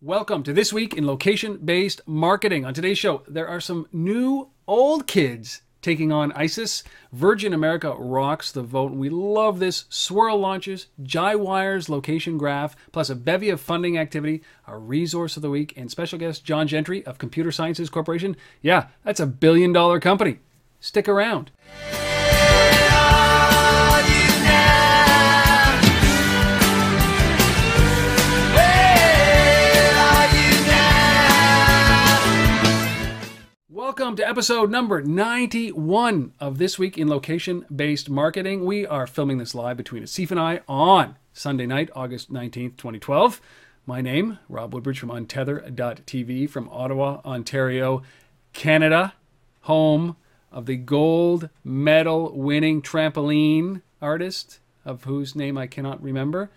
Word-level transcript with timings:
Welcome 0.00 0.44
to 0.44 0.52
This 0.52 0.72
Week 0.72 0.94
in 0.94 1.08
Location 1.08 1.56
Based 1.56 2.02
Marketing. 2.06 2.64
On 2.64 2.72
today's 2.72 2.98
show, 2.98 3.24
there 3.26 3.48
are 3.48 3.60
some 3.60 3.88
new 3.92 4.48
old 4.68 5.08
kids 5.08 5.62
taking 5.82 6.12
on 6.12 6.30
ISIS. 6.36 6.84
Virgin 7.12 7.52
America 7.52 7.92
rocks 7.98 8.52
the 8.52 8.62
vote. 8.62 8.92
We 8.92 9.08
love 9.08 9.58
this. 9.58 9.86
Swirl 9.88 10.38
launches, 10.38 10.86
JiWire's 11.02 11.88
location 11.88 12.38
graph, 12.38 12.76
plus 12.92 13.10
a 13.10 13.16
bevy 13.16 13.50
of 13.50 13.60
funding 13.60 13.98
activity, 13.98 14.44
a 14.68 14.78
resource 14.78 15.34
of 15.34 15.42
the 15.42 15.50
week, 15.50 15.74
and 15.76 15.90
special 15.90 16.16
guest 16.16 16.44
John 16.44 16.68
Gentry 16.68 17.04
of 17.04 17.18
Computer 17.18 17.50
Sciences 17.50 17.90
Corporation. 17.90 18.36
Yeah, 18.62 18.86
that's 19.02 19.18
a 19.18 19.26
billion 19.26 19.72
dollar 19.72 19.98
company. 19.98 20.38
Stick 20.78 21.08
around. 21.08 21.50
Welcome 34.08 34.24
to 34.24 34.28
episode 34.30 34.70
number 34.70 35.02
91 35.02 36.32
of 36.40 36.56
This 36.56 36.78
Week 36.78 36.96
in 36.96 37.08
Location 37.08 37.66
Based 37.70 38.08
Marketing. 38.08 38.64
We 38.64 38.86
are 38.86 39.06
filming 39.06 39.36
this 39.36 39.54
live 39.54 39.76
between 39.76 40.02
Asif 40.02 40.30
and 40.30 40.40
I 40.40 40.62
on 40.66 41.16
Sunday 41.34 41.66
night, 41.66 41.90
August 41.94 42.32
19th, 42.32 42.78
2012. 42.78 43.38
My 43.84 44.00
name, 44.00 44.38
Rob 44.48 44.72
Woodbridge 44.72 44.98
from 44.98 45.10
Untether.tv 45.10 46.48
from 46.48 46.70
Ottawa, 46.70 47.20
Ontario, 47.22 48.02
Canada, 48.54 49.12
home 49.64 50.16
of 50.50 50.64
the 50.64 50.76
gold 50.76 51.50
medal 51.62 52.34
winning 52.34 52.80
trampoline 52.80 53.82
artist, 54.00 54.58
of 54.86 55.04
whose 55.04 55.36
name 55.36 55.58
I 55.58 55.66
cannot 55.66 56.02
remember. 56.02 56.48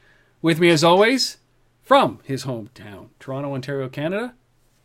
With 0.42 0.62
me, 0.62 0.70
as 0.70 0.86
always, 0.86 1.40
from 1.82 2.20
his 2.24 2.46
hometown, 2.46 3.10
Toronto, 3.20 3.54
Ontario, 3.54 3.90
Canada. 3.90 4.36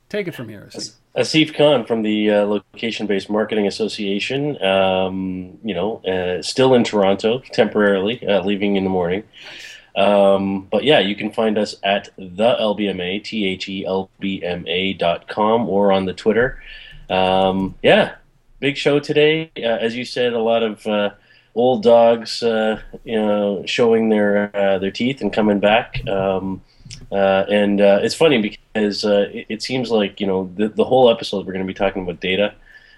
Take 0.08 0.26
it 0.26 0.34
from 0.34 0.48
here, 0.48 0.68
Asif. 0.68 0.94
Asif 1.16 1.54
Khan 1.54 1.86
from 1.86 2.02
the 2.02 2.30
uh, 2.30 2.44
Location 2.44 3.06
Based 3.06 3.30
Marketing 3.30 3.66
Association. 3.66 4.62
Um, 4.62 5.58
you 5.64 5.74
know, 5.74 5.96
uh, 6.04 6.42
still 6.42 6.74
in 6.74 6.84
Toronto 6.84 7.40
temporarily, 7.52 8.26
uh, 8.26 8.44
leaving 8.44 8.76
in 8.76 8.84
the 8.84 8.90
morning. 8.90 9.24
Um, 9.96 10.68
but 10.70 10.84
yeah, 10.84 10.98
you 10.98 11.16
can 11.16 11.32
find 11.32 11.56
us 11.56 11.76
at 11.82 12.10
the 12.18 12.56
LBMA, 12.60 13.24
T 13.24 13.46
H 13.46 13.66
E 13.68 13.86
L 13.86 14.10
B 14.20 14.42
M 14.44 14.66
A 14.68 14.92
dot 14.92 15.26
com, 15.26 15.68
or 15.70 15.90
on 15.90 16.04
the 16.04 16.12
Twitter. 16.12 16.62
Um, 17.08 17.76
yeah, 17.82 18.16
big 18.60 18.76
show 18.76 19.00
today. 19.00 19.50
Uh, 19.56 19.62
as 19.62 19.96
you 19.96 20.04
said, 20.04 20.34
a 20.34 20.38
lot 20.38 20.62
of 20.62 20.86
uh, 20.86 21.10
old 21.54 21.82
dogs, 21.82 22.42
uh, 22.42 22.78
you 23.04 23.16
know, 23.16 23.64
showing 23.64 24.10
their 24.10 24.50
their 24.52 24.90
teeth 24.90 25.22
and 25.22 25.32
coming 25.32 25.60
back. 25.60 26.06
Um, 26.06 26.60
uh, 27.10 27.44
and 27.48 27.80
uh, 27.80 28.00
it's 28.02 28.14
funny 28.14 28.40
because 28.40 29.04
uh, 29.04 29.28
it, 29.32 29.46
it, 29.48 29.62
seems 29.62 29.90
like 29.90 30.20
you 30.20 30.26
know 30.26 30.50
the, 30.56 30.68
the 30.68 30.84
whole 30.84 31.10
episode 31.10 31.46
we're 31.46 31.52
going 31.52 31.64
to 31.64 31.72
be 31.72 31.74
talking 31.74 32.02
about 32.02 32.20
data 32.20 32.54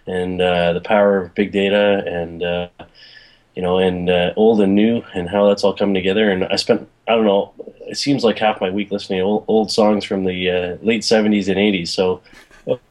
and 0.07 0.41
uh, 0.41 0.73
the 0.73 0.81
power 0.81 1.25
of 1.25 1.35
big 1.35 1.53
data 1.53 2.03
and 2.07 2.43
uh, 2.43 2.69
you 3.55 3.63
know 3.63 3.79
and 3.79 4.09
uh, 4.09 4.33
old 4.37 4.61
and 4.61 4.75
new 4.75 5.03
and 5.15 5.29
how 5.29 5.47
that's 5.47 5.63
all 5.63 5.75
coming 5.75 5.95
together. 5.95 6.31
And 6.31 6.45
I 6.45 6.57
spent 6.57 6.89
I 7.07 7.15
don't 7.15 7.25
know 7.25 7.53
it 7.81 7.97
seems 7.97 8.25
like 8.25 8.39
half 8.39 8.61
my 8.61 8.71
week 8.71 8.91
listening 8.91 9.21
to 9.21 9.25
old, 9.25 9.45
old 9.47 9.71
songs 9.71 10.05
from 10.05 10.25
the 10.25 10.79
late 10.83 11.03
'70s 11.03 11.49
and 11.49 11.57
'80s. 11.59 11.89
So 11.89 12.23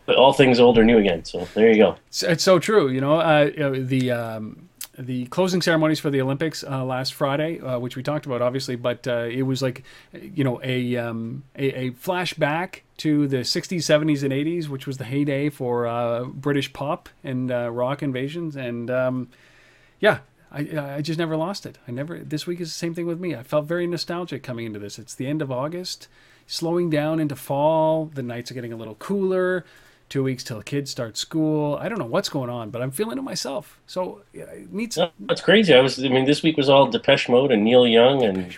all 0.08 0.34
things 0.34 0.60
old 0.60 0.78
or 0.78 0.84
new 0.84 0.98
again. 0.98 1.26
So 1.26 1.48
there 1.54 1.72
you 1.72 1.78
go. 1.78 1.96
It's, 2.08 2.24
it's 2.24 2.44
so 2.44 2.60
true. 2.60 2.90
You 2.90 3.02
know, 3.02 3.50
the. 3.50 4.12
Um 4.12 4.67
the 4.98 5.28
closing 5.28 5.62
ceremonies 5.62 6.00
for 6.00 6.10
the 6.10 6.22
Olympics 6.22 6.64
uh, 6.64 6.84
last 6.84 7.14
Friday, 7.14 7.60
uh, 7.60 7.78
which 7.80 7.96
we 7.96 8.04
talked 8.04 8.26
about, 8.26 8.42
obviously, 8.42 8.76
but 8.76 9.08
uh, 9.08 9.28
it 9.30 9.44
was 9.44 9.62
like, 9.62 9.84
you 10.12 10.44
know, 10.44 10.60
a, 10.64 10.96
um, 10.98 11.44
a, 11.56 11.80
a 11.80 11.92
flashback 11.92 12.82
to 12.98 13.28
the 13.28 13.38
60s, 13.38 13.78
70s, 13.78 14.24
and 14.24 14.34
80s, 14.34 14.68
which 14.68 14.88
was 14.88 14.98
the 14.98 15.04
heyday 15.04 15.50
for 15.50 15.86
uh, 15.86 16.24
British 16.26 16.74
pop 16.74 17.10
and 17.24 17.52
uh, 17.52 17.70
rock 17.70 18.02
invasions. 18.02 18.56
And 18.56 18.90
um, 18.90 19.30
yeah, 20.00 20.20
I, 20.52 20.96
I 20.96 21.02
just 21.02 21.20
never 21.20 21.38
lost 21.38 21.66
it. 21.66 21.78
I 21.88 21.92
never. 21.92 22.20
This 22.20 22.48
week 22.48 22.60
is 22.60 22.70
the 22.70 22.78
same 22.78 22.96
thing 22.96 23.06
with 23.06 23.20
me. 23.20 23.36
I 23.36 23.44
felt 23.44 23.66
very 23.66 23.86
nostalgic 23.86 24.42
coming 24.42 24.66
into 24.66 24.80
this. 24.80 24.98
It's 24.98 25.14
the 25.14 25.28
end 25.28 25.42
of 25.44 25.52
August, 25.52 26.08
slowing 26.48 26.90
down 26.90 27.20
into 27.20 27.36
fall. 27.36 28.06
The 28.06 28.24
nights 28.24 28.50
are 28.50 28.56
getting 28.56 28.74
a 28.74 28.78
little 28.78 28.96
cooler 28.96 29.64
two 30.10 30.24
weeks 30.24 30.44
till 30.44 30.62
kids 30.62 30.92
start 30.92 31.18
school. 31.18 31.76
I 31.76 31.90
don't 31.90 32.00
know 32.00 32.06
what's 32.06 32.30
going 32.30 32.50
on, 32.50 32.70
but 32.70 32.82
I'm 32.82 32.92
feeling 32.92 33.18
it 33.18 33.24
myself. 33.24 33.80
So 33.88 34.22
yeah, 34.34 34.46
it 34.46 34.72
needs. 34.72 34.98
No, 34.98 35.12
that's 35.20 35.42
crazy. 35.42 35.74
I 35.74 35.82
was. 35.82 36.04
I 36.04 36.10
mean, 36.10 36.26
this 36.26 36.44
week 36.44 36.58
was 36.58 36.70
all 36.70 36.88
Depeche 36.88 37.30
Mode 37.30 37.52
and 37.52 37.64
Neil 37.64 37.88
Young 37.88 38.24
and 38.24 38.58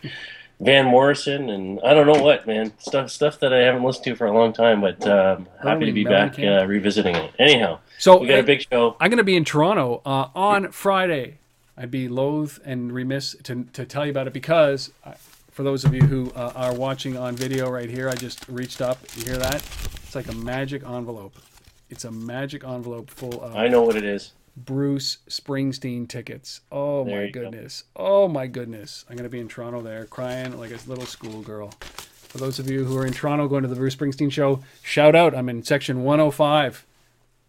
Van 0.59 0.85
Morrison 0.85 1.49
and 1.49 1.79
I 1.85 1.93
don't 1.93 2.05
know 2.05 2.21
what, 2.21 2.45
man. 2.45 2.73
Stuff 2.79 3.11
stuff 3.11 3.39
that 3.39 3.53
I 3.53 3.59
haven't 3.59 3.83
listened 3.83 4.05
to 4.05 4.15
for 4.15 4.27
a 4.27 4.33
long 4.33 4.51
time, 4.51 4.81
but 4.81 5.07
um, 5.07 5.47
happy 5.63 5.85
to 5.85 5.93
be 5.93 6.03
back 6.03 6.37
uh, 6.37 6.65
revisiting 6.65 7.15
it. 7.15 7.33
Anyhow, 7.39 7.79
so 7.97 8.17
we 8.17 8.27
got 8.27 8.39
a 8.39 8.43
big 8.43 8.65
show. 8.69 8.97
I'm 8.99 9.09
going 9.09 9.19
to 9.19 9.23
be 9.23 9.37
in 9.37 9.45
Toronto 9.45 10.01
uh, 10.05 10.29
on 10.35 10.71
Friday. 10.71 11.37
I'd 11.77 11.91
be 11.91 12.09
loath 12.09 12.59
and 12.65 12.91
remiss 12.91 13.37
to, 13.43 13.65
to 13.71 13.85
tell 13.85 14.05
you 14.05 14.11
about 14.11 14.27
it 14.27 14.33
because 14.33 14.91
for 15.59 15.63
those 15.63 15.83
of 15.83 15.93
you 15.93 16.03
who 16.03 16.31
uh, 16.37 16.53
are 16.55 16.73
watching 16.73 17.17
on 17.17 17.35
video 17.35 17.69
right 17.69 17.89
here, 17.89 18.07
I 18.07 18.15
just 18.15 18.47
reached 18.47 18.79
up. 18.79 18.97
You 19.17 19.25
hear 19.25 19.35
that? 19.35 19.55
It's 19.55 20.15
like 20.15 20.29
a 20.29 20.33
magic 20.33 20.85
envelope. 20.85 21.35
It's 21.89 22.05
a 22.05 22.11
magic 22.11 22.63
envelope 22.63 23.09
full 23.09 23.43
of. 23.43 23.57
I 23.57 23.67
know 23.67 23.81
what 23.81 23.97
it 23.97 24.05
is. 24.05 24.31
Bruce 24.55 25.17
Springsteen 25.29 26.07
tickets. 26.07 26.61
Oh 26.71 27.03
there 27.03 27.25
my 27.25 27.29
goodness. 27.29 27.83
Go. 27.97 28.05
Oh 28.05 28.27
my 28.29 28.47
goodness. 28.47 29.03
I'm 29.09 29.17
going 29.17 29.25
to 29.25 29.29
be 29.29 29.41
in 29.41 29.49
Toronto 29.49 29.81
there 29.81 30.05
crying 30.05 30.57
like 30.57 30.71
a 30.71 30.79
little 30.87 31.05
schoolgirl. 31.05 31.71
For 31.81 32.37
those 32.37 32.59
of 32.59 32.69
you 32.69 32.85
who 32.85 32.97
are 32.97 33.05
in 33.05 33.11
Toronto 33.11 33.49
going 33.49 33.63
to 33.63 33.67
the 33.67 33.75
Bruce 33.75 33.97
Springsteen 33.97 34.31
show, 34.31 34.63
shout 34.81 35.13
out. 35.13 35.35
I'm 35.35 35.49
in 35.49 35.63
section 35.63 36.05
105. 36.05 36.85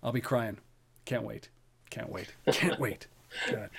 I'll 0.03 0.10
be 0.10 0.21
crying. 0.21 0.56
Can't 1.04 1.22
wait. 1.22 1.48
Can't 1.91 2.10
wait. 2.10 2.32
Can't 2.50 2.81
wait. 2.81 3.06
God. 3.48 3.71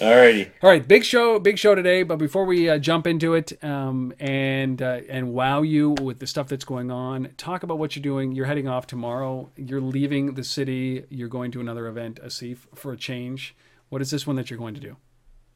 Alrighty. 0.00 0.50
All 0.62 0.70
right, 0.70 0.86
big 0.86 1.04
show, 1.04 1.38
big 1.38 1.58
show 1.58 1.74
today. 1.74 2.02
But 2.02 2.16
before 2.16 2.46
we 2.46 2.70
uh, 2.70 2.78
jump 2.78 3.06
into 3.06 3.34
it 3.34 3.62
um, 3.62 4.14
and 4.18 4.80
uh, 4.80 5.00
and 5.10 5.34
wow 5.34 5.60
you 5.60 5.90
with 5.90 6.20
the 6.20 6.26
stuff 6.26 6.48
that's 6.48 6.64
going 6.64 6.90
on, 6.90 7.28
talk 7.36 7.62
about 7.62 7.78
what 7.78 7.94
you're 7.94 8.02
doing. 8.02 8.32
You're 8.32 8.46
heading 8.46 8.66
off 8.66 8.86
tomorrow. 8.86 9.50
You're 9.56 9.82
leaving 9.82 10.34
the 10.34 10.44
city. 10.44 11.04
You're 11.10 11.28
going 11.28 11.50
to 11.52 11.60
another 11.60 11.86
event, 11.86 12.18
Asif, 12.24 12.60
for 12.74 12.92
a 12.92 12.96
change. 12.96 13.54
What 13.90 14.00
is 14.00 14.10
this 14.10 14.26
one 14.26 14.36
that 14.36 14.48
you're 14.48 14.58
going 14.58 14.74
to 14.74 14.80
do? 14.80 14.96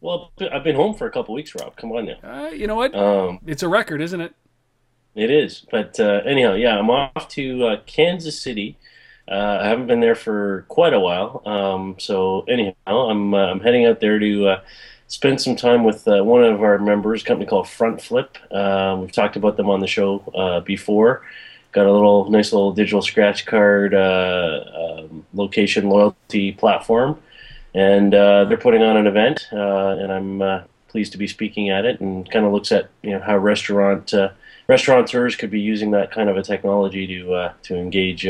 Well, 0.03 0.32
I've 0.53 0.65
been 0.65 0.76
home 0.76 0.94
for 0.94 1.06
a 1.06 1.11
couple 1.11 1.34
weeks, 1.34 1.55
Rob. 1.55 1.76
Come 1.76 1.93
on 1.93 2.05
now. 2.05 2.19
Uh, 2.22 2.49
you 2.50 2.66
know 2.66 2.75
what? 2.75 2.94
Um, 2.94 3.41
it's 3.47 3.62
a 3.62 3.69
record, 3.69 4.03
isn't 4.03 4.21
it? 4.21 4.34
It 5.15 5.31
is. 5.31 5.65
But 5.71 5.99
uh, 5.99 6.21
anyhow, 6.26 6.53
yeah, 6.53 6.78
I'm 6.78 6.91
off 6.91 7.28
to 7.31 7.66
uh, 7.66 7.76
Kansas 7.87 8.38
City 8.38 8.76
uh, 9.27 9.59
I 9.62 9.69
haven't 9.69 9.87
been 9.87 10.01
there 10.01 10.15
for 10.15 10.67
quite 10.69 10.93
a 10.93 11.01
while. 11.01 11.43
Um, 11.47 11.97
so 11.99 12.43
anyhow, 12.43 12.75
I'm 12.87 13.33
uh, 13.33 13.47
I'm 13.47 13.61
heading 13.61 13.87
out 13.87 14.01
there 14.01 14.19
to 14.19 14.49
uh, 14.49 14.61
spend 15.09 15.41
some 15.41 15.57
time 15.57 15.83
with 15.85 16.07
uh, 16.07 16.23
one 16.23 16.45
of 16.45 16.62
our 16.62 16.79
members, 16.79 17.23
a 17.23 17.25
company 17.25 17.49
called 17.49 17.69
Front 17.69 18.03
Flip. 18.03 18.37
Um, 18.53 19.01
we've 19.01 19.12
talked 19.12 19.37
about 19.37 19.57
them 19.57 19.71
on 19.71 19.81
the 19.81 19.87
show 19.87 20.21
uh, 20.35 20.61
before. 20.61 21.23
Got 21.73 21.87
a 21.87 21.93
little 21.93 22.31
nice 22.31 22.53
little 22.53 22.73
digital 22.73 23.03
scratch 23.03 23.47
card 23.47 23.95
uh, 23.95 24.65
um, 24.77 25.27
location 25.33 25.89
loyalty 25.89 26.53
platform, 26.53 27.19
and 27.75 28.12
they're 28.12 28.56
putting 28.59 28.83
on 28.83 28.97
an 28.97 29.06
event, 29.06 29.49
and 29.51 30.12
I'm 30.12 30.65
pleased 30.89 31.12
to 31.12 31.19
be 31.19 31.27
speaking 31.27 31.71
at 31.71 31.85
it. 31.85 32.01
And 32.01 32.31
kind 32.31 32.47
of 32.47 32.53
looks 32.53 32.71
at 32.71 32.91
you 33.03 33.11
know 33.11 33.21
how 33.21 33.39
restaurant 33.39 34.15
restaurateurs 34.69 35.35
could 35.35 35.51
be 35.51 35.61
using 35.61 35.91
that 35.93 36.12
kind 36.12 36.29
of 36.29 36.37
a 36.37 36.43
technology 36.43 37.09
to 37.09 37.51
to 37.65 37.77
engage 37.77 38.29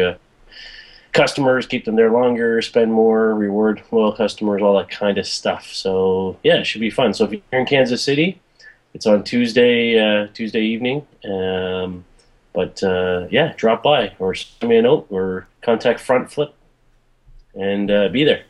customers, 1.14 1.66
keep 1.66 1.86
them 1.86 1.96
there 1.96 2.10
longer, 2.10 2.60
spend 2.60 2.92
more, 2.92 3.34
reward 3.34 3.82
loyal 3.90 4.12
customers, 4.12 4.60
all 4.60 4.76
that 4.76 4.90
kind 4.90 5.16
of 5.16 5.26
stuff. 5.26 5.66
So 5.72 6.36
yeah, 6.42 6.56
it 6.56 6.64
should 6.64 6.82
be 6.82 6.90
fun. 6.90 7.14
So 7.14 7.24
if 7.24 7.32
you're 7.32 7.60
in 7.60 7.66
Kansas 7.66 8.02
City, 8.02 8.40
it's 8.92 9.06
on 9.06 9.24
Tuesday 9.24 9.98
uh, 9.98 10.26
Tuesday 10.34 10.62
evening. 10.62 11.06
Um, 11.24 12.04
but 12.52 12.82
uh, 12.82 13.26
yeah, 13.30 13.54
drop 13.56 13.82
by 13.82 14.14
or 14.18 14.34
send 14.34 14.68
me 14.68 14.76
a 14.76 14.82
note 14.82 15.06
or 15.10 15.46
contact 15.62 16.00
Front 16.00 16.30
Flip 16.30 16.54
and 17.54 17.90
uh, 17.90 18.08
be 18.08 18.24
there. 18.24 18.44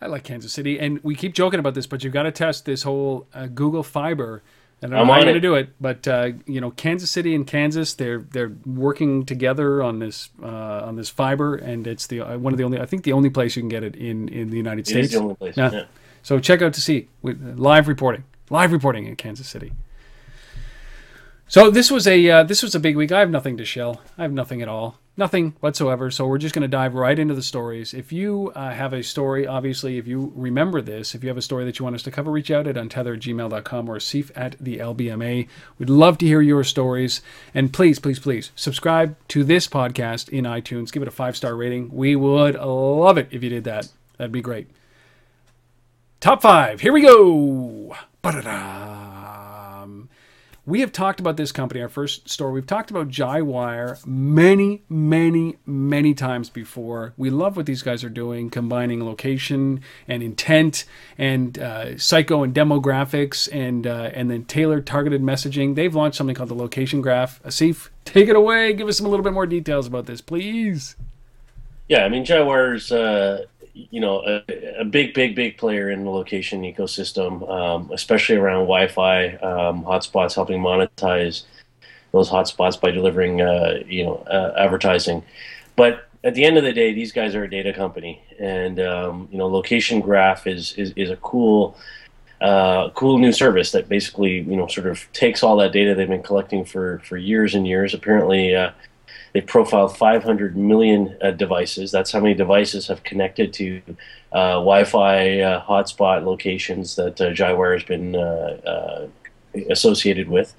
I 0.00 0.06
like 0.06 0.22
Kansas 0.22 0.52
City, 0.52 0.78
and 0.78 1.02
we 1.02 1.16
keep 1.16 1.34
joking 1.34 1.58
about 1.58 1.74
this, 1.74 1.86
but 1.86 2.04
you've 2.04 2.12
got 2.12 2.22
to 2.22 2.30
test 2.30 2.64
this 2.66 2.84
whole 2.84 3.26
uh, 3.34 3.46
Google 3.46 3.82
Fiber 3.82 4.42
I 4.82 4.86
don't 4.86 4.90
know 4.90 5.00
I'm 5.00 5.06
how 5.08 5.14
you're 5.16 5.24
going 5.24 5.34
to 5.34 5.40
do 5.40 5.54
it, 5.54 5.70
but 5.80 6.06
uh, 6.06 6.30
you 6.46 6.60
know, 6.60 6.70
Kansas 6.70 7.10
City 7.10 7.34
and 7.34 7.46
Kansas, 7.46 7.94
they're 7.94 8.20
they're 8.30 8.52
working 8.64 9.24
together 9.24 9.82
on 9.82 9.98
this 9.98 10.30
uh, 10.40 10.46
on 10.46 10.94
this 10.94 11.08
fiber, 11.08 11.56
and 11.56 11.86
it's 11.86 12.06
the 12.06 12.20
uh, 12.20 12.38
one 12.38 12.52
of 12.52 12.58
the 12.58 12.64
only 12.64 12.78
I 12.80 12.86
think 12.86 13.02
the 13.02 13.12
only 13.12 13.30
place 13.30 13.56
you 13.56 13.62
can 13.62 13.68
get 13.68 13.82
it 13.82 13.96
in 13.96 14.28
in 14.28 14.50
the 14.50 14.56
United 14.56 14.86
it 14.86 14.90
States. 14.90 15.12
the 15.12 15.18
only 15.18 15.34
place. 15.34 15.56
Yeah. 15.56 15.72
yeah. 15.72 15.84
So 16.22 16.38
check 16.38 16.62
out 16.62 16.74
to 16.74 16.80
see 16.80 17.08
live 17.22 17.88
reporting, 17.88 18.22
live 18.50 18.70
reporting 18.70 19.06
in 19.06 19.16
Kansas 19.16 19.48
City. 19.48 19.72
So 21.50 21.70
this 21.70 21.90
was 21.90 22.06
a 22.06 22.28
uh, 22.30 22.42
this 22.42 22.62
was 22.62 22.74
a 22.74 22.80
big 22.80 22.94
week. 22.94 23.10
I 23.10 23.20
have 23.20 23.30
nothing 23.30 23.56
to 23.56 23.64
shell. 23.64 24.02
I 24.18 24.22
have 24.22 24.32
nothing 24.32 24.60
at 24.60 24.68
all, 24.68 24.98
nothing 25.16 25.54
whatsoever. 25.60 26.10
So 26.10 26.26
we're 26.26 26.36
just 26.36 26.54
going 26.54 26.60
to 26.62 26.68
dive 26.68 26.94
right 26.94 27.18
into 27.18 27.32
the 27.32 27.42
stories. 27.42 27.94
If 27.94 28.12
you 28.12 28.52
uh, 28.54 28.72
have 28.72 28.92
a 28.92 29.02
story, 29.02 29.46
obviously, 29.46 29.96
if 29.96 30.06
you 30.06 30.30
remember 30.36 30.82
this, 30.82 31.14
if 31.14 31.22
you 31.24 31.30
have 31.30 31.38
a 31.38 31.42
story 31.42 31.64
that 31.64 31.78
you 31.78 31.84
want 31.84 31.96
us 31.96 32.02
to 32.02 32.10
cover, 32.10 32.30
reach 32.30 32.50
out 32.50 32.66
at 32.66 32.76
untethered@gmail.com 32.76 33.88
or 33.88 33.98
Sif 33.98 34.30
at 34.36 34.56
the 34.60 34.76
LBMA. 34.76 35.48
We'd 35.78 35.88
love 35.88 36.18
to 36.18 36.26
hear 36.26 36.42
your 36.42 36.64
stories, 36.64 37.22
and 37.54 37.72
please, 37.72 37.98
please, 37.98 38.18
please 38.18 38.50
subscribe 38.54 39.16
to 39.28 39.42
this 39.42 39.66
podcast 39.66 40.28
in 40.28 40.44
iTunes. 40.44 40.92
Give 40.92 41.02
it 41.02 41.08
a 41.08 41.12
five 41.12 41.34
star 41.34 41.56
rating. 41.56 41.90
We 41.94 42.14
would 42.14 42.56
love 42.56 43.16
it 43.16 43.28
if 43.30 43.42
you 43.42 43.48
did 43.48 43.64
that. 43.64 43.88
That'd 44.18 44.32
be 44.32 44.42
great. 44.42 44.68
Top 46.20 46.42
five. 46.42 46.82
Here 46.82 46.92
we 46.92 47.00
go. 47.00 47.96
Ba-da-da 48.20 49.07
we 50.68 50.80
have 50.80 50.92
talked 50.92 51.18
about 51.18 51.38
this 51.38 51.50
company, 51.50 51.80
our 51.80 51.88
first 51.88 52.28
store. 52.28 52.52
We've 52.52 52.66
talked 52.66 52.90
about 52.90 53.08
JiWire 53.08 54.06
many, 54.06 54.82
many, 54.90 55.56
many 55.64 56.12
times 56.12 56.50
before. 56.50 57.14
We 57.16 57.30
love 57.30 57.56
what 57.56 57.64
these 57.64 57.80
guys 57.80 58.04
are 58.04 58.10
doing, 58.10 58.50
combining 58.50 59.02
location 59.02 59.80
and 60.06 60.22
intent 60.22 60.84
and 61.16 61.58
uh, 61.58 61.96
psycho 61.96 62.42
and 62.42 62.54
demographics 62.54 63.48
and 63.50 63.86
uh, 63.86 64.10
and 64.12 64.30
then 64.30 64.44
tailored 64.44 64.86
targeted 64.86 65.22
messaging. 65.22 65.74
They've 65.74 65.94
launched 65.94 66.18
something 66.18 66.36
called 66.36 66.50
the 66.50 66.54
Location 66.54 67.00
Graph. 67.00 67.42
Asif, 67.44 67.88
take 68.04 68.28
it 68.28 68.36
away. 68.36 68.74
Give 68.74 68.88
us 68.88 68.98
some 68.98 69.06
a 69.06 69.08
little 69.08 69.24
bit 69.24 69.32
more 69.32 69.46
details 69.46 69.86
about 69.86 70.04
this, 70.04 70.20
please. 70.20 70.96
Yeah, 71.88 72.04
I 72.04 72.10
mean 72.10 72.26
JiWire's 72.26 72.92
uh, 72.92 73.46
you 73.90 74.00
know 74.00 74.22
a, 74.26 74.80
a, 74.80 74.84
big 74.84 75.14
big 75.14 75.34
big 75.34 75.56
player 75.56 75.90
in 75.90 76.04
the 76.04 76.10
location 76.10 76.62
ecosystem 76.62 77.48
um, 77.48 77.90
especially 77.92 78.36
around 78.36 78.60
wi-fi 78.60 79.28
um, 79.36 79.84
hotspots 79.84 80.34
helping 80.34 80.60
monetize 80.60 81.44
those 82.12 82.30
hotspots 82.30 82.80
by 82.80 82.90
delivering 82.90 83.40
uh, 83.40 83.80
you 83.86 84.04
know 84.04 84.16
uh, 84.30 84.54
advertising. 84.56 85.22
But 85.76 86.08
at 86.24 86.34
the 86.34 86.44
end 86.44 86.58
of 86.58 86.64
the 86.64 86.72
day 86.72 86.92
these 86.92 87.12
guys 87.12 87.34
are 87.34 87.44
a 87.44 87.50
data 87.50 87.72
company. 87.72 88.22
And 88.38 88.80
um, 88.80 89.28
you 89.30 89.38
know 89.38 89.46
location 89.46 90.00
graph 90.00 90.46
is 90.46 90.72
is, 90.74 90.92
is 90.96 91.10
a 91.10 91.16
cool 91.16 91.76
uh, 92.40 92.90
cool 92.90 93.18
new 93.18 93.32
service 93.32 93.72
that 93.72 93.88
basically 93.88 94.40
you 94.40 94.56
know 94.56 94.66
sort 94.66 94.86
of 94.86 95.10
takes 95.12 95.42
all 95.42 95.56
that 95.56 95.72
data 95.72 95.94
they've 95.94 96.08
been 96.08 96.22
collecting 96.22 96.64
for 96.64 97.00
for 97.04 97.16
years 97.16 97.54
and 97.54 97.66
years. 97.66 97.94
Apparently 97.94 98.54
uh, 99.08 99.28
they 99.32 99.40
profiled 99.40 99.96
500 99.96 100.56
million 100.56 101.16
uh, 101.22 101.30
devices. 101.30 101.90
That's 101.90 102.12
how 102.12 102.20
many 102.20 102.34
devices 102.34 102.86
have 102.88 103.02
connected 103.04 103.52
to 103.54 103.82
uh, 104.32 104.54
Wi-Fi 104.54 105.40
uh, 105.40 105.64
hotspot 105.64 106.24
locations 106.24 106.96
that 106.96 107.20
uh, 107.20 107.30
JiWire 107.30 107.74
has 107.74 107.84
been 107.84 108.16
uh, 108.16 108.18
uh, 108.66 109.06
associated 109.70 110.28
with. 110.28 110.54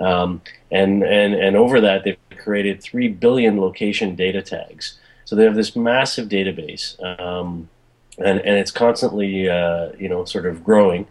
Um, 0.00 0.42
and, 0.70 1.02
and, 1.04 1.34
and 1.34 1.56
over 1.56 1.80
that, 1.80 2.04
they've 2.04 2.18
created 2.38 2.82
3 2.82 3.08
billion 3.08 3.60
location 3.60 4.16
data 4.16 4.42
tags. 4.42 4.98
So 5.24 5.36
they 5.36 5.44
have 5.44 5.54
this 5.54 5.74
massive 5.74 6.28
database, 6.28 7.00
um, 7.20 7.70
and, 8.18 8.40
and 8.40 8.58
it's 8.58 8.70
constantly, 8.70 9.44
you 9.44 10.08
know, 10.08 10.24
sort 10.26 10.44
of 10.44 10.62
growing 10.62 11.06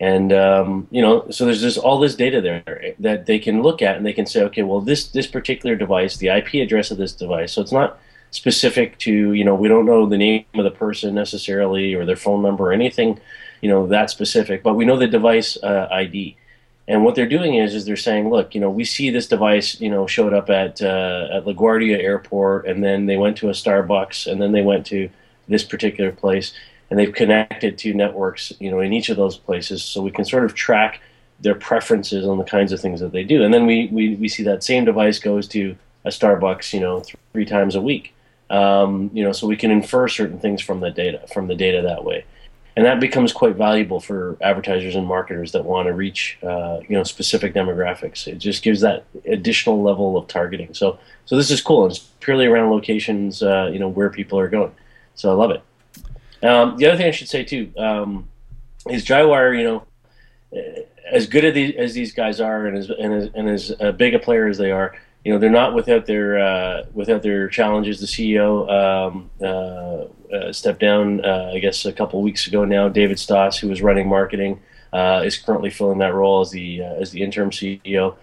and 0.00 0.32
um, 0.32 0.86
you 0.90 1.02
know 1.02 1.28
so 1.30 1.44
there's 1.44 1.60
just 1.60 1.78
all 1.78 1.98
this 1.98 2.14
data 2.14 2.40
there 2.40 2.94
that 2.98 3.26
they 3.26 3.38
can 3.38 3.62
look 3.62 3.82
at 3.82 3.96
and 3.96 4.06
they 4.06 4.12
can 4.12 4.26
say 4.26 4.42
okay 4.42 4.62
well 4.62 4.80
this 4.80 5.08
this 5.08 5.26
particular 5.26 5.74
device 5.74 6.16
the 6.16 6.28
ip 6.28 6.54
address 6.54 6.90
of 6.90 6.98
this 6.98 7.12
device 7.12 7.52
so 7.52 7.60
it's 7.60 7.72
not 7.72 7.98
specific 8.30 8.96
to 8.98 9.32
you 9.32 9.44
know 9.44 9.54
we 9.54 9.68
don't 9.68 9.86
know 9.86 10.06
the 10.06 10.16
name 10.16 10.44
of 10.54 10.64
the 10.64 10.70
person 10.70 11.14
necessarily 11.14 11.94
or 11.94 12.04
their 12.04 12.16
phone 12.16 12.42
number 12.42 12.68
or 12.68 12.72
anything 12.72 13.18
you 13.60 13.68
know 13.68 13.86
that 13.86 14.10
specific 14.10 14.62
but 14.62 14.74
we 14.74 14.84
know 14.84 14.96
the 14.96 15.06
device 15.06 15.56
uh, 15.62 15.88
id 15.92 16.36
and 16.86 17.04
what 17.04 17.14
they're 17.14 17.28
doing 17.28 17.54
is 17.54 17.74
is 17.74 17.84
they're 17.84 17.96
saying 17.96 18.30
look 18.30 18.54
you 18.54 18.60
know 18.60 18.70
we 18.70 18.84
see 18.84 19.10
this 19.10 19.26
device 19.26 19.80
you 19.80 19.90
know 19.90 20.06
showed 20.06 20.32
up 20.32 20.48
at 20.48 20.80
uh, 20.82 21.28
at 21.32 21.44
laguardia 21.44 21.98
airport 21.98 22.66
and 22.66 22.84
then 22.84 23.06
they 23.06 23.16
went 23.16 23.36
to 23.36 23.48
a 23.48 23.52
starbucks 23.52 24.30
and 24.30 24.40
then 24.40 24.52
they 24.52 24.62
went 24.62 24.86
to 24.86 25.08
this 25.48 25.64
particular 25.64 26.12
place 26.12 26.52
and 26.90 26.98
they've 26.98 27.12
connected 27.12 27.78
to 27.78 27.94
networks, 27.94 28.52
you 28.58 28.70
know, 28.70 28.80
in 28.80 28.92
each 28.92 29.08
of 29.08 29.16
those 29.16 29.36
places, 29.36 29.82
so 29.82 30.02
we 30.02 30.10
can 30.10 30.24
sort 30.24 30.44
of 30.44 30.54
track 30.54 31.00
their 31.40 31.54
preferences 31.54 32.26
on 32.26 32.38
the 32.38 32.44
kinds 32.44 32.72
of 32.72 32.80
things 32.80 33.00
that 33.00 33.12
they 33.12 33.24
do. 33.24 33.44
And 33.44 33.52
then 33.54 33.66
we, 33.66 33.88
we, 33.92 34.14
we 34.16 34.28
see 34.28 34.42
that 34.44 34.64
same 34.64 34.84
device 34.84 35.18
goes 35.18 35.46
to 35.48 35.76
a 36.04 36.08
Starbucks, 36.08 36.72
you 36.72 36.80
know, 36.80 37.02
three 37.32 37.44
times 37.44 37.74
a 37.74 37.80
week. 37.80 38.14
Um, 38.50 39.10
you 39.12 39.22
know, 39.22 39.32
so 39.32 39.46
we 39.46 39.56
can 39.56 39.70
infer 39.70 40.08
certain 40.08 40.40
things 40.40 40.62
from 40.62 40.80
the 40.80 40.90
data, 40.90 41.26
from 41.32 41.48
the 41.48 41.54
data 41.54 41.82
that 41.82 42.02
way. 42.02 42.24
And 42.76 42.86
that 42.86 43.00
becomes 43.00 43.32
quite 43.32 43.56
valuable 43.56 44.00
for 44.00 44.38
advertisers 44.40 44.94
and 44.94 45.06
marketers 45.06 45.52
that 45.52 45.64
want 45.64 45.88
to 45.88 45.92
reach, 45.92 46.38
uh, 46.42 46.78
you 46.88 46.96
know, 46.96 47.02
specific 47.02 47.52
demographics. 47.52 48.26
It 48.26 48.38
just 48.38 48.62
gives 48.62 48.80
that 48.80 49.04
additional 49.26 49.82
level 49.82 50.16
of 50.16 50.28
targeting. 50.28 50.72
So, 50.72 50.98
so 51.26 51.36
this 51.36 51.50
is 51.50 51.60
cool. 51.60 51.86
It's 51.86 51.98
purely 52.20 52.46
around 52.46 52.70
locations, 52.70 53.42
uh, 53.42 53.68
you 53.72 53.80
know, 53.80 53.88
where 53.88 54.10
people 54.10 54.38
are 54.38 54.48
going. 54.48 54.72
So 55.14 55.30
I 55.30 55.34
love 55.34 55.50
it. 55.50 55.60
Um, 56.42 56.76
the 56.76 56.86
other 56.86 56.96
thing 56.96 57.06
I 57.06 57.10
should 57.10 57.28
say 57.28 57.44
too 57.44 57.72
um, 57.76 58.28
is 58.88 59.04
JiWire. 59.04 59.58
You 59.58 59.64
know, 59.64 60.72
as 61.10 61.26
good 61.26 61.44
as 61.44 61.54
these, 61.54 61.74
as 61.76 61.94
these 61.94 62.12
guys 62.12 62.40
are, 62.40 62.66
and 62.66 62.76
as 62.76 62.90
and 62.90 63.12
as, 63.12 63.30
and 63.34 63.48
as 63.48 63.72
uh, 63.80 63.92
big 63.92 64.14
a 64.14 64.18
player 64.18 64.46
as 64.46 64.58
they 64.58 64.70
are, 64.70 64.94
you 65.24 65.32
know, 65.32 65.38
they're 65.38 65.50
not 65.50 65.74
without 65.74 66.06
their 66.06 66.38
uh, 66.38 66.86
without 66.94 67.22
their 67.22 67.48
challenges. 67.48 68.00
The 68.00 68.06
CEO 68.06 68.68
um, 68.70 69.30
uh, 69.42 70.34
uh, 70.34 70.52
stepped 70.52 70.80
down, 70.80 71.24
uh, 71.24 71.50
I 71.54 71.58
guess, 71.58 71.84
a 71.84 71.92
couple 71.92 72.22
weeks 72.22 72.46
ago 72.46 72.64
now. 72.64 72.88
David 72.88 73.18
Staas, 73.18 73.58
who 73.58 73.68
was 73.68 73.82
running 73.82 74.08
marketing, 74.08 74.60
uh, 74.92 75.22
is 75.24 75.36
currently 75.36 75.70
filling 75.70 75.98
that 75.98 76.14
role 76.14 76.40
as 76.40 76.50
the 76.50 76.82
as 76.82 77.10
the 77.10 77.22
interim 77.22 77.50
CEO. 77.50 78.14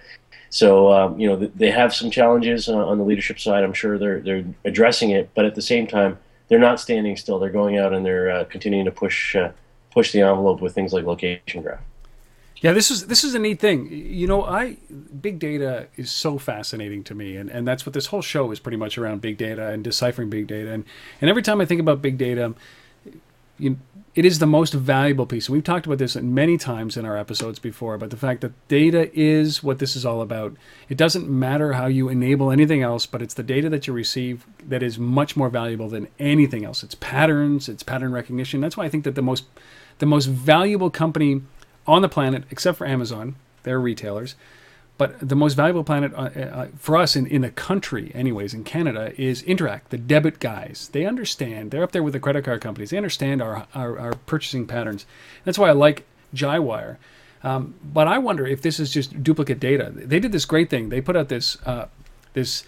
So 0.50 0.92
um, 0.92 1.20
you 1.20 1.28
know, 1.28 1.36
they 1.36 1.70
have 1.70 1.94
some 1.94 2.10
challenges 2.10 2.70
on 2.70 2.98
the 2.98 3.04
leadership 3.04 3.40
side. 3.40 3.64
I'm 3.64 3.74
sure 3.74 3.98
they're 3.98 4.22
they're 4.22 4.46
addressing 4.64 5.12
it, 5.12 5.30
but 5.36 5.44
at 5.44 5.56
the 5.56 5.62
same 5.62 5.88
time 5.88 6.18
they're 6.48 6.60
not 6.60 6.80
standing 6.80 7.18
still. 7.18 7.40
They're 7.40 7.50
going 7.50 7.78
out 7.78 7.94
and 7.94 8.06
they're 8.06 8.30
uh, 8.30 8.44
continuing 8.46 8.86
to 8.86 8.92
push 8.92 9.36
uh, 9.36 9.52
push 9.92 10.12
the 10.12 10.22
envelope 10.22 10.62
with 10.62 10.74
things 10.74 10.94
like 10.94 11.06
location 11.06 11.62
graph. 11.62 11.80
Yeah, 12.58 12.72
this 12.72 12.90
is 12.90 13.08
this 13.08 13.24
is 13.24 13.36
a 13.36 13.40
neat 13.40 13.60
thing. 13.60 13.90
You 13.92 14.28
know, 14.28 14.44
I 14.44 14.78
big 15.22 15.40
data 15.40 15.88
is 15.98 16.10
so 16.12 16.38
fascinating 16.38 17.04
to 17.06 17.16
me, 17.16 17.36
and, 17.36 17.50
and 17.50 17.68
that's 17.68 17.86
what 17.86 17.94
this 17.94 18.08
whole 18.08 18.22
show 18.22 18.52
is 18.52 18.60
pretty 18.60 18.78
much 18.78 18.98
around 18.98 19.22
big 19.22 19.38
data 19.38 19.68
and 19.68 19.84
deciphering 19.84 20.30
big 20.30 20.48
data. 20.48 20.72
And 20.72 20.86
and 21.22 21.30
every 21.30 21.42
time 21.42 21.60
I 21.62 21.66
think 21.66 21.82
about 21.82 22.02
big 22.02 22.18
data, 22.18 22.54
you, 23.60 23.78
it 24.16 24.24
is 24.24 24.40
the 24.40 24.48
most 24.48 24.74
valuable 24.74 25.26
piece. 25.26 25.50
We've 25.50 25.64
talked 25.64 25.86
about 25.86 25.98
this 25.98 26.16
many 26.16 26.58
times 26.58 26.96
in 26.96 27.04
our 27.04 27.18
episodes 27.18 27.60
before, 27.60 27.98
but 27.98 28.12
the 28.12 28.18
fact 28.18 28.40
that 28.42 28.68
data 28.70 29.12
is 29.14 29.62
what 29.62 29.80
this 29.80 29.94
is 29.98 30.06
all 30.06 30.22
about. 30.22 30.56
It 30.88 30.98
doesn't 30.98 31.30
matter 31.30 31.74
how 31.74 31.88
you 31.88 32.08
enable 32.08 32.50
anything 32.50 32.82
else, 32.82 33.06
but 33.06 33.22
it's 33.22 33.34
the 33.34 33.44
data 33.44 33.70
that 33.70 33.88
you 33.88 33.94
receive 33.94 34.46
that 34.66 34.82
is 34.82 34.98
much 34.98 35.36
more 35.36 35.50
valuable 35.50 35.90
than 35.90 36.08
anything 36.18 36.64
else. 36.64 36.82
It's 36.82 36.96
patterns, 36.96 37.68
it's 37.68 37.84
pattern 37.84 38.14
recognition. 38.14 38.62
That's 38.62 38.78
why 38.78 38.86
I 38.86 38.90
think 38.90 39.04
that 39.04 39.16
the 39.16 39.22
most 39.22 39.44
the 40.00 40.06
most 40.06 40.26
valuable 40.26 40.90
company 40.90 41.42
on 41.86 42.02
the 42.02 42.10
planet, 42.10 42.44
except 42.50 42.78
for 42.78 42.88
Amazon, 42.88 43.36
they're 43.64 43.80
retailers, 43.80 44.36
but 44.98 45.20
the 45.20 45.36
most 45.36 45.56
valuable 45.56 45.84
planet 45.84 46.14
uh, 46.14 46.18
uh, 46.18 46.68
for 46.78 46.96
us 46.96 47.16
in, 47.16 47.28
in 47.28 47.42
the 47.42 47.52
country, 47.52 48.12
anyways, 48.16 48.54
in 48.54 48.64
Canada, 48.64 49.14
is 49.22 49.44
Interac, 49.44 49.82
the 49.90 49.98
debit 49.98 50.40
guys. 50.40 50.90
They 50.94 51.06
understand. 51.06 51.72
They're 51.72 51.84
up 51.84 51.92
there 51.92 52.04
with 52.04 52.14
the 52.14 52.20
credit 52.20 52.46
card 52.46 52.62
companies. 52.62 52.92
They 52.92 52.98
understand 52.98 53.42
our, 53.42 53.68
our, 53.76 54.00
our 54.00 54.14
purchasing 54.26 54.66
patterns. 54.66 55.06
That's 55.44 55.60
why 55.60 55.70
I 55.70 55.74
like 55.74 56.06
JiWire. 56.34 56.98
Um, 57.44 57.76
but 57.84 58.08
I 58.08 58.18
wonder 58.18 58.48
if 58.48 58.62
this 58.62 58.80
is 58.80 58.92
just 58.92 59.22
duplicate 59.22 59.60
data. 59.60 59.92
They 59.94 60.20
did 60.20 60.32
this 60.32 60.46
great 60.46 60.70
thing. 60.70 60.90
They 60.90 61.02
put 61.02 61.16
out 61.16 61.30
this 61.30 61.58
uh, 61.66 61.88
this 62.34 62.64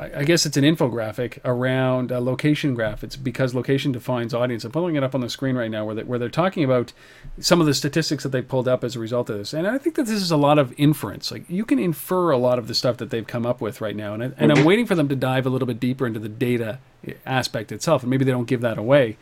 I 0.00 0.24
guess 0.24 0.46
it's 0.46 0.56
an 0.56 0.64
infographic 0.64 1.38
around 1.44 2.10
a 2.10 2.20
location 2.20 2.74
graph. 2.74 3.04
It's 3.04 3.16
because 3.16 3.54
location 3.54 3.92
defines 3.92 4.32
audience. 4.32 4.64
I'm 4.64 4.72
pulling 4.72 4.96
it 4.96 5.02
up 5.02 5.14
on 5.14 5.20
the 5.20 5.28
screen 5.28 5.56
right 5.56 5.70
now 5.70 5.84
where, 5.84 5.94
they, 5.94 6.04
where 6.04 6.18
they're 6.18 6.30
talking 6.30 6.64
about 6.64 6.92
some 7.38 7.60
of 7.60 7.66
the 7.66 7.74
statistics 7.74 8.22
that 8.22 8.30
they 8.30 8.40
pulled 8.40 8.66
up 8.66 8.82
as 8.82 8.96
a 8.96 8.98
result 8.98 9.28
of 9.28 9.36
this. 9.36 9.52
And 9.52 9.66
I 9.66 9.76
think 9.78 9.96
that 9.96 10.06
this 10.06 10.22
is 10.22 10.30
a 10.30 10.36
lot 10.36 10.58
of 10.58 10.72
inference. 10.78 11.30
Like 11.30 11.44
you 11.48 11.64
can 11.64 11.78
infer 11.78 12.30
a 12.30 12.38
lot 12.38 12.58
of 12.58 12.66
the 12.66 12.74
stuff 12.74 12.96
that 12.96 13.10
they've 13.10 13.26
come 13.26 13.44
up 13.44 13.60
with 13.60 13.80
right 13.80 13.96
now. 13.96 14.14
And, 14.14 14.22
I, 14.22 14.30
and 14.38 14.52
I'm 14.52 14.64
waiting 14.64 14.86
for 14.86 14.94
them 14.94 15.08
to 15.08 15.16
dive 15.16 15.44
a 15.44 15.50
little 15.50 15.66
bit 15.66 15.78
deeper 15.78 16.06
into 16.06 16.20
the 16.20 16.28
data 16.28 16.78
aspect 17.26 17.70
itself. 17.70 18.02
And 18.02 18.10
maybe 18.10 18.24
they 18.24 18.32
don't 18.32 18.48
give 18.48 18.62
that 18.62 18.78
away. 18.78 19.18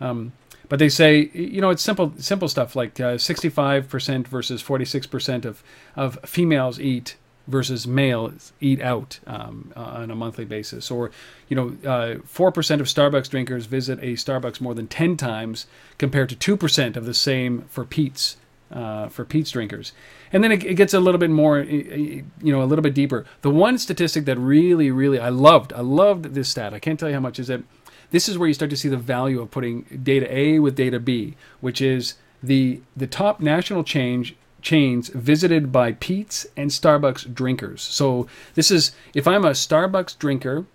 Um, 0.00 0.32
but 0.68 0.78
they 0.78 0.90
say, 0.90 1.30
you 1.32 1.62
know, 1.62 1.70
it's 1.70 1.82
simple, 1.82 2.12
simple 2.18 2.48
stuff 2.48 2.76
like 2.76 3.00
uh, 3.00 3.14
65% 3.14 4.28
versus 4.28 4.62
46% 4.62 5.44
of, 5.46 5.62
of 5.96 6.18
females 6.26 6.78
eat 6.78 7.16
versus 7.48 7.86
males 7.86 8.52
eat 8.60 8.80
out 8.80 9.18
um, 9.26 9.72
uh, 9.74 9.80
on 9.80 10.10
a 10.10 10.14
monthly 10.14 10.44
basis. 10.44 10.90
Or, 10.90 11.10
you 11.48 11.56
know, 11.56 11.68
uh, 11.90 12.16
4% 12.18 12.80
of 12.80 12.86
Starbucks 12.86 13.30
drinkers 13.30 13.66
visit 13.66 13.98
a 14.00 14.12
Starbucks 14.12 14.60
more 14.60 14.74
than 14.74 14.86
10 14.86 15.16
times 15.16 15.66
compared 15.96 16.28
to 16.28 16.56
2% 16.56 16.96
of 16.96 17.06
the 17.06 17.14
same 17.14 17.62
for 17.62 17.84
Peet's. 17.84 18.36
Uh, 18.70 19.08
for 19.08 19.24
Peet's 19.24 19.52
drinkers, 19.52 19.92
and 20.30 20.44
then 20.44 20.52
it, 20.52 20.62
it, 20.62 20.74
gets 20.74 20.92
a 20.92 21.00
little 21.00 21.18
bit 21.18 21.30
more, 21.30 21.60
you 21.60 22.22
know, 22.42 22.60
a 22.62 22.66
little 22.66 22.82
bit 22.82 22.92
deeper. 22.92 23.24
The 23.40 23.48
one 23.48 23.78
statistic 23.78 24.26
that 24.26 24.36
really, 24.36 24.90
really 24.90 25.18
I 25.18 25.30
loved, 25.30 25.72
I 25.72 25.80
loved 25.80 26.34
this 26.34 26.50
stat. 26.50 26.74
I 26.74 26.78
can't 26.78 27.00
tell 27.00 27.08
you 27.08 27.14
how 27.14 27.20
much 27.22 27.38
is 27.38 27.48
it. 27.48 27.64
This 28.10 28.28
is 28.28 28.36
where 28.36 28.46
you 28.46 28.52
start 28.52 28.68
to 28.68 28.76
see 28.76 28.90
the 28.90 28.98
value 28.98 29.40
of 29.40 29.50
putting 29.50 30.00
data 30.02 30.30
A 30.30 30.58
with 30.58 30.76
data 30.76 31.00
B, 31.00 31.34
which 31.62 31.80
is 31.80 32.16
the 32.42 32.82
the 32.94 33.06
top 33.06 33.40
national 33.40 33.84
change 33.84 34.36
chains 34.60 35.08
visited 35.08 35.70
by 35.70 35.92
Peet's 35.92 36.46
and 36.56 36.70
Starbucks 36.70 37.32
drinkers. 37.32 37.82
So 37.82 38.26
this 38.54 38.70
is 38.70 38.92
if 39.14 39.26
I'm 39.26 39.44
a 39.44 39.50
Starbucks 39.50 40.18
drinker, 40.18 40.66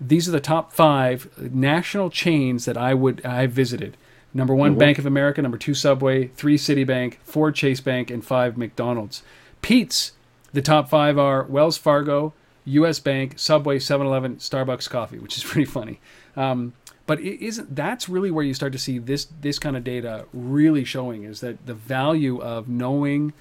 these 0.00 0.28
are 0.28 0.32
the 0.32 0.40
top 0.40 0.72
five 0.72 1.28
national 1.38 2.10
chains 2.10 2.64
that 2.64 2.76
I 2.76 2.94
would 2.94 3.24
I 3.24 3.46
visited. 3.46 3.96
Number 4.34 4.54
one, 4.54 4.72
mm-hmm. 4.72 4.80
Bank 4.80 4.98
of 4.98 5.06
America. 5.06 5.40
Number 5.40 5.56
two, 5.56 5.72
Subway. 5.72 6.28
Three, 6.28 6.58
Citibank. 6.58 7.16
Four, 7.24 7.52
Chase 7.52 7.80
Bank, 7.80 8.10
and 8.10 8.24
five, 8.24 8.58
McDonald's. 8.58 9.22
Peet's. 9.62 10.12
The 10.52 10.62
top 10.62 10.88
five 10.88 11.18
are 11.18 11.42
Wells 11.44 11.76
Fargo, 11.76 12.32
U.S. 12.64 12.98
Bank, 12.98 13.34
Subway, 13.36 13.78
7-Eleven, 13.78 14.36
Starbucks 14.36 14.88
Coffee, 14.88 15.18
which 15.18 15.36
is 15.36 15.44
pretty 15.50 15.64
funny. 15.64 16.00
Um, 16.36 16.74
but 17.06 17.20
it 17.20 17.44
isn't 17.44 17.74
that's 17.74 18.08
really 18.08 18.30
where 18.30 18.44
you 18.44 18.52
start 18.52 18.72
to 18.72 18.78
see 18.78 18.98
this 18.98 19.28
this 19.40 19.58
kind 19.58 19.76
of 19.76 19.84
data 19.84 20.26
really 20.32 20.84
showing 20.84 21.22
is 21.22 21.40
that 21.40 21.64
the 21.66 21.74
value 21.74 22.40
of 22.42 22.68
knowing 22.68 23.32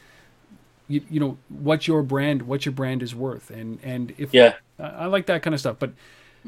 you, 0.88 1.02
you 1.10 1.20
know 1.20 1.38
what 1.50 1.88
your 1.88 2.04
brand 2.04 2.44
what 2.44 2.66
your 2.66 2.74
brand 2.74 3.02
is 3.02 3.16
worth. 3.16 3.50
And 3.50 3.80
and 3.84 4.14
if 4.18 4.34
yeah. 4.34 4.54
I 4.80 5.06
like 5.08 5.26
that 5.28 5.42
kind 5.42 5.54
of 5.54 5.60
stuff 5.60 5.78
but 5.80 5.92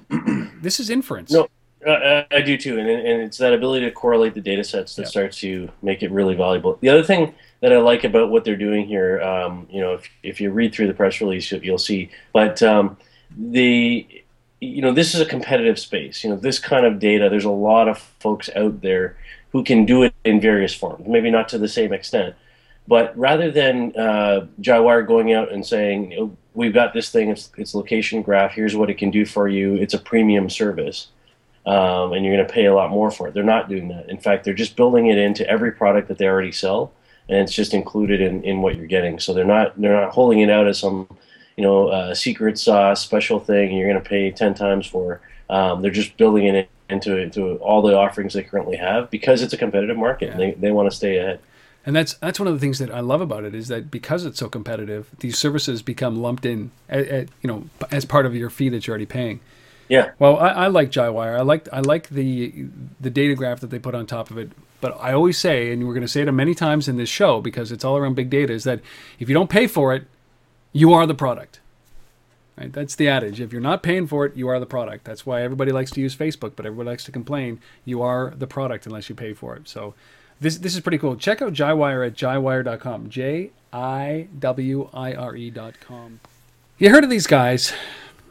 this 0.62 0.80
is 0.80 0.90
inference. 0.90 1.32
No 1.32 1.48
uh, 1.86 2.24
I 2.32 2.42
do 2.42 2.58
too. 2.58 2.80
And, 2.80 2.90
and 2.90 3.22
it's 3.22 3.38
that 3.38 3.54
ability 3.54 3.86
to 3.86 3.92
correlate 3.92 4.34
the 4.34 4.42
data 4.42 4.64
sets 4.64 4.96
that 4.96 5.04
yeah. 5.04 5.10
starts 5.10 5.40
to 5.42 5.70
make 5.82 6.04
it 6.04 6.12
really 6.12 6.36
valuable. 6.36 6.78
The 6.82 6.90
other 6.90 7.04
thing 7.04 7.34
that 7.62 7.72
I 7.72 7.78
like 7.78 8.04
about 8.04 8.30
what 8.30 8.44
they're 8.46 8.56
doing 8.56 8.86
here 8.86 9.22
um, 9.22 9.68
you 9.72 9.82
know 9.82 9.94
if, 9.94 10.10
if 10.22 10.42
you 10.42 10.52
read 10.52 10.74
through 10.74 10.88
the 10.88 10.94
press 10.94 11.20
release 11.20 11.52
you'll 11.52 11.78
see. 11.78 12.12
But 12.32 12.62
um, 12.62 12.98
the 13.36 14.24
you 14.60 14.82
know, 14.82 14.92
this 14.92 15.14
is 15.14 15.22
a 15.22 15.26
competitive 15.26 15.78
space. 15.78 16.24
You 16.24 16.32
know, 16.32 16.36
this 16.36 16.60
kind 16.60 16.86
of 16.86 17.00
data, 17.00 17.30
there's 17.30 17.46
a 17.46 17.50
lot 17.50 17.88
of 17.88 18.00
folks 18.20 18.50
out 18.56 18.82
there 18.82 19.18
who 19.52 19.64
can 19.64 19.86
do 19.86 20.04
it 20.04 20.14
in 20.24 20.42
various 20.42 20.74
forms, 20.74 21.08
maybe 21.08 21.32
not 21.32 21.50
to 21.50 21.58
the 21.58 21.68
same 21.68 21.94
extent. 21.94 22.36
But 22.88 23.18
rather 23.18 23.52
than 23.52 23.94
uh, 23.98 24.48
JiWire 24.62 25.06
going 25.06 25.34
out 25.34 25.52
and 25.52 25.66
saying, 25.66 26.12
you 26.12 26.18
know, 26.18 26.38
we've 26.54 26.74
got 26.74 26.94
this 26.94 27.10
thing, 27.10 27.30
it's, 27.30 27.52
it's 27.58 27.76
location 27.76 28.22
graph, 28.22 28.54
here's 28.54 28.76
what 28.76 28.90
it 28.90 28.98
can 28.98 29.12
do 29.12 29.26
for 29.26 29.48
you, 29.48 29.76
it's 29.76 29.94
a 29.94 30.00
premium 30.00 30.50
service, 30.50 31.08
um, 31.66 32.14
and 32.14 32.26
you're 32.26 32.36
going 32.36 32.48
to 32.48 32.54
pay 32.54 32.66
a 32.66 32.74
lot 32.74 32.90
more 32.90 33.12
for 33.12 33.28
it. 33.28 33.34
They're 33.34 33.44
not 33.44 33.68
doing 33.68 33.90
that. 33.90 34.10
In 34.10 34.18
fact, 34.18 34.46
they're 34.46 34.54
just 34.54 34.76
building 34.76 35.08
it 35.08 35.18
into 35.18 35.48
every 35.50 35.72
product 35.72 36.08
that 36.08 36.18
they 36.18 36.28
already 36.28 36.54
sell, 36.54 36.94
and 37.28 37.40
it's 37.40 37.54
just 37.54 37.74
included 37.74 38.22
in, 38.22 38.44
in 38.44 38.62
what 38.62 38.78
you're 38.78 38.88
getting. 38.88 39.20
So 39.20 39.34
they're 39.34 39.44
not 39.44 39.80
they're 39.80 40.02
not 40.02 40.14
holding 40.14 40.40
it 40.40 40.50
out 40.50 40.66
as 40.66 40.80
some 40.80 41.10
you 41.58 41.64
know, 41.64 41.92
a 41.92 42.16
secret 42.16 42.58
sauce, 42.58 43.04
special 43.04 43.40
thing, 43.40 43.76
you're 43.76 43.90
going 43.90 44.02
to 44.02 44.08
pay 44.08 44.32
10 44.32 44.54
times 44.54 44.86
for. 44.86 45.20
Um, 45.50 45.82
they're 45.82 45.92
just 45.92 46.16
building 46.18 46.46
it 46.46 46.70
into 46.90 47.18
into 47.18 47.56
all 47.58 47.82
the 47.82 47.98
offerings 47.98 48.34
they 48.34 48.44
currently 48.44 48.78
have 48.78 49.10
because 49.10 49.42
it's 49.42 49.54
a 49.54 49.58
competitive 49.58 49.98
market. 49.98 50.30
Yeah. 50.30 50.38
They, 50.38 50.52
they 50.52 50.72
want 50.72 50.90
to 50.90 50.96
stay 50.96 51.18
ahead. 51.18 51.40
And 51.86 51.96
that's 51.96 52.14
that's 52.16 52.40
one 52.40 52.48
of 52.48 52.54
the 52.54 52.60
things 52.60 52.80
that 52.80 52.92
I 52.94 53.00
love 53.00 53.22
about 53.22 53.44
it 53.44 53.56
is 53.56 53.70
that 53.70 53.90
because 53.90 54.26
it's 54.26 54.40
so 54.40 54.50
competitive, 54.50 55.10
these 55.20 55.38
services 55.38 55.82
become 55.82 56.22
lumped 56.22 56.46
in, 56.46 56.72
at, 56.90 57.08
at, 57.08 57.30
you 57.42 57.48
know, 57.48 57.70
as 57.92 58.06
part 58.06 58.26
of 58.26 58.36
your 58.36 58.50
fee 58.50 58.70
that 58.70 58.86
you're 58.86 58.94
already 58.94 59.06
paying. 59.06 59.40
Yeah. 59.90 60.12
Well, 60.20 60.38
I, 60.38 60.50
I 60.50 60.68
like 60.68 60.92
JiWire. 60.92 61.40
I 61.40 61.42
like 61.42 61.68
I 61.72 61.80
like 61.80 62.10
the 62.10 62.68
the 63.00 63.10
data 63.10 63.36
graph 63.36 63.62
that 63.62 63.68
they 63.68 63.80
put 63.80 63.96
on 63.96 64.06
top 64.06 64.30
of 64.30 64.38
it. 64.38 64.52
But 64.80 64.98
I 65.00 65.14
always 65.14 65.40
say, 65.40 65.72
and 65.72 65.88
we're 65.88 65.94
going 65.94 66.04
to 66.04 66.08
say 66.08 66.22
it 66.22 66.32
many 66.32 66.54
times 66.54 66.88
in 66.88 66.98
this 66.98 67.10
show 67.10 67.42
because 67.42 67.72
it's 67.72 67.84
all 67.84 67.98
around 67.98 68.14
big 68.16 68.30
data, 68.30 68.54
is 68.54 68.64
that 68.66 68.82
if 69.18 69.28
you 69.28 69.34
don't 69.34 69.50
pay 69.50 69.66
for 69.66 69.96
it, 69.96 70.04
you 70.78 70.94
are 70.94 71.08
the 71.08 71.16
product. 71.16 71.60
Right? 72.58 72.72
That's 72.72 72.96
the 72.96 73.08
adage. 73.08 73.42
If 73.42 73.52
you're 73.52 73.62
not 73.62 73.84
paying 73.84 74.08
for 74.08 74.26
it, 74.26 74.36
you 74.36 74.48
are 74.48 74.60
the 74.60 74.66
product. 74.66 75.06
That's 75.06 75.26
why 75.26 75.42
everybody 75.42 75.72
likes 75.72 75.92
to 75.92 76.02
use 76.02 76.16
Facebook, 76.16 76.54
but 76.56 76.66
everybody 76.66 76.90
likes 76.90 77.04
to 77.06 77.12
complain. 77.12 77.60
You 77.84 78.02
are 78.02 78.34
the 78.36 78.48
product 78.48 78.86
unless 78.86 79.10
you 79.10 79.16
pay 79.16 79.34
for 79.34 79.56
it. 79.56 79.68
So 79.68 79.96
this 80.40 80.58
this 80.58 80.76
is 80.76 80.82
pretty 80.82 81.00
cool. 81.00 81.16
Check 81.16 81.42
out 81.42 81.54
JiWire 81.54 82.06
at 82.06 82.14
jiwire.com. 82.14 83.10
J 83.10 83.52
I 83.74 84.28
W 84.38 84.90
I 84.94 85.14
R 85.14 85.36
E.com. 85.36 86.20
You 86.78 86.90
heard 86.92 87.04
of 87.04 87.10
these 87.10 87.28
guys? 87.28 87.74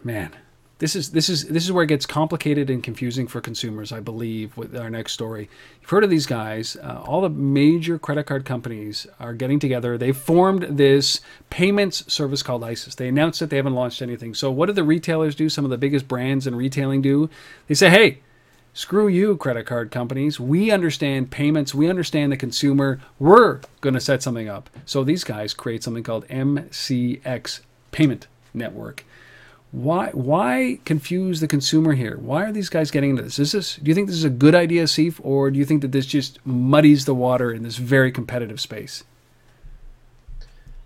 Man, 0.05 0.31
this 0.79 0.95
is 0.95 1.13
this 1.13 1.31
is 1.31 1.45
this 1.47 1.65
is 1.65 1.73
where 1.73 1.85
it 1.85 1.89
gets 1.89 2.05
complicated 2.05 2.69
and 2.69 2.83
confusing 2.83 3.27
for 3.27 3.41
consumers. 3.41 3.93
I 3.93 4.01
believe 4.01 4.57
with 4.59 4.77
our 4.77 4.91
next 4.91 5.13
story. 5.13 5.49
You've 5.81 5.89
heard 5.89 6.05
of 6.05 6.11
these 6.11 6.27
guys. 6.27 6.77
Uh, 6.77 7.03
all 7.05 7.23
the 7.23 7.31
major 7.31 7.99
credit 7.99 8.25
card 8.25 8.45
companies 8.45 9.07
are 9.19 9.33
getting 9.33 9.59
together. 9.59 9.97
They 9.97 10.13
formed 10.13 10.65
this 10.65 11.21
payments 11.49 12.13
service 12.13 12.43
called 12.43 12.63
ISIS. 12.63 12.95
They 12.95 13.09
announced 13.09 13.41
that 13.41 13.49
they 13.49 13.57
haven't 13.57 13.75
launched 13.75 14.03
anything. 14.03 14.35
So 14.35 14.51
what 14.51 14.67
do 14.67 14.73
the 14.73 14.85
retailers 14.85 15.35
do? 15.35 15.49
Some 15.49 15.65
of 15.65 15.71
the 15.71 15.79
biggest 15.79 16.09
brands 16.09 16.47
in 16.47 16.55
retailing 16.55 17.03
do. 17.03 17.31
They 17.69 17.75
say, 17.75 17.91
hey. 17.91 18.19
Screw 18.75 19.09
you, 19.09 19.39
credit 19.39 19.65
card 19.65 19.91
companies. 19.91 20.39
We 20.39 20.71
understand 20.71 21.31
payments. 21.31 21.75
We 21.75 21.89
understand 21.89 22.31
the 22.31 22.37
consumer. 22.37 23.01
We're 23.19 23.61
going 23.81 23.95
to 23.95 24.01
set 24.03 24.23
something 24.23 24.51
up. 24.51 24.69
So 24.85 25.03
these 25.03 25.25
guys 25.25 25.55
create 25.55 25.83
something 25.83 26.03
called 26.03 26.29
MCX 26.29 27.61
Payment 27.91 28.27
Network 28.53 29.07
why 29.77 30.09
why 30.15 30.79
confuse 30.87 31.41
the 31.41 31.47
consumer 31.47 31.93
here? 31.93 32.17
Why 32.17 32.45
are 32.45 32.53
these 32.53 32.71
guys 32.71 32.91
getting 32.91 33.11
into 33.11 33.23
this? 33.23 33.39
Is 33.39 33.53
this 33.53 33.77
do 33.77 33.91
you 33.91 33.95
think 33.95 34.07
this 34.07 34.17
is 34.17 34.25
a 34.25 34.31
good 34.31 34.55
idea, 34.55 34.85
Seif, 34.85 35.21
or 35.23 35.51
do 35.51 35.59
you 35.59 35.67
think 35.67 35.83
that 35.83 35.93
this 35.93 36.07
just 36.07 36.39
muddies 36.47 37.05
the 37.05 37.15
water 37.15 37.53
in 37.53 37.63
this 37.63 37.77
very 37.77 38.11
competitive 38.11 38.59
space? 38.59 39.05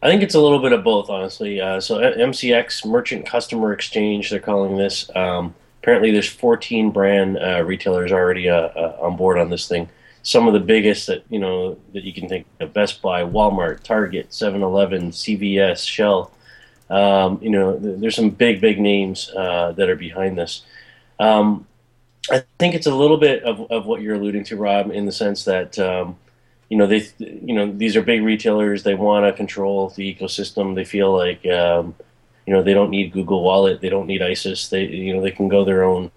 I 0.02 0.08
think 0.08 0.24
it's 0.24 0.34
a 0.34 0.40
little 0.40 0.58
bit 0.58 0.72
of 0.72 0.82
both, 0.82 1.08
honestly. 1.08 1.60
Uh, 1.60 1.80
so 1.80 1.98
MCX 1.98 2.84
Merchant 2.84 3.24
Customer 3.26 3.72
Exchange, 3.72 4.28
they're 4.28 4.40
calling 4.40 4.76
this. 4.76 5.08
Um, 5.14 5.54
apparently, 5.82 6.10
there's 6.10 6.28
14 6.28 6.90
brand 6.90 7.38
uh, 7.38 7.62
retailers 7.62 8.10
already 8.10 8.48
uh, 8.48 8.70
uh 8.74 8.96
on 9.00 9.16
board 9.16 9.38
on 9.38 9.50
this 9.50 9.68
thing. 9.68 9.88
Some 10.24 10.48
of 10.48 10.52
the 10.52 10.60
biggest 10.60 11.06
that 11.06 11.22
you 11.30 11.38
know 11.38 11.78
that 11.92 12.02
you 12.02 12.12
can 12.12 12.28
think 12.28 12.44
of: 12.58 12.72
Best 12.72 13.00
Buy, 13.02 13.22
Walmart, 13.22 13.84
Target, 13.84 14.30
7-Eleven, 14.30 15.12
CVS, 15.12 15.86
Shell. 15.86 16.32
Um, 16.90 17.38
you 17.40 17.50
know, 17.50 17.78
there's 17.78 18.16
some 18.16 18.30
big, 18.30 18.60
big 18.60 18.80
names 18.80 19.30
uh, 19.36 19.72
that 19.72 19.88
are 19.88 19.96
behind 19.96 20.36
this. 20.36 20.62
Um, 21.20 21.66
I 22.30 22.42
think 22.58 22.74
it's 22.74 22.86
a 22.86 22.94
little 22.94 23.16
bit 23.16 23.44
of, 23.44 23.70
of 23.70 23.86
what 23.86 24.02
you're 24.02 24.16
alluding 24.16 24.44
to, 24.44 24.56
Rob, 24.56 24.90
in 24.90 25.06
the 25.06 25.12
sense 25.12 25.44
that 25.44 25.78
um, 25.78 26.18
you 26.68 26.76
know 26.76 26.86
they, 26.86 27.08
you 27.18 27.54
know, 27.54 27.70
these 27.70 27.96
are 27.96 28.02
big 28.02 28.22
retailers. 28.22 28.82
They 28.82 28.94
want 28.94 29.24
to 29.26 29.32
control 29.32 29.90
the 29.90 30.14
ecosystem. 30.14 30.74
They 30.74 30.84
feel 30.84 31.16
like 31.16 31.46
um, 31.46 31.94
you 32.46 32.52
know 32.52 32.62
they 32.62 32.74
don't 32.74 32.90
need 32.90 33.12
Google 33.12 33.42
Wallet. 33.42 33.80
They 33.80 33.88
don't 33.88 34.06
need 34.06 34.22
ISIS. 34.22 34.68
They 34.68 34.84
you 34.84 35.14
know 35.14 35.22
they 35.22 35.30
can 35.30 35.48
go 35.48 35.64
their 35.64 35.84
own. 35.84 36.10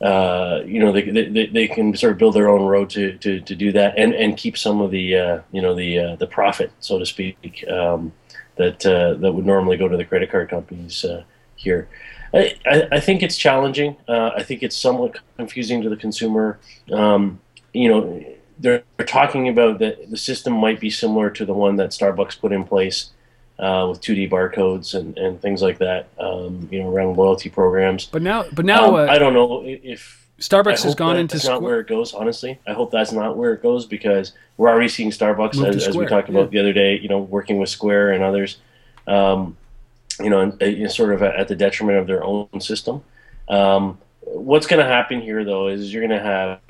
Uh, 0.00 0.62
you 0.64 0.80
know 0.80 0.92
they, 0.92 1.02
they, 1.02 1.46
they 1.46 1.68
can 1.68 1.94
sort 1.94 2.12
of 2.12 2.18
build 2.18 2.34
their 2.34 2.48
own 2.48 2.62
road 2.62 2.88
to, 2.88 3.18
to, 3.18 3.38
to 3.40 3.54
do 3.54 3.70
that 3.70 3.98
and, 3.98 4.14
and 4.14 4.34
keep 4.34 4.56
some 4.56 4.80
of 4.80 4.90
the 4.90 5.14
uh, 5.14 5.40
you 5.52 5.60
know 5.60 5.74
the 5.74 5.98
uh, 5.98 6.16
the 6.16 6.26
profit 6.26 6.72
so 6.80 6.98
to 6.98 7.04
speak. 7.04 7.64
Um, 7.68 8.12
that 8.60 8.84
uh, 8.84 9.14
that 9.14 9.32
would 9.32 9.46
normally 9.46 9.78
go 9.78 9.88
to 9.88 9.96
the 9.96 10.04
credit 10.04 10.30
card 10.30 10.50
companies 10.50 11.02
uh, 11.04 11.22
here. 11.56 11.88
I, 12.34 12.54
I, 12.66 12.88
I, 12.92 13.00
think 13.00 13.22
it's 13.22 13.36
challenging. 13.36 13.96
Uh, 14.06 14.30
I 14.36 14.42
think 14.42 14.62
it's 14.62 14.76
somewhat 14.76 15.18
confusing 15.38 15.82
to 15.82 15.88
the 15.88 15.96
consumer. 15.96 16.58
Um, 16.92 17.40
you 17.72 17.88
know, 17.88 18.24
they're, 18.58 18.82
they're, 18.96 19.06
talking 19.06 19.48
about 19.48 19.78
that 19.78 20.10
the 20.10 20.16
system 20.16 20.52
might 20.52 20.78
be 20.78 20.90
similar 20.90 21.30
to 21.30 21.44
the 21.46 21.54
one 21.54 21.76
that 21.76 21.90
Starbucks 21.90 22.38
put 22.38 22.52
in 22.52 22.64
place 22.64 23.10
uh, 23.58 23.86
with 23.88 24.02
2D 24.02 24.30
barcodes 24.30 24.94
and, 24.94 25.16
and 25.16 25.40
things 25.40 25.62
like 25.62 25.78
that. 25.78 26.08
Um, 26.18 26.68
you 26.70 26.82
know, 26.82 26.90
around 26.90 27.16
loyalty 27.16 27.48
programs. 27.48 28.04
But 28.04 28.22
now, 28.22 28.44
but 28.52 28.66
now, 28.66 28.88
um, 28.88 28.94
uh, 28.94 29.06
I 29.06 29.18
don't 29.18 29.32
know 29.32 29.62
if 29.64 30.19
Starbucks 30.40 30.84
has 30.84 30.94
gone 30.94 31.14
that 31.14 31.20
into 31.20 31.36
that's 31.36 31.46
not 31.46 31.60
where 31.60 31.80
it 31.80 31.86
goes. 31.86 32.14
Honestly, 32.14 32.58
I 32.66 32.72
hope 32.72 32.90
that's 32.90 33.12
not 33.12 33.36
where 33.36 33.52
it 33.52 33.62
goes 33.62 33.84
because 33.84 34.32
we're 34.56 34.70
already 34.70 34.88
seeing 34.88 35.10
Starbucks 35.10 35.62
as, 35.66 35.86
as, 35.88 35.96
we 35.96 36.06
talked 36.06 36.30
about 36.30 36.44
yeah. 36.44 36.48
the 36.50 36.58
other 36.60 36.72
day. 36.72 36.98
You 36.98 37.08
know, 37.08 37.18
working 37.18 37.58
with 37.58 37.68
Square 37.68 38.12
and 38.12 38.24
others. 38.24 38.56
Um, 39.06 39.56
you 40.18 40.30
know, 40.30 40.40
and, 40.40 40.62
uh, 40.62 40.88
sort 40.88 41.12
of 41.12 41.22
at 41.22 41.48
the 41.48 41.56
detriment 41.56 41.98
of 41.98 42.06
their 42.06 42.24
own 42.24 42.60
system. 42.60 43.02
Um, 43.48 43.98
what's 44.20 44.66
going 44.66 44.80
to 44.80 44.90
happen 44.90 45.20
here, 45.20 45.44
though, 45.44 45.68
is 45.68 45.92
you're 45.92 46.06
going 46.06 46.18
to 46.18 46.24
have 46.24 46.60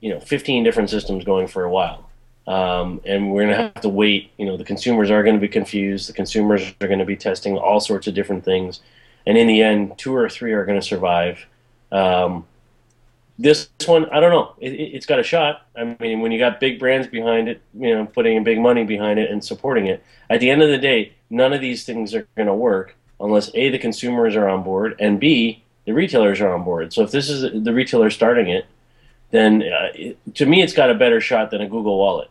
you 0.00 0.14
know 0.14 0.20
15 0.20 0.62
different 0.62 0.88
systems 0.88 1.24
going 1.24 1.48
for 1.48 1.64
a 1.64 1.70
while. 1.70 2.08
Um, 2.46 3.00
and 3.04 3.32
we're 3.32 3.46
going 3.46 3.56
to 3.56 3.62
have 3.64 3.80
to 3.82 3.88
wait. 3.88 4.30
You 4.38 4.46
know, 4.46 4.56
the 4.56 4.64
consumers 4.64 5.10
are 5.10 5.24
going 5.24 5.34
to 5.34 5.40
be 5.40 5.48
confused. 5.48 6.08
The 6.08 6.12
consumers 6.12 6.72
are 6.80 6.86
going 6.86 7.00
to 7.00 7.04
be 7.04 7.16
testing 7.16 7.58
all 7.58 7.80
sorts 7.80 8.06
of 8.06 8.14
different 8.14 8.44
things, 8.44 8.80
and 9.26 9.36
in 9.36 9.48
the 9.48 9.60
end, 9.60 9.98
two 9.98 10.14
or 10.14 10.28
three 10.28 10.52
are 10.52 10.64
going 10.64 10.80
to 10.80 10.86
survive. 10.86 11.46
Um, 11.90 12.44
this 13.38 13.68
one, 13.84 14.06
I 14.10 14.20
don't 14.20 14.30
know. 14.30 14.54
It, 14.60 14.94
has 14.94 15.06
got 15.06 15.18
a 15.18 15.22
shot. 15.22 15.66
I 15.76 15.96
mean, 16.00 16.20
when 16.20 16.32
you 16.32 16.38
got 16.38 16.58
big 16.58 16.78
brands 16.78 17.06
behind 17.06 17.48
it, 17.48 17.60
you 17.78 17.94
know, 17.94 18.06
putting 18.06 18.42
big 18.44 18.60
money 18.60 18.84
behind 18.84 19.18
it 19.18 19.30
and 19.30 19.44
supporting 19.44 19.86
it, 19.86 20.02
at 20.30 20.40
the 20.40 20.50
end 20.50 20.62
of 20.62 20.70
the 20.70 20.78
day, 20.78 21.12
none 21.28 21.52
of 21.52 21.60
these 21.60 21.84
things 21.84 22.14
are 22.14 22.26
going 22.36 22.46
to 22.46 22.54
work 22.54 22.96
unless 23.20 23.50
A, 23.54 23.70
the 23.70 23.78
consumers 23.78 24.36
are 24.36 24.48
on 24.48 24.62
board, 24.62 24.96
and 24.98 25.18
B, 25.20 25.62
the 25.84 25.92
retailers 25.92 26.40
are 26.40 26.52
on 26.52 26.64
board. 26.64 26.92
So 26.92 27.02
if 27.02 27.10
this 27.10 27.30
is 27.30 27.62
the 27.64 27.72
retailer 27.72 28.10
starting 28.10 28.48
it, 28.48 28.66
then 29.30 29.62
uh, 29.62 29.88
it, 29.94 30.34
to 30.36 30.46
me, 30.46 30.62
it's 30.62 30.72
got 30.72 30.90
a 30.90 30.94
better 30.94 31.20
shot 31.20 31.50
than 31.50 31.60
a 31.60 31.68
Google 31.68 31.98
Wallet. 31.98 32.28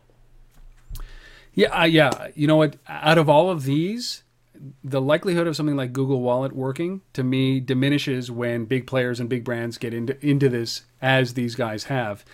Yeah, 1.53 1.69
uh, 1.69 1.85
yeah. 1.85 2.29
You 2.35 2.47
know 2.47 2.57
what? 2.57 2.75
Out 2.87 3.17
of 3.17 3.29
all 3.29 3.49
of 3.49 3.63
these, 3.63 4.23
the 4.83 5.01
likelihood 5.01 5.47
of 5.47 5.55
something 5.55 5.75
like 5.75 5.93
Google 5.93 6.21
Wallet 6.21 6.53
working 6.53 7.01
to 7.13 7.23
me 7.23 7.59
diminishes 7.59 8.31
when 8.31 8.65
big 8.65 8.87
players 8.87 9.19
and 9.19 9.29
big 9.29 9.43
brands 9.43 9.77
get 9.77 9.93
into 9.93 10.23
into 10.25 10.49
this 10.49 10.83
as 11.01 11.33
these 11.33 11.55
guys 11.55 11.85
have. 11.85 12.25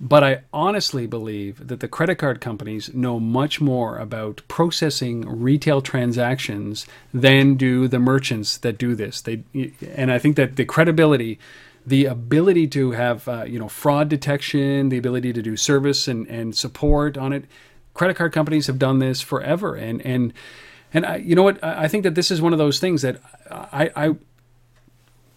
But 0.00 0.24
I 0.24 0.42
honestly 0.52 1.06
believe 1.06 1.68
that 1.68 1.78
the 1.78 1.86
credit 1.86 2.16
card 2.16 2.40
companies 2.40 2.92
know 2.92 3.20
much 3.20 3.60
more 3.60 3.98
about 3.98 4.42
processing 4.48 5.20
retail 5.20 5.80
transactions 5.80 6.86
than 7.14 7.54
do 7.54 7.86
the 7.86 8.00
merchants 8.00 8.58
that 8.58 8.78
do 8.78 8.96
this. 8.96 9.20
They 9.20 9.44
and 9.94 10.10
I 10.10 10.18
think 10.18 10.34
that 10.34 10.56
the 10.56 10.64
credibility, 10.64 11.38
the 11.86 12.06
ability 12.06 12.66
to 12.68 12.90
have 12.90 13.28
uh, 13.28 13.44
you 13.44 13.60
know 13.60 13.68
fraud 13.68 14.08
detection, 14.08 14.88
the 14.88 14.98
ability 14.98 15.32
to 15.34 15.42
do 15.42 15.56
service 15.56 16.08
and, 16.08 16.26
and 16.26 16.56
support 16.56 17.16
on 17.16 17.32
it, 17.32 17.44
credit 17.94 18.16
card 18.16 18.32
companies 18.32 18.66
have 18.66 18.80
done 18.80 18.98
this 18.98 19.20
forever. 19.20 19.76
And 19.76 20.04
and 20.04 20.32
and 20.94 21.06
I, 21.06 21.16
you 21.16 21.34
know 21.34 21.42
what? 21.42 21.62
I 21.62 21.88
think 21.88 22.04
that 22.04 22.14
this 22.14 22.30
is 22.30 22.42
one 22.42 22.52
of 22.52 22.58
those 22.58 22.78
things 22.78 23.02
that 23.02 23.20
I, 23.50 23.90
I 23.96 24.16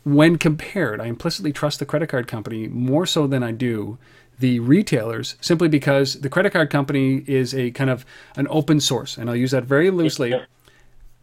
when 0.04 0.38
compared, 0.38 1.02
I 1.02 1.06
implicitly 1.06 1.52
trust 1.52 1.80
the 1.80 1.86
credit 1.86 2.08
card 2.10 2.28
company 2.28 2.68
more 2.68 3.06
so 3.06 3.26
than 3.28 3.42
I 3.44 3.52
do 3.52 3.98
the 4.38 4.60
retailers 4.60 5.36
simply 5.40 5.68
because 5.70 6.22
the 6.22 6.30
credit 6.30 6.52
card 6.52 6.70
company 6.70 7.24
is 7.26 7.56
a 7.56 7.72
kind 7.72 7.90
of 7.90 8.06
an 8.36 8.48
open 8.50 8.80
source 8.80 9.18
and 9.18 9.30
I'll 9.30 9.36
use 9.36 9.52
that 9.52 9.64
very 9.64 9.90
loosely. 9.90 10.32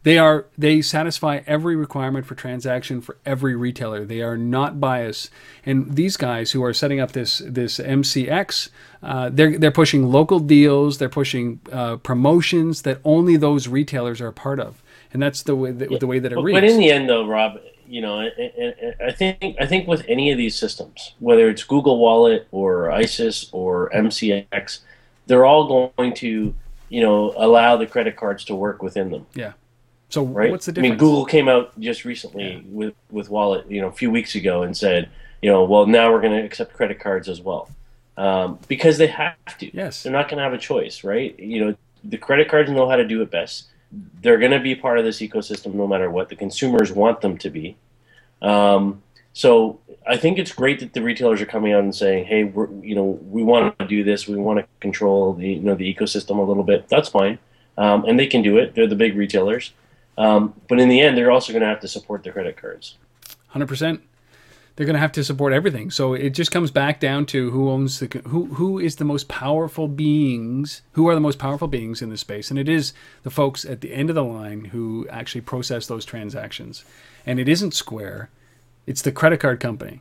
They 0.04 0.18
are 0.18 0.46
they 0.58 0.82
satisfy 0.82 1.40
every 1.46 1.76
requirement 1.76 2.26
for 2.26 2.34
transaction 2.34 3.00
for 3.00 3.18
every 3.24 3.54
retailer. 3.54 4.04
They 4.04 4.20
are 4.20 4.36
not 4.36 4.80
biased, 4.80 5.30
and 5.64 5.94
these 5.94 6.16
guys 6.16 6.52
who 6.52 6.64
are 6.64 6.74
setting 6.74 6.98
up 6.98 7.12
this 7.12 7.40
this 7.46 7.78
MCX, 7.78 8.70
uh, 9.02 9.30
they're 9.32 9.56
they're 9.58 9.70
pushing 9.70 10.10
local 10.10 10.40
deals. 10.40 10.98
They're 10.98 11.08
pushing 11.08 11.60
uh, 11.70 11.96
promotions 11.96 12.82
that 12.82 12.98
only 13.04 13.36
those 13.36 13.68
retailers 13.68 14.20
are 14.20 14.28
a 14.28 14.32
part 14.32 14.58
of, 14.58 14.82
and 15.12 15.22
that's 15.22 15.42
the 15.42 15.54
way 15.54 15.70
that, 15.70 15.90
yeah. 15.90 15.98
the 15.98 16.08
way 16.08 16.18
that 16.18 16.32
it 16.32 16.34
but, 16.34 16.42
reads. 16.42 16.56
But 16.56 16.64
in 16.64 16.78
the 16.78 16.90
end, 16.90 17.08
though, 17.08 17.24
Rob, 17.24 17.60
you 17.86 18.00
know, 18.00 18.18
I 18.18 19.12
think 19.12 19.56
I 19.60 19.66
think 19.66 19.86
with 19.86 20.04
any 20.08 20.32
of 20.32 20.38
these 20.38 20.56
systems, 20.56 21.14
whether 21.20 21.48
it's 21.48 21.62
Google 21.62 21.98
Wallet 21.98 22.48
or 22.50 22.90
ISIS 22.90 23.50
or 23.52 23.88
MCX, 23.90 24.80
they're 25.26 25.44
all 25.44 25.92
going 25.96 26.14
to, 26.14 26.54
you 26.88 27.00
know, 27.02 27.34
allow 27.36 27.76
the 27.76 27.86
credit 27.86 28.16
cards 28.16 28.44
to 28.46 28.56
work 28.56 28.82
within 28.82 29.12
them. 29.12 29.26
Yeah. 29.34 29.52
So 30.12 30.24
right? 30.24 30.50
what's 30.50 30.66
the 30.66 30.72
difference? 30.72 30.90
I 30.90 30.92
mean, 30.92 30.98
Google 30.98 31.24
came 31.24 31.48
out 31.48 31.78
just 31.80 32.04
recently 32.04 32.54
yeah. 32.54 32.60
with 32.66 32.94
with 33.10 33.30
Wallet, 33.30 33.70
you 33.70 33.80
know, 33.80 33.88
a 33.88 33.92
few 33.92 34.10
weeks 34.10 34.34
ago, 34.34 34.62
and 34.62 34.76
said, 34.76 35.08
you 35.40 35.50
know, 35.50 35.64
well, 35.64 35.86
now 35.86 36.12
we're 36.12 36.20
going 36.20 36.38
to 36.38 36.44
accept 36.44 36.74
credit 36.74 37.00
cards 37.00 37.28
as 37.28 37.40
well, 37.40 37.70
um, 38.16 38.58
because 38.68 38.98
they 38.98 39.06
have 39.06 39.58
to. 39.58 39.74
Yes. 39.74 40.02
They're 40.02 40.12
not 40.12 40.28
going 40.28 40.38
to 40.38 40.44
have 40.44 40.52
a 40.52 40.58
choice, 40.58 41.02
right? 41.02 41.38
You 41.38 41.64
know, 41.64 41.76
the 42.04 42.18
credit 42.18 42.48
cards 42.48 42.70
know 42.70 42.88
how 42.88 42.96
to 42.96 43.06
do 43.06 43.22
it 43.22 43.30
best 43.30 43.68
they're 44.22 44.38
going 44.38 44.52
to 44.52 44.60
be 44.60 44.74
part 44.74 44.98
of 44.98 45.04
this 45.04 45.20
ecosystem 45.20 45.74
no 45.74 45.86
matter 45.86 46.10
what. 46.10 46.28
The 46.28 46.36
consumers 46.36 46.92
want 46.92 47.20
them 47.20 47.38
to 47.38 47.50
be. 47.50 47.76
Um, 48.40 49.02
so 49.34 49.80
I 50.06 50.16
think 50.16 50.38
it's 50.38 50.52
great 50.52 50.80
that 50.80 50.92
the 50.92 51.02
retailers 51.02 51.40
are 51.40 51.46
coming 51.46 51.72
out 51.72 51.84
and 51.84 51.94
saying, 51.94 52.26
"Hey, 52.26 52.44
we're, 52.44 52.70
you 52.82 52.94
know, 52.94 53.18
we 53.22 53.42
want 53.42 53.78
to 53.78 53.86
do 53.86 54.04
this. 54.04 54.26
We 54.26 54.36
want 54.36 54.58
to 54.58 54.66
control 54.80 55.34
the 55.34 55.48
you 55.48 55.60
know 55.60 55.74
the 55.74 55.92
ecosystem 55.92 56.38
a 56.38 56.42
little 56.42 56.64
bit." 56.64 56.88
That's 56.88 57.08
fine, 57.08 57.38
um, 57.78 58.04
and 58.04 58.18
they 58.18 58.26
can 58.26 58.42
do 58.42 58.58
it. 58.58 58.74
They're 58.74 58.86
the 58.86 58.96
big 58.96 59.16
retailers, 59.16 59.72
um, 60.18 60.54
but 60.68 60.80
in 60.80 60.88
the 60.88 61.00
end, 61.00 61.16
they're 61.16 61.30
also 61.30 61.52
going 61.52 61.62
to 61.62 61.68
have 61.68 61.80
to 61.80 61.88
support 61.88 62.22
the 62.22 62.30
credit 62.30 62.56
cards. 62.56 62.96
Hundred 63.48 63.68
percent 63.68 64.02
they're 64.76 64.86
going 64.86 64.94
to 64.94 65.00
have 65.00 65.12
to 65.12 65.24
support 65.24 65.52
everything. 65.52 65.90
So 65.90 66.14
it 66.14 66.30
just 66.30 66.50
comes 66.50 66.70
back 66.70 66.98
down 66.98 67.26
to 67.26 67.50
who 67.50 67.70
owns 67.70 68.00
the 68.00 68.22
who 68.26 68.46
who 68.46 68.78
is 68.78 68.96
the 68.96 69.04
most 69.04 69.28
powerful 69.28 69.88
beings, 69.88 70.82
who 70.92 71.08
are 71.08 71.14
the 71.14 71.20
most 71.20 71.38
powerful 71.38 71.68
beings 71.68 72.00
in 72.00 72.10
this 72.10 72.20
space, 72.20 72.50
and 72.50 72.58
it 72.58 72.68
is 72.68 72.92
the 73.22 73.30
folks 73.30 73.64
at 73.64 73.80
the 73.80 73.92
end 73.92 74.08
of 74.08 74.14
the 74.14 74.24
line 74.24 74.66
who 74.66 75.06
actually 75.10 75.42
process 75.42 75.86
those 75.86 76.04
transactions. 76.04 76.84
And 77.26 77.38
it 77.38 77.48
isn't 77.48 77.74
Square, 77.74 78.30
it's 78.86 79.02
the 79.02 79.12
credit 79.12 79.40
card 79.40 79.60
company. 79.60 80.00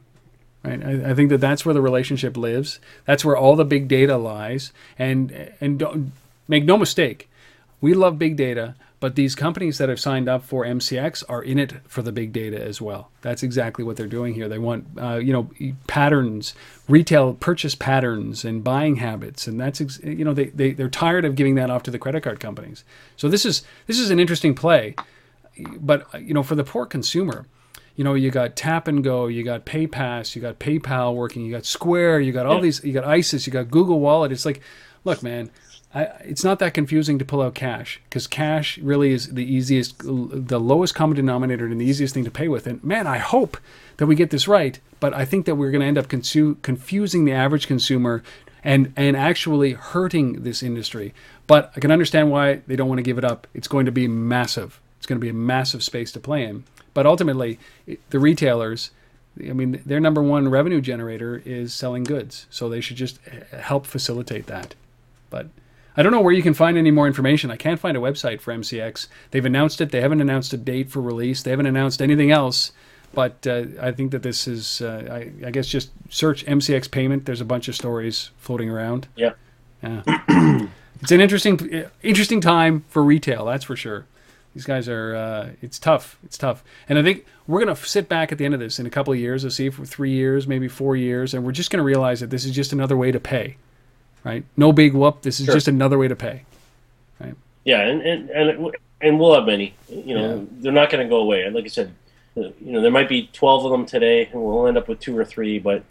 Right? 0.64 0.84
I, 0.84 1.12
I 1.12 1.14
think 1.16 1.30
that 1.30 1.40
that's 1.42 1.66
where 1.66 1.74
the 1.74 1.82
relationship 1.82 2.38
lives. 2.38 2.80
That's 3.06 3.26
where 3.26 3.36
all 3.36 3.56
the 3.56 3.66
big 3.66 3.88
data 3.88 4.18
lies. 4.18 4.72
And 4.98 5.52
and 5.60 5.80
don't 5.80 6.14
make 6.48 6.64
no 6.64 6.78
mistake, 6.78 7.30
we 7.82 7.94
love 7.94 8.18
big 8.18 8.38
data, 8.38 8.76
but 9.02 9.16
these 9.16 9.34
companies 9.34 9.80
that 9.80 9.90
have 9.90 10.00
signed 10.00 10.30
up 10.30 10.46
for 10.46 10.64
MCX 10.64 11.24
are 11.28 11.42
in 11.42 11.58
it 11.58 11.74
for 11.88 12.04
the 12.04 12.12
big 12.12 12.32
data 12.32 12.64
as 12.64 12.80
well. 12.80 13.10
That's 13.22 13.42
exactly 13.42 13.84
what 13.84 13.98
they're 13.98 14.06
doing 14.06 14.36
here. 14.36 14.48
They 14.48 14.60
want, 14.60 14.86
uh, 14.96 15.16
you 15.16 15.34
know, 15.34 15.50
patterns, 15.88 16.54
retail 16.88 17.34
purchase 17.34 17.74
patterns, 17.74 18.46
and 18.46 18.64
buying 18.64 18.98
habits, 18.98 19.48
and 19.48 19.60
that's, 19.60 19.82
ex- 19.82 20.00
you 20.04 20.24
know, 20.24 20.36
they, 20.36 20.46
they 20.46 20.74
they're 20.74 20.88
tired 20.88 21.26
of 21.26 21.36
giving 21.36 21.56
that 21.56 21.72
off 21.72 21.82
to 21.84 21.92
the 21.92 21.98
credit 21.98 22.22
card 22.22 22.40
companies. 22.40 22.84
So 23.18 23.28
this 23.28 23.44
is 23.44 23.64
this 23.88 23.98
is 23.98 24.12
an 24.12 24.20
interesting 24.20 24.54
play, 24.54 24.96
but 25.80 26.08
you 26.22 26.36
know, 26.36 26.44
for 26.44 26.54
the 26.54 26.64
poor 26.64 26.86
consumer, 26.86 27.48
you 27.96 28.04
know, 28.04 28.14
you 28.14 28.30
got 28.30 28.56
Tap 28.56 28.88
and 28.88 29.04
Go, 29.04 29.26
you 29.26 29.44
got 29.44 29.66
PayPass, 29.66 30.36
you 30.36 30.44
got 30.44 30.60
PayPal 30.60 31.16
working, 31.16 31.44
you 31.44 31.52
got 31.52 31.66
Square, 31.66 32.22
you 32.22 32.32
got 32.32 32.46
all 32.46 32.58
yeah. 32.58 32.62
these, 32.62 32.84
you 32.84 32.94
got 32.94 33.06
ISIS, 33.06 33.48
you 33.48 33.54
got 33.54 33.72
Google 33.72 34.00
Wallet. 34.00 34.32
It's 34.32 34.46
like, 34.46 34.62
look, 35.04 35.24
man, 35.24 35.50
I, 35.94 36.04
it's 36.24 36.44
not 36.44 36.60
that 36.60 36.74
confusing 36.74 37.20
to 37.20 37.26
pull 37.26 37.42
out 37.42 37.54
cash 37.54 38.00
because 38.06 38.26
cash 38.26 38.78
really 38.78 39.12
is 39.12 39.34
the 39.34 39.44
easiest, 39.44 40.00
the 40.00 40.60
lowest 40.60 40.96
common 40.96 41.18
denominator 41.18 41.66
and 41.66 41.82
the 41.82 41.86
easiest 41.86 42.14
thing 42.14 42.24
to 42.24 42.32
pay 42.32 42.48
with. 42.48 42.66
And 42.66 42.82
man, 42.84 43.08
I 43.08 43.18
hope 43.18 43.58
that 43.98 44.08
we 44.08 44.16
get 44.16 44.30
this 44.30 44.48
right, 44.48 44.80
but 45.02 45.14
I 45.14 45.26
think 45.26 45.46
that 45.46 45.56
we're 45.56 45.72
going 45.72 45.82
to 45.82 45.88
end 45.88 45.98
up 45.98 46.08
consu- 46.08 46.62
confusing 46.62 47.26
the 47.26 47.34
average 47.34 47.68
consumer 47.68 48.24
and 48.64 48.94
and 48.96 49.18
actually 49.18 49.74
hurting 49.74 50.44
this 50.44 50.64
industry. 50.64 51.14
But 51.48 51.72
I 51.76 51.80
can 51.80 51.92
understand 51.92 52.32
why 52.32 52.62
they 52.68 52.76
don't 52.76 52.88
want 52.88 53.00
to 53.00 53.04
give 53.04 53.18
it 53.18 53.26
up. 53.26 53.48
It's 53.54 53.68
going 53.68 53.86
to 53.86 53.92
be 53.92 54.08
massive. 54.08 54.80
It's 54.98 55.08
going 55.08 55.20
to 55.20 55.24
be 55.24 55.30
a 55.30 55.34
massive 55.34 55.84
space 55.84 56.12
to 56.14 56.20
play 56.20 56.46
in. 56.46 56.64
But 56.94 57.06
ultimately, 57.06 57.60
the 58.10 58.20
retailers. 58.20 58.92
I 59.40 59.54
mean, 59.54 59.82
their 59.86 60.02
number 60.02 60.22
one 60.22 60.50
revenue 60.50 60.82
generator 60.82 61.42
is 61.46 61.74
selling 61.74 62.04
goods, 62.04 62.48
so 62.50 62.68
they 62.68 62.82
should 62.82 62.98
just 62.98 63.18
eh, 63.28 63.58
help 63.58 63.86
facilitate 63.86 64.48
that. 64.48 64.76
But 65.30 65.48
I 65.96 66.04
don't 66.04 66.12
know 66.12 66.22
where 66.22 66.34
you 66.34 66.42
can 66.42 66.54
find 66.54 66.78
any 66.78 66.92
more 66.92 67.08
information. 67.08 67.52
I 67.52 67.58
can't 67.58 67.80
find 67.80 67.98
a 67.98 68.00
website 68.00 68.40
for 68.40 68.54
MCX. 68.54 69.08
They've 69.32 69.46
announced 69.46 69.82
it. 69.82 69.92
They 69.92 70.02
haven't 70.02 70.22
announced 70.22 70.54
a 70.54 70.58
date 70.58 70.90
for 70.90 71.02
release. 71.02 71.44
They 71.44 71.52
haven't 71.52 71.66
announced 71.66 72.02
anything 72.02 72.32
else. 72.32 72.72
But 73.14 73.46
uh, 73.46 73.66
I 73.82 73.92
think 73.92 74.12
that 74.12 74.24
this 74.24 74.48
is, 74.48 74.82
uh, 74.82 75.08
I, 75.12 75.48
I, 75.48 75.52
guess, 75.52 75.68
just 75.68 75.92
search 76.10 76.46
MCX 76.46 76.90
payment. 76.90 77.26
There's 77.26 77.42
a 77.42 77.46
bunch 77.46 77.68
of 77.68 77.76
stories 77.76 78.30
floating 78.38 78.70
around. 78.70 79.10
Yeah. 79.18 79.34
Yeah. 79.84 80.04
it's 81.02 81.12
an 81.12 81.20
interesting, 81.20 81.86
interesting 82.04 82.40
time 82.40 82.86
for 82.88 83.04
retail. 83.04 83.46
That's 83.46 83.66
for 83.66 83.76
sure. 83.76 84.06
These 84.54 84.66
guys 84.66 84.88
are. 84.88 85.16
Uh, 85.16 85.50
it's 85.62 85.80
tough. 85.80 86.18
It's 86.24 86.38
tough. 86.38 86.64
And 86.88 87.00
I 87.00 87.04
think 87.04 87.26
we're 87.48 87.60
gonna 87.60 87.76
sit 87.76 88.08
back 88.08 88.32
at 88.32 88.38
the 88.38 88.46
end 88.46 88.54
of 88.54 88.60
this 88.60 88.80
in 88.80 88.86
a 88.86 88.90
couple 88.90 89.14
of 89.14 89.20
years. 89.20 89.44
Let's 89.44 89.56
see 89.56 89.70
for 89.70 89.86
three 89.86 90.12
years, 90.12 90.46
maybe 90.46 90.68
four 90.68 90.96
years, 90.96 91.34
and 91.34 91.46
we're 91.46 91.54
just 91.54 91.72
gonna 91.72 91.84
realize 91.84 92.20
that 92.20 92.30
this 92.30 92.44
is 92.44 92.52
just 92.52 92.74
another 92.74 92.98
way 92.98 93.12
to 93.12 93.20
pay 93.20 93.58
right? 94.24 94.44
No 94.58 94.72
big 94.72 94.94
whoop. 94.94 95.22
This 95.22 95.40
is 95.40 95.46
sure. 95.46 95.56
just 95.56 95.68
another 95.68 95.98
way 95.98 96.08
to 96.08 96.16
pay, 96.16 96.44
right? 97.20 97.36
Yeah, 97.64 97.82
and 97.82 98.02
and 98.02 98.30
and, 98.30 98.76
and 99.02 99.20
we'll 99.20 99.34
have 99.34 99.46
many. 99.46 99.74
You 99.90 100.16
know, 100.16 100.36
yeah. 100.36 100.46
they're 100.60 100.72
not 100.72 100.90
going 100.90 101.04
to 101.04 101.10
go 101.10 101.18
away. 101.18 101.50
Like 101.50 101.66
I 101.66 101.70
said, 101.70 101.94
uh, 102.38 102.42
you 102.60 102.72
know, 102.72 102.82
there 102.82 102.92
might 102.92 103.10
be 103.10 103.30
twelve 103.34 103.66
of 103.66 103.72
them 103.72 103.86
today, 103.86 104.28
and 104.32 104.42
we'll 104.42 104.68
end 104.68 104.78
up 104.78 104.88
with 104.88 105.00
two 105.00 105.18
or 105.18 105.26
three, 105.26 105.60
but 105.60 105.84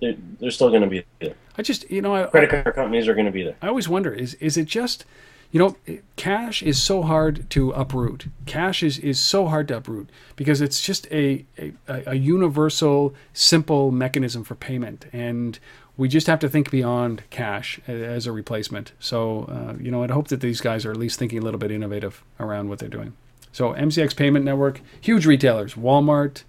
they're, 0.00 0.16
they're 0.40 0.50
still 0.50 0.70
going 0.70 0.82
to 0.82 0.88
be 0.88 1.04
there. 1.20 1.34
I 1.56 1.62
just, 1.62 1.90
you 1.90 2.02
know, 2.02 2.14
I, 2.14 2.24
credit 2.24 2.50
card 2.50 2.74
companies 2.74 3.08
are 3.08 3.14
going 3.14 3.26
to 3.26 3.32
be 3.32 3.42
there. 3.42 3.56
I 3.62 3.68
always 3.68 3.88
wonder: 3.88 4.12
is 4.12 4.34
is 4.34 4.56
it 4.56 4.66
just 4.66 5.04
you 5.50 5.58
know, 5.58 5.76
cash 6.16 6.62
is 6.62 6.80
so 6.82 7.02
hard 7.02 7.48
to 7.50 7.70
uproot. 7.70 8.26
Cash 8.44 8.82
is, 8.82 8.98
is 8.98 9.18
so 9.18 9.46
hard 9.46 9.68
to 9.68 9.78
uproot 9.78 10.10
because 10.36 10.60
it's 10.60 10.82
just 10.82 11.06
a, 11.10 11.46
a, 11.58 11.72
a 11.88 12.14
universal, 12.16 13.14
simple 13.32 13.90
mechanism 13.90 14.44
for 14.44 14.54
payment. 14.54 15.06
And 15.10 15.58
we 15.98 16.08
just 16.08 16.28
have 16.28 16.38
to 16.38 16.48
think 16.48 16.70
beyond 16.70 17.24
cash 17.28 17.80
as 17.86 18.26
a 18.26 18.32
replacement. 18.32 18.92
So, 19.00 19.42
uh, 19.42 19.74
you 19.82 19.90
know, 19.90 20.04
I'd 20.04 20.12
hope 20.12 20.28
that 20.28 20.40
these 20.40 20.60
guys 20.60 20.86
are 20.86 20.92
at 20.92 20.96
least 20.96 21.18
thinking 21.18 21.40
a 21.40 21.42
little 21.42 21.58
bit 21.58 21.72
innovative 21.72 22.22
around 22.38 22.68
what 22.70 22.78
they're 22.78 22.88
doing. 22.88 23.14
So, 23.52 23.74
MCX 23.74 24.14
Payment 24.16 24.44
Network, 24.44 24.80
huge 25.00 25.26
retailers, 25.26 25.74
Walmart, 25.74 26.44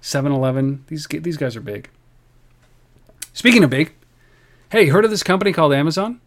7-Eleven, 0.00 0.84
these 0.86 1.06
these 1.08 1.36
guys 1.36 1.56
are 1.56 1.60
big. 1.60 1.90
Speaking 3.32 3.64
of 3.64 3.70
big, 3.70 3.92
hey, 4.70 4.86
heard 4.86 5.04
of 5.04 5.10
this 5.10 5.24
company 5.24 5.52
called 5.52 5.74
Amazon? 5.74 6.20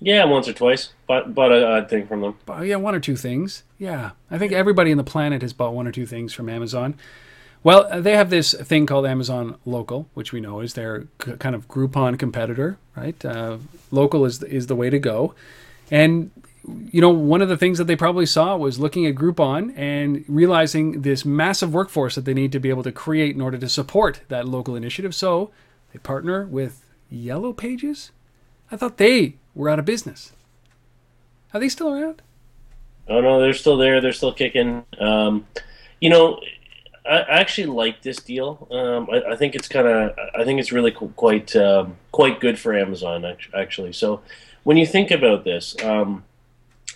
Yeah, 0.00 0.24
once 0.26 0.46
or 0.46 0.52
twice, 0.52 0.92
but 1.08 1.34
but 1.34 1.50
a, 1.50 1.76
a 1.78 1.88
thing 1.88 2.06
from 2.06 2.20
them. 2.20 2.38
Uh, 2.48 2.60
yeah, 2.60 2.76
one 2.76 2.94
or 2.94 3.00
two 3.00 3.16
things. 3.16 3.64
Yeah, 3.78 4.12
I 4.30 4.38
think 4.38 4.52
everybody 4.52 4.92
on 4.92 4.98
the 4.98 5.04
planet 5.04 5.42
has 5.42 5.52
bought 5.52 5.74
one 5.74 5.86
or 5.86 5.92
two 5.92 6.06
things 6.06 6.32
from 6.32 6.48
Amazon. 6.48 6.94
Well, 7.64 7.88
uh, 7.90 8.00
they 8.00 8.14
have 8.14 8.28
this 8.28 8.52
thing 8.52 8.84
called 8.84 9.06
Amazon 9.06 9.56
Local, 9.64 10.06
which 10.12 10.32
we 10.32 10.40
know 10.40 10.60
is 10.60 10.74
their 10.74 11.06
kind 11.18 11.54
of 11.54 11.66
Groupon 11.66 12.18
competitor, 12.18 12.76
right? 12.94 13.24
Uh, 13.24 13.56
local 13.90 14.26
is 14.26 14.42
is 14.42 14.66
the 14.66 14.76
way 14.76 14.90
to 14.90 14.98
go, 14.98 15.34
and 15.90 16.30
you 16.92 17.00
know 17.00 17.08
one 17.08 17.40
of 17.40 17.48
the 17.48 17.56
things 17.56 17.78
that 17.78 17.86
they 17.86 17.96
probably 17.96 18.26
saw 18.26 18.54
was 18.54 18.78
looking 18.78 19.06
at 19.06 19.14
Groupon 19.14 19.76
and 19.78 20.24
realizing 20.28 21.00
this 21.02 21.24
massive 21.24 21.72
workforce 21.72 22.14
that 22.16 22.26
they 22.26 22.34
need 22.34 22.52
to 22.52 22.60
be 22.60 22.68
able 22.68 22.82
to 22.82 22.92
create 22.92 23.34
in 23.34 23.40
order 23.40 23.56
to 23.56 23.68
support 23.68 24.20
that 24.28 24.46
local 24.46 24.76
initiative. 24.76 25.14
So 25.14 25.50
they 25.92 25.98
partner 25.98 26.44
with 26.44 26.84
Yellow 27.10 27.54
Pages. 27.54 28.12
I 28.70 28.76
thought 28.76 28.98
they 28.98 29.36
were 29.54 29.70
out 29.70 29.78
of 29.78 29.86
business. 29.86 30.32
Are 31.54 31.60
they 31.60 31.70
still 31.70 31.94
around? 31.94 32.20
Oh 33.08 33.22
no, 33.22 33.40
they're 33.40 33.54
still 33.54 33.78
there. 33.78 34.02
They're 34.02 34.12
still 34.12 34.34
kicking. 34.34 34.84
Um, 34.98 35.46
you 36.00 36.10
know, 36.10 36.40
I 37.06 37.40
actually 37.40 37.66
like 37.66 38.02
this 38.02 38.16
deal. 38.16 38.66
Um, 38.70 39.08
I, 39.12 39.32
I, 39.32 39.36
think 39.36 39.54
it's 39.54 39.68
kind 39.68 39.86
of, 39.86 40.18
I 40.34 40.44
think 40.44 40.58
it's 40.58 40.72
really 40.72 40.90
quite, 40.90 41.54
um, 41.54 41.96
quite 42.12 42.40
good 42.40 42.58
for 42.58 42.74
Amazon 42.74 43.26
actually. 43.54 43.92
So, 43.92 44.22
when 44.64 44.78
you 44.78 44.86
think 44.86 45.10
about 45.10 45.44
this, 45.44 45.76
um, 45.84 46.24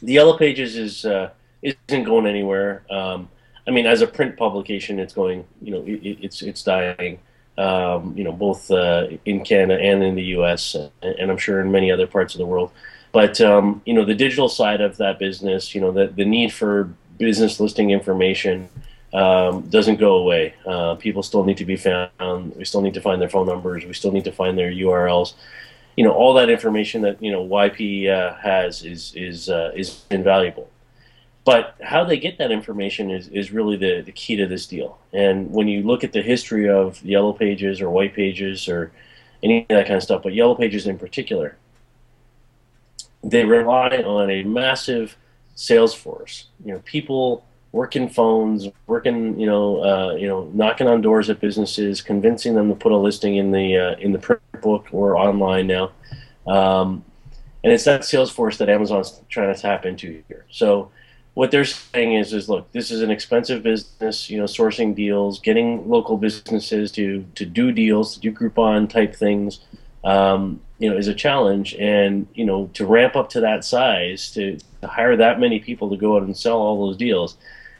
the 0.03 0.14
Yellow 0.14 0.37
Pages 0.37 0.77
is 0.77 1.05
uh, 1.05 1.31
isn't 1.62 2.05
going 2.05 2.27
anywhere. 2.27 2.83
Um, 2.90 3.29
I 3.66 3.71
mean, 3.71 3.87
as 3.87 4.01
a 4.01 4.07
print 4.07 4.37
publication, 4.37 4.99
it's 4.99 5.12
going, 5.12 5.44
you 5.62 5.73
know, 5.73 5.83
it, 5.87 6.18
it's 6.23 6.42
it's 6.42 6.62
dying. 6.62 7.21
Um, 7.57 8.14
you 8.16 8.23
know, 8.23 8.33
both 8.33 8.71
uh, 8.71 9.09
in 9.25 9.44
Canada 9.44 9.81
and 9.83 10.03
in 10.03 10.14
the 10.14 10.23
U.S. 10.38 10.77
and 11.03 11.31
I'm 11.31 11.38
sure 11.38 11.61
in 11.61 11.73
many 11.73 11.90
other 11.90 12.07
parts 12.07 12.35
of 12.35 12.38
the 12.38 12.47
world. 12.47 12.71
But 13.12 13.40
um, 13.40 13.83
you 13.85 13.94
know, 13.94 14.05
the 14.05 14.14
digital 14.14 14.49
side 14.49 14.81
of 14.81 14.97
that 14.99 15.18
business, 15.18 15.75
you 15.75 15.81
know, 15.81 15.92
the 15.92 16.07
the 16.07 16.25
need 16.25 16.53
for 16.53 16.90
business 17.18 17.59
listing 17.59 17.90
information 17.90 18.68
um, 19.12 19.62
doesn't 19.68 19.97
go 19.97 20.16
away. 20.16 20.55
Uh, 20.66 20.94
people 20.97 21.23
still 21.23 21.44
need 21.44 21.57
to 21.59 21.64
be 21.64 21.77
found. 21.77 22.55
We 22.57 22.64
still 22.64 22.83
need 22.83 22.94
to 22.94 23.01
find 23.01 23.21
their 23.21 23.29
phone 23.29 23.47
numbers. 23.47 23.85
We 23.85 23.94
still 23.94 24.12
need 24.12 24.25
to 24.25 24.33
find 24.33 24.59
their 24.59 24.71
URLs. 24.71 25.35
You 25.97 26.05
know, 26.05 26.12
all 26.12 26.35
that 26.35 26.51
information 26.51 27.03
that 27.03 27.23
you 27.23 27.33
know 27.33 27.47
YP 27.47 28.09
uh, 28.09 28.35
has 28.37 28.85
is 28.85 29.12
is 29.14 29.49
uh, 29.49 29.73
is 29.75 30.05
invaluable. 30.11 30.71
But 31.49 31.77
how 31.83 32.05
they 32.05 32.18
get 32.18 32.37
that 32.38 32.51
information 32.51 33.11
is, 33.11 33.29
is 33.29 33.51
really 33.51 33.79
the, 33.79 34.03
the 34.03 34.12
key 34.12 34.37
to 34.37 34.47
this 34.47 34.66
deal. 34.66 34.99
And 35.14 35.51
when 35.51 35.66
you 35.66 35.83
look 35.83 36.05
at 36.05 36.12
the 36.12 36.21
history 36.21 36.68
of 36.68 37.03
Yellow 37.03 37.33
Pages 37.33 37.81
or 37.81 37.88
White 37.88 38.14
Pages 38.14 38.68
or 38.68 38.92
any 39.42 39.62
of 39.62 39.68
that 39.68 39.87
kind 39.87 39.97
of 39.97 40.03
stuff, 40.03 40.23
but 40.23 40.35
Yellow 40.35 40.55
Pages 40.55 40.87
in 40.87 40.99
particular, 40.99 41.57
they 43.25 43.47
rely 43.47 44.03
on 44.03 44.29
a 44.31 44.42
massive 44.42 45.16
sales 45.55 45.94
force. 45.94 46.49
You 46.62 46.75
know, 46.75 46.83
people 46.85 47.47
working 47.79 48.09
phones, 48.09 48.67
working, 48.88 49.38
you 49.38 49.47
know, 49.47 49.67
uh, 49.85 50.12
you 50.17 50.27
know, 50.27 50.51
knocking 50.53 50.88
on 50.88 51.01
doors 51.01 51.31
at 51.31 51.38
businesses, 51.38 52.03
convincing 52.03 52.57
them 52.57 52.69
to 52.69 52.75
put 52.75 52.91
a 52.91 52.97
listing 52.97 53.37
in 53.37 53.53
the 53.53 53.77
uh, 53.77 53.95
in 54.01 54.11
the 54.11 54.19
print 54.19 54.43
book 54.61 54.88
or 54.91 55.17
online 55.17 55.69
now. 55.69 55.93
Um, 56.45 57.05
and 57.62 57.73
it's 57.73 57.85
that 57.85 58.05
sales 58.05 58.33
force 58.33 58.59
that 58.59 58.69
Amazon's 58.69 59.21
trying 59.29 59.55
to 59.55 59.61
tap 59.61 59.87
into 59.87 60.25
here. 60.27 60.45
So 60.51 60.91
what 61.35 61.53
they're 61.53 61.64
saying 61.64 62.14
is, 62.14 62.33
is 62.33 62.49
look, 62.49 62.73
this 62.73 62.91
is 62.91 63.01
an 63.01 63.12
expensive 63.12 63.62
business. 63.62 64.29
You 64.29 64.38
know, 64.38 64.45
sourcing 64.47 64.97
deals, 64.97 65.38
getting 65.38 65.88
local 65.88 66.17
businesses 66.17 66.91
to 66.93 67.25
to 67.37 67.47
do 67.47 67.71
deals, 67.71 68.14
to 68.14 68.21
do 68.21 68.33
Groupon 68.33 68.91
type 68.91 69.14
things. 69.14 69.61
Um, 70.03 70.61
you 70.81 70.91
know, 70.91 70.97
is 70.97 71.09
a 71.09 71.14
challenge, 71.14 71.75
and 71.75 72.27
you 72.35 72.45
know, 72.45 72.71
to 72.75 72.87
ramp 72.87 73.14
up 73.14 73.29
to 73.31 73.41
that 73.41 73.64
size, 73.64 74.33
to, 74.33 74.59
to 74.81 74.87
hire 74.88 75.17
that 75.17 75.38
many 75.38 75.59
people 75.61 75.91
to 75.91 75.97
go 75.97 76.17
out 76.17 76.23
and 76.23 76.37
sell 76.37 76.59
all 76.59 76.87
those 76.87 76.97
deals, 76.97 77.37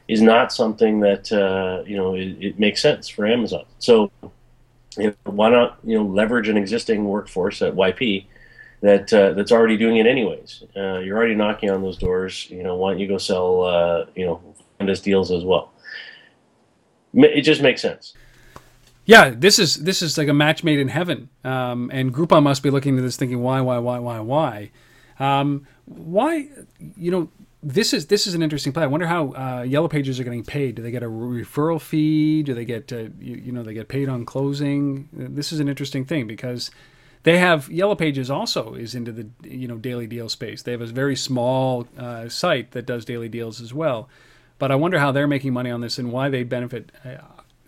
is 0.09 0.23
not 0.23 0.53
something 0.53 1.01
that 1.01 1.31
uh, 1.31 1.85
you 1.87 1.97
know 1.97 2.15
it, 2.15 2.37
it, 2.41 2.59
makes 2.59 2.81
sense 2.81 3.09
for 3.09 3.27
Amazon. 3.27 3.65
So, 3.79 4.11
you 4.97 5.09
know, 5.09 5.33
why 5.33 5.51
not 5.51 5.79
you 5.85 5.99
know 5.99 6.05
leverage 6.05 6.49
an 6.49 6.57
existing 6.57 7.05
workforce 7.05 7.63
at 7.63 7.75
YP 7.75 8.25
that 8.81 9.13
uh, 9.13 9.35
that's 9.35 9.53
already 9.53 9.77
doing 9.77 9.99
it 9.99 10.07
anyways? 10.07 10.65
Uh, 10.75 10.99
you're 10.99 11.17
already 11.17 11.35
knocking 11.35 11.71
on 11.71 11.83
those 11.83 11.99
doors. 11.99 12.49
You 12.51 12.63
know, 12.63 12.77
why 12.77 12.93
don't 12.93 13.01
you 13.01 13.07
go 13.07 13.19
sell 13.19 13.63
uh, 13.65 14.07
you 14.17 14.25
know 14.25 14.41
find 14.79 14.91
us 14.91 15.01
deals 15.01 15.31
as 15.31 15.45
well? 15.45 15.73
It 17.15 17.43
just 17.43 17.63
makes 17.63 17.83
sense. 17.83 18.15
Yeah, 19.05 19.31
this 19.31 19.59
is 19.59 19.77
this 19.77 20.03
is 20.03 20.19
like 20.19 20.29
a 20.29 20.35
match 20.35 20.63
made 20.63 20.79
in 20.79 20.89
heaven, 20.89 21.31
um, 21.43 21.91
and 21.95 22.13
Groupon 22.13 22.43
must 22.43 22.63
be 22.63 22.69
looking 22.69 22.99
at 22.99 23.03
this 23.03 23.17
thinking, 23.17 23.41
why, 23.41 23.63
why, 23.63 23.79
why, 23.79 23.99
why, 23.99 24.21
why, 24.21 24.71
um, 25.19 25.67
why? 25.87 26.49
You 26.95 27.11
know, 27.11 27.31
this 27.63 27.93
is 27.93 28.07
this 28.07 28.27
is 28.27 28.35
an 28.35 28.43
interesting 28.43 28.73
play. 28.73 28.85
I 28.85 28.87
wonder 28.87 29.07
how 29.07 29.33
uh, 29.33 29.63
Yellow 29.63 29.89
Pages 29.89 30.21
are 30.21 30.25
getting 30.25 30.45
paid. 30.45 30.77
Do 30.77 30.83
they 30.83 30.91
get 30.91 31.03
a 31.03 31.09
referral 31.09 31.81
fee? 31.81 32.43
Do 32.43 32.55
they 32.55 32.65
get 32.65 32.93
uh, 32.93 33.09
you, 33.19 33.37
you, 33.37 33.53
know 33.53 33.63
they 33.63 33.75
get 33.75 33.89
paid 33.89 34.09
on 34.09 34.25
closing? 34.25 35.09
This 35.13 35.53
is 35.53 35.59
an 35.59 35.69
interesting 35.69 36.05
thing 36.05 36.27
because 36.27 36.71
they 37.25 37.39
have 37.39 37.69
Yellow 37.69 37.97
Pages 37.97 38.31
also 38.31 38.75
is 38.75 38.95
into 38.95 39.11
the 39.11 39.29
you 39.43 39.67
know 39.67 39.77
daily 39.77 40.07
deal 40.07 40.29
space. 40.29 40.63
They 40.63 40.73
have 40.73 40.81
a 40.81 40.87
very 40.87 41.17
small 41.17 41.89
uh, 41.99 42.29
site 42.29 42.71
that 42.73 42.87
does 42.87 43.05
daily 43.05 43.29
deals 43.29 43.61
as 43.61 43.75
well. 43.75 44.09
But 44.59 44.71
I 44.71 44.77
wonder 44.77 44.99
how 44.99 45.13
they're 45.13 45.29
making 45.29 45.53
money 45.53 45.71
on 45.71 45.81
this 45.81 45.99
and 45.99 46.13
why 46.13 46.29
they 46.29 46.45
benefit. 46.45 46.93
Uh, 47.05 47.17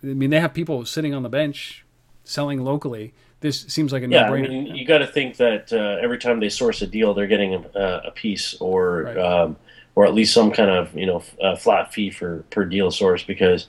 I 0.03 0.07
mean, 0.07 0.29
they 0.29 0.39
have 0.39 0.53
people 0.53 0.85
sitting 0.85 1.13
on 1.13 1.23
the 1.23 1.29
bench 1.29 1.85
selling 2.23 2.63
locally 2.63 3.13
this 3.41 3.61
seems 3.61 3.91
like 3.91 4.03
a 4.03 4.07
yeah, 4.07 4.21
no-brainer. 4.21 4.45
I 4.45 4.49
mean, 4.49 4.75
you 4.75 4.85
got 4.85 4.99
to 4.99 5.07
think 5.07 5.37
that 5.37 5.73
uh, 5.73 5.97
every 5.99 6.19
time 6.19 6.39
they 6.39 6.49
source 6.49 6.83
a 6.83 6.87
deal, 6.87 7.15
they're 7.15 7.25
getting 7.25 7.55
a, 7.55 8.01
a 8.05 8.11
piece 8.11 8.53
or 8.61 9.01
right. 9.01 9.17
um, 9.17 9.57
or 9.95 10.05
at 10.05 10.13
least 10.13 10.33
some 10.33 10.51
kind 10.51 10.69
of 10.69 10.95
you 10.95 11.05
know 11.05 11.19
flat 11.57 11.93
fee 11.93 12.09
for 12.09 12.43
per 12.49 12.65
deal 12.65 12.91
source 12.91 13.23
because 13.23 13.67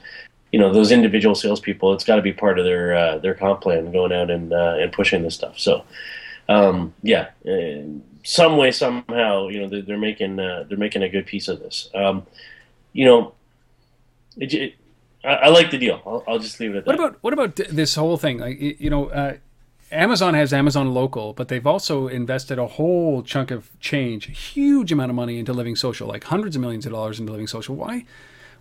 you 0.53 0.59
know 0.59 0.73
those 0.73 0.93
individual 0.93 1.35
salespeople, 1.35 1.95
it's 1.95 2.05
got 2.05 2.17
to 2.17 2.23
be 2.23 2.33
part 2.33 2.59
of 2.59 2.65
their 2.65 2.95
uh, 2.95 3.19
their 3.19 3.35
comp 3.35 3.63
plan 3.63 3.91
going 3.91 4.13
out 4.13 4.31
and 4.31 4.53
uh, 4.53 4.77
and 4.79 4.93
pushing 4.93 5.23
this 5.23 5.35
stuff. 5.35 5.59
So 5.59 5.85
um, 6.49 6.95
yeah, 7.03 7.31
some 8.23 8.59
way 8.59 8.71
somehow 8.71 9.49
you 9.49 9.61
know 9.61 9.69
they're, 9.69 9.83
they're 9.83 9.99
making 9.99 10.39
uh, 10.39 10.65
they're 10.69 10.79
making 10.79 11.03
a 11.03 11.09
good 11.09 11.27
piece 11.27 11.49
of 11.49 11.61
this. 11.61 11.89
Um, 11.95 12.27
you 12.93 13.07
know, 13.07 13.35
it, 14.37 14.53
it, 14.53 14.75
I, 15.25 15.35
I, 15.35 15.49
like 15.49 15.71
the 15.71 15.79
deal. 15.79 16.03
I'll, 16.05 16.23
I'll, 16.29 16.39
just 16.39 16.61
leave 16.61 16.75
it 16.75 16.79
at 16.79 16.85
that. 16.85 16.91
What 16.91 16.99
about 16.99 17.19
what 17.23 17.33
about 17.33 17.57
this 17.57 17.95
whole 17.95 18.19
thing? 18.19 18.39
Like 18.39 18.61
you 18.61 18.91
know 18.91 19.07
uh, 19.07 19.37
Amazon 19.93 20.35
has 20.35 20.53
Amazon 20.53 20.95
Local, 20.95 21.35
but 21.35 21.49
they've 21.49 21.67
also 21.67 22.09
invested 22.09 22.59
a 22.59 22.67
whole 22.67 23.23
chunk 23.23 23.51
of 23.51 23.71
change, 23.79 24.29
a 24.29 24.33
huge 24.33 24.91
amount 24.91 25.11
of 25.11 25.17
money 25.17 25.39
into 25.39 25.53
Living 25.53 25.77
Social, 25.77 26.09
like 26.09 26.25
hundreds 26.25 26.57
of 26.57 26.63
millions 26.63 26.87
of 26.87 26.93
dollars 26.93 27.21
into 27.21 27.31
Living 27.31 27.47
Social. 27.47 27.77
Why? 27.77 28.05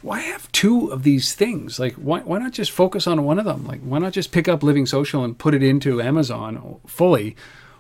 Why 0.02 0.20
have 0.20 0.52
two 0.52 0.88
of 0.88 1.04
these 1.04 1.34
things? 1.34 1.80
Like, 1.80 1.94
why, 1.94 2.22
why 2.22 2.40
not 2.40 2.54
just 2.54 2.72
focus 2.72 3.08
on 3.08 3.24
one 3.24 3.40
of 3.40 3.46
them? 3.46 3.66
Like, 3.66 3.82
why 3.82 4.00
not 4.00 4.14
just 4.14 4.32
pick 4.32 4.48
up 4.48 4.64
Living 4.64 4.86
Social 4.86 5.24
and 5.24 5.38
put 5.38 5.54
it 5.54 5.64
into 5.64 6.02
Amazon 6.02 6.80
fully, 6.88 7.36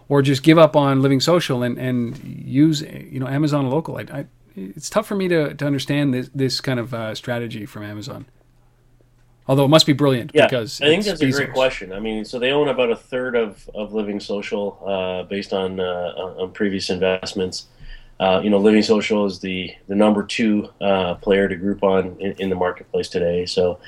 or 0.07 0.21
just 0.21 0.43
give 0.43 0.57
up 0.57 0.75
on 0.75 1.01
Living 1.01 1.19
Social 1.19 1.63
and, 1.63 1.77
and 1.77 2.17
use 2.23 2.81
you 2.81 3.19
know 3.19 3.27
Amazon 3.27 3.69
Local? 3.69 3.97
I, 3.97 4.05
I, 4.13 4.25
it's 4.55 4.89
tough 4.89 5.07
for 5.07 5.15
me 5.15 5.27
to, 5.27 5.53
to 5.55 5.65
understand 5.65 6.13
this 6.13 6.29
this 6.33 6.61
kind 6.61 6.79
of 6.79 6.93
uh, 6.93 7.15
strategy 7.15 7.65
from 7.65 7.83
Amazon. 7.83 8.25
Although 9.47 9.65
it 9.65 9.69
must 9.69 9.85
be 9.85 9.93
brilliant 9.93 10.31
yeah, 10.33 10.45
because 10.45 10.79
I 10.81 10.85
think 10.85 11.03
that's 11.03 11.21
a 11.21 11.31
great 11.31 11.51
question. 11.51 11.91
I 11.91 11.99
mean, 11.99 12.25
so 12.25 12.37
they 12.37 12.51
own 12.51 12.67
about 12.67 12.91
a 12.91 12.95
third 12.95 13.35
of, 13.35 13.69
of 13.73 13.93
Living 13.93 14.19
Social 14.19 14.77
uh, 14.85 15.23
based 15.23 15.51
on 15.51 15.79
uh, 15.79 16.13
on 16.37 16.51
previous 16.51 16.89
investments. 16.89 17.65
Uh, 18.19 18.39
you 18.43 18.51
know, 18.51 18.59
Living 18.59 18.83
Social 18.83 19.25
is 19.25 19.39
the 19.39 19.73
the 19.87 19.95
number 19.95 20.23
two 20.23 20.69
uh, 20.79 21.15
player 21.15 21.47
to 21.47 21.57
Groupon 21.57 22.19
in, 22.19 22.33
in 22.33 22.49
the 22.49 22.55
marketplace 22.55 23.09
today. 23.09 23.47
So, 23.47 23.79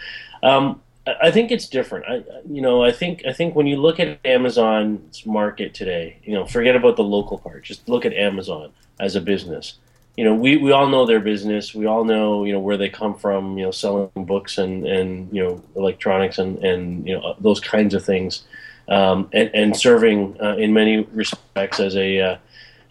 um, 0.41 0.81
I 1.05 1.29
think 1.29 1.51
it's 1.51 1.67
different. 1.67 2.05
I, 2.07 2.23
you 2.49 2.61
know, 2.61 2.83
I 2.83 2.91
think 2.91 3.23
I 3.27 3.31
think 3.31 3.55
when 3.55 3.67
you 3.67 3.77
look 3.77 3.99
at 3.99 4.19
Amazon's 4.25 5.23
market 5.23 5.75
today, 5.75 6.17
you 6.23 6.33
know, 6.33 6.45
forget 6.47 6.75
about 6.75 6.95
the 6.95 7.03
local 7.03 7.37
part. 7.37 7.63
Just 7.63 7.87
look 7.87 8.05
at 8.05 8.13
Amazon 8.13 8.71
as 8.99 9.15
a 9.15 9.21
business 9.21 9.75
you 10.15 10.23
know, 10.23 10.36
we, 10.36 10.58
we 10.58 10.71
all 10.71 10.88
know 10.88 11.06
their 11.06 11.19
business. 11.19 11.73
We 11.73 11.88
all 11.88 12.06
know, 12.06 12.43
you 12.43 12.54
know, 12.54 12.60
where 12.60 12.78
they 12.78 12.89
come 12.89 13.15
from, 13.15 13.58
you 13.58 13.65
know, 13.65 13.71
selling 13.71 14.12
books 14.15 14.58
and, 14.60 14.86
and 14.86 15.34
you 15.36 15.43
know, 15.43 15.63
electronics 15.76 16.38
and, 16.38 16.60
and, 16.63 17.08
you 17.08 17.17
know, 17.17 17.36
those 17.39 17.60
kinds 17.60 17.93
of 17.93 18.06
things. 18.06 18.43
Um, 18.88 19.30
and, 19.32 19.49
and 19.54 19.78
serving 19.78 20.38
uh, 20.41 20.58
in 20.58 20.73
many 20.73 21.04
respects 21.13 21.80
as 21.80 21.95
a, 21.95 22.19
uh, 22.19 22.38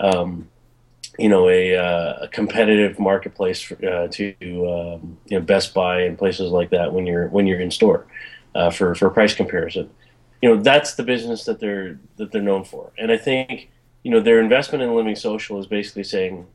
um, 0.01 0.49
you 1.19 1.29
know, 1.29 1.49
a, 1.49 1.77
uh, 1.77 2.19
a 2.23 2.29
competitive 2.29 2.99
marketplace 2.99 3.61
for, 3.61 3.75
uh, 3.87 4.09
to, 4.09 4.35
um, 4.41 5.19
you 5.27 5.39
know, 5.39 5.45
Best 5.45 5.75
Buy 5.75 6.01
and 6.03 6.19
places 6.19 6.51
like 6.51 6.71
that 6.71 6.93
when 6.93 7.07
you're, 7.07 7.29
when 7.29 7.47
you're 7.47 7.61
in 7.61 7.71
store 7.71 8.07
uh, 8.55 8.71
for, 8.71 8.95
for 8.95 9.11
price 9.11 9.35
comparison. 9.35 9.91
You 10.41 10.49
know, 10.49 10.63
that's 10.63 10.95
the 10.95 11.05
business 11.05 11.45
that 11.45 11.61
they're, 11.61 12.01
that 12.17 12.33
they're 12.33 12.43
known 12.43 12.65
for. 12.65 12.91
And 12.99 13.13
I 13.13 13.19
think, 13.19 13.71
you 14.03 14.11
know, 14.11 14.21
their 14.21 14.41
investment 14.41 14.83
in 14.83 14.97
Living 14.97 15.15
Social 15.15 15.61
is 15.61 15.67
basically 15.67 16.05
saying, 16.05 16.47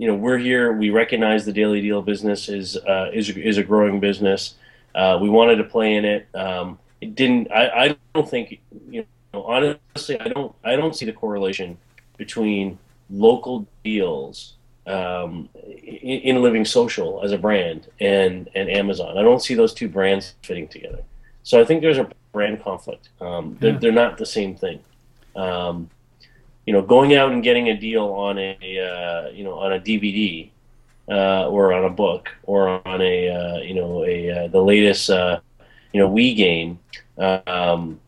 you 0.00 0.06
know, 0.06 0.14
we're 0.14 0.38
here. 0.38 0.72
We 0.72 0.88
recognize 0.88 1.44
the 1.44 1.52
daily 1.52 1.82
deal 1.82 2.00
business 2.00 2.48
is 2.48 2.74
uh, 2.74 3.10
is 3.12 3.28
is 3.36 3.58
a 3.58 3.62
growing 3.62 4.00
business. 4.00 4.54
Uh, 4.94 5.18
we 5.20 5.28
wanted 5.28 5.56
to 5.56 5.64
play 5.64 5.94
in 5.94 6.06
it. 6.06 6.26
Um, 6.34 6.78
it 7.02 7.14
didn't. 7.14 7.52
I, 7.52 7.84
I 7.84 7.96
don't 8.14 8.26
think 8.26 8.60
you 8.88 9.04
know. 9.34 9.42
Honestly, 9.42 10.18
I 10.18 10.28
don't. 10.28 10.54
I 10.64 10.74
don't 10.74 10.96
see 10.96 11.04
the 11.04 11.12
correlation 11.12 11.76
between 12.16 12.78
local 13.10 13.66
deals 13.84 14.54
um, 14.86 15.50
in, 15.66 16.20
in, 16.20 16.42
Living 16.42 16.64
Social 16.64 17.22
as 17.22 17.32
a 17.32 17.38
brand 17.38 17.88
and 18.00 18.48
and 18.54 18.70
Amazon. 18.70 19.18
I 19.18 19.22
don't 19.22 19.42
see 19.42 19.54
those 19.54 19.74
two 19.74 19.90
brands 19.90 20.32
fitting 20.40 20.66
together. 20.66 21.02
So 21.42 21.60
I 21.60 21.64
think 21.66 21.82
there's 21.82 21.98
a 21.98 22.08
brand 22.32 22.62
conflict. 22.62 23.10
Um, 23.20 23.58
they're, 23.60 23.72
yeah. 23.72 23.78
they're 23.78 23.92
not 23.92 24.16
the 24.16 24.24
same 24.24 24.56
thing. 24.56 24.80
Um, 25.36 25.90
you 26.66 26.72
know, 26.72 26.82
going 26.82 27.14
out 27.14 27.32
and 27.32 27.42
getting 27.42 27.68
a 27.68 27.76
deal 27.76 28.06
on 28.06 28.38
a 28.38 28.54
uh, 28.54 29.30
you 29.30 29.44
know 29.44 29.54
on 29.58 29.72
a 29.72 29.80
DVD 29.80 30.50
uh, 31.08 31.48
or 31.48 31.72
on 31.72 31.84
a 31.84 31.90
book 31.90 32.30
or 32.44 32.86
on 32.86 33.00
a 33.00 33.28
uh, 33.28 33.58
you 33.58 33.74
know 33.74 34.04
a 34.04 34.30
uh, 34.30 34.48
the 34.48 34.62
latest 34.62 35.10
uh, 35.10 35.40
you 35.92 36.00
know 36.00 36.10
Wii 36.10 36.36
game. 36.36 36.78
Um, 37.18 38.00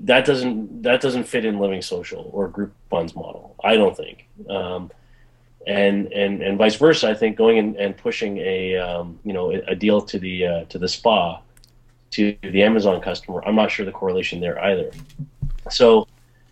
that 0.00 0.24
doesn't 0.24 0.82
that 0.82 1.00
doesn't 1.00 1.24
fit 1.24 1.44
in 1.44 1.58
Living 1.58 1.82
Social 1.82 2.30
or 2.32 2.48
Groupon's 2.48 3.14
model. 3.14 3.54
I 3.62 3.76
don't 3.76 3.96
think. 3.96 4.26
Um, 4.48 4.90
and 5.66 6.10
and 6.12 6.42
and 6.42 6.56
vice 6.56 6.76
versa. 6.76 7.10
I 7.10 7.14
think 7.14 7.36
going 7.36 7.58
and, 7.58 7.76
and 7.76 7.96
pushing 7.96 8.38
a 8.38 8.76
um, 8.76 9.18
you 9.24 9.32
know 9.32 9.50
a 9.50 9.74
deal 9.74 10.00
to 10.00 10.18
the 10.18 10.46
uh, 10.46 10.64
to 10.64 10.78
the 10.78 10.88
spa 10.88 11.42
to 12.12 12.36
the 12.42 12.62
Amazon 12.62 13.00
customer, 13.00 13.42
I'm 13.46 13.54
not 13.54 13.70
sure 13.70 13.86
the 13.86 13.92
correlation 13.92 14.40
there 14.40 14.62
either. 14.64 14.90
So, 15.70 16.08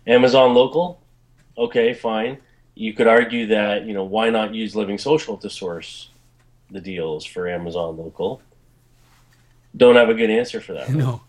Amazon 0.09 0.53
local, 0.53 1.01
okay, 1.57 1.93
fine. 1.93 2.37
You 2.75 2.93
could 2.93 3.07
argue 3.07 3.47
that 3.47 3.85
you 3.85 3.93
know 3.93 4.03
why 4.03 4.29
not 4.29 4.53
use 4.53 4.75
Living 4.75 4.97
Social 4.97 5.37
to 5.37 5.49
source 5.49 6.09
the 6.71 6.81
deals 6.81 7.25
for 7.25 7.47
Amazon 7.47 7.97
local. 7.97 8.41
Don't 9.77 9.95
have 9.95 10.09
a 10.09 10.13
good 10.13 10.29
answer 10.29 10.59
for 10.59 10.73
that. 10.73 10.89
No. 10.93 11.21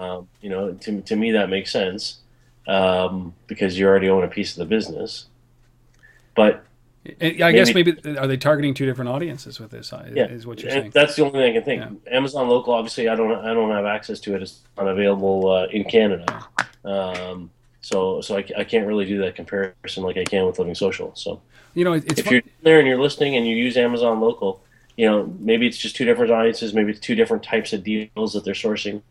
Um, 0.00 0.26
you 0.40 0.50
know, 0.50 0.72
to, 0.72 1.00
to 1.02 1.14
me 1.14 1.30
that 1.30 1.48
makes 1.48 1.70
sense 1.70 2.18
um, 2.66 3.32
because 3.46 3.78
you 3.78 3.86
already 3.86 4.08
own 4.08 4.24
a 4.24 4.28
piece 4.28 4.50
of 4.50 4.58
the 4.58 4.64
business. 4.64 5.26
But 6.34 6.64
I 7.20 7.52
guess 7.52 7.72
maybe, 7.72 7.96
maybe 8.02 8.18
are 8.18 8.26
they 8.26 8.36
targeting 8.36 8.74
two 8.74 8.86
different 8.86 9.10
audiences 9.10 9.60
with 9.60 9.70
this? 9.70 9.92
Is, 9.92 10.16
yeah, 10.16 10.26
is 10.26 10.46
what 10.46 10.60
you're 10.60 10.70
saying? 10.72 10.90
That's 10.92 11.14
the 11.14 11.24
only 11.24 11.38
thing 11.38 11.50
I 11.50 11.52
can 11.52 11.64
think. 11.64 12.02
Yeah. 12.06 12.16
Amazon 12.16 12.48
local, 12.48 12.74
obviously, 12.74 13.08
I 13.08 13.14
don't 13.14 13.32
I 13.32 13.54
don't 13.54 13.70
have 13.70 13.84
access 13.84 14.18
to 14.20 14.34
it. 14.34 14.42
It's 14.42 14.62
unavailable 14.78 15.50
uh, 15.50 15.66
in 15.66 15.84
Canada, 15.84 16.46
um, 16.84 17.50
so 17.84 18.22
so 18.22 18.38
I, 18.38 18.44
I 18.56 18.64
can't 18.64 18.86
really 18.86 19.04
do 19.04 19.18
that 19.18 19.36
comparison 19.36 20.02
like 20.02 20.16
I 20.16 20.24
can 20.24 20.46
with 20.46 20.58
Living 20.58 20.74
Social. 20.74 21.14
So 21.14 21.42
you 21.74 21.84
know, 21.84 21.92
it's 21.92 22.18
if 22.18 22.24
fun. 22.24 22.34
you're 22.34 22.42
there 22.62 22.78
and 22.78 22.88
you're 22.88 23.00
listening 23.00 23.36
and 23.36 23.46
you 23.46 23.54
use 23.54 23.76
Amazon 23.76 24.20
local, 24.20 24.62
you 24.96 25.04
know, 25.04 25.30
maybe 25.38 25.66
it's 25.66 25.76
just 25.76 25.94
two 25.94 26.06
different 26.06 26.32
audiences, 26.32 26.72
maybe 26.72 26.92
it's 26.92 27.00
two 27.00 27.14
different 27.14 27.42
types 27.42 27.74
of 27.74 27.84
deals 27.84 28.32
that 28.32 28.42
they're 28.42 28.54
sourcing. 28.54 29.02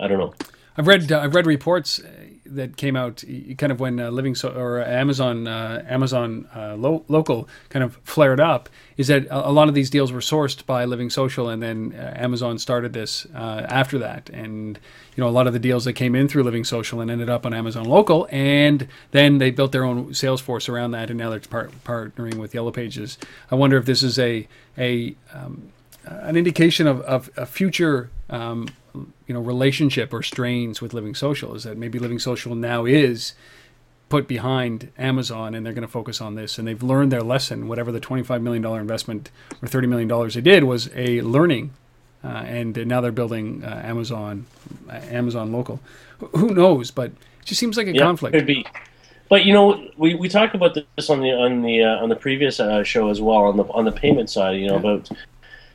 I 0.00 0.08
don't 0.08 0.18
know. 0.18 0.34
I've 0.76 0.88
read 0.88 1.12
uh, 1.12 1.20
I've 1.20 1.36
read 1.36 1.46
reports 1.46 2.00
that 2.46 2.76
came 2.76 2.96
out 2.96 3.24
kind 3.58 3.72
of 3.72 3.80
when 3.80 3.98
uh, 3.98 4.10
Living 4.10 4.34
so 4.34 4.50
or 4.50 4.82
Amazon 4.84 5.46
uh, 5.46 5.84
Amazon 5.88 6.48
uh, 6.54 6.74
lo- 6.76 7.04
local 7.08 7.48
kind 7.68 7.82
of 7.84 7.96
flared 8.04 8.40
up 8.40 8.68
is 8.96 9.08
that 9.08 9.26
a, 9.26 9.48
a, 9.48 9.52
lot 9.52 9.68
of 9.68 9.74
these 9.74 9.90
deals 9.90 10.12
were 10.12 10.20
sourced 10.20 10.64
by 10.66 10.84
Living 10.84 11.10
Social 11.10 11.48
and 11.48 11.62
then 11.62 11.94
uh, 11.98 12.12
Amazon 12.16 12.58
started 12.58 12.92
this 12.92 13.26
after 13.34 13.98
that. 13.98 14.30
And 14.30 14.78
you 15.16 15.22
know 15.22 15.28
a 15.28 15.32
lot 15.32 15.46
of 15.46 15.52
the 15.52 15.58
deals 15.58 15.84
that 15.84 15.94
came 15.94 16.14
in 16.14 16.28
through 16.28 16.42
Living 16.42 16.64
Social 16.64 17.00
and 17.00 17.10
ended 17.10 17.30
up 17.30 17.46
on 17.46 17.54
Amazon 17.54 17.84
local. 17.84 18.28
And 18.30 18.88
then 19.12 19.38
they 19.38 19.50
built 19.50 19.72
their 19.72 19.84
own 19.84 20.12
sales 20.14 20.40
force 20.40 20.68
around 20.68 20.90
that. 20.92 21.10
And 21.10 21.18
now 21.18 21.30
they're 21.30 21.40
par- 21.40 21.70
partnering 21.84 22.36
with 22.36 22.54
Yellow 22.54 22.72
Pages. 22.72 23.18
I 23.50 23.54
wonder 23.54 23.76
if 23.76 23.86
this 23.86 24.02
is 24.02 24.18
a 24.18 24.46
a 24.76 25.14
um, 25.32 25.72
an 26.06 26.36
indication 26.36 26.86
of, 26.86 27.00
of 27.02 27.30
a 27.36 27.46
future 27.46 28.10
um, 28.30 28.68
you 28.94 29.34
know 29.34 29.40
relationship 29.40 30.12
or 30.12 30.22
strains 30.22 30.80
with 30.80 30.94
Living 30.94 31.14
Social 31.14 31.54
is 31.54 31.64
that 31.64 31.76
maybe 31.76 31.98
Living 31.98 32.18
Social 32.18 32.54
now 32.54 32.84
is 32.84 33.34
put 34.08 34.28
behind 34.28 34.92
Amazon 34.98 35.54
and 35.54 35.64
they're 35.64 35.72
going 35.72 35.86
to 35.86 35.88
focus 35.88 36.20
on 36.20 36.34
this 36.34 36.58
and 36.58 36.68
they've 36.68 36.82
learned 36.82 37.10
their 37.10 37.22
lesson. 37.22 37.68
Whatever 37.68 37.90
the 37.90 38.00
$25 38.00 38.42
million 38.42 38.64
investment 38.64 39.30
or 39.62 39.68
$30 39.68 39.88
million 39.88 40.28
they 40.28 40.40
did 40.40 40.64
was 40.64 40.88
a 40.94 41.20
learning. 41.22 41.70
Uh, 42.22 42.28
and 42.46 42.86
now 42.86 43.00
they're 43.00 43.12
building 43.12 43.62
uh, 43.64 43.82
Amazon, 43.84 44.46
uh, 44.88 44.92
Amazon 44.92 45.52
local. 45.52 45.80
Who 46.36 46.54
knows? 46.54 46.90
But 46.90 47.10
it 47.10 47.44
just 47.44 47.60
seems 47.60 47.76
like 47.76 47.86
a 47.86 47.92
yeah, 47.92 48.00
conflict. 48.00 48.34
Could 48.34 48.46
be. 48.46 48.64
But 49.28 49.44
you 49.44 49.52
know, 49.52 49.90
we, 49.96 50.14
we 50.14 50.28
talked 50.28 50.54
about 50.54 50.74
this 50.74 51.10
on 51.10 51.20
the 51.20 51.32
on 51.32 51.62
the 51.62 51.82
uh, 51.82 52.02
on 52.02 52.08
the 52.08 52.16
previous 52.16 52.60
uh, 52.60 52.82
show 52.82 53.10
as 53.10 53.20
well 53.20 53.42
on 53.44 53.56
the 53.56 53.64
on 53.64 53.84
the 53.84 53.92
payment 53.92 54.30
side. 54.30 54.58
You 54.58 54.68
know 54.68 54.74
yeah. 54.74 54.80
about 54.80 55.10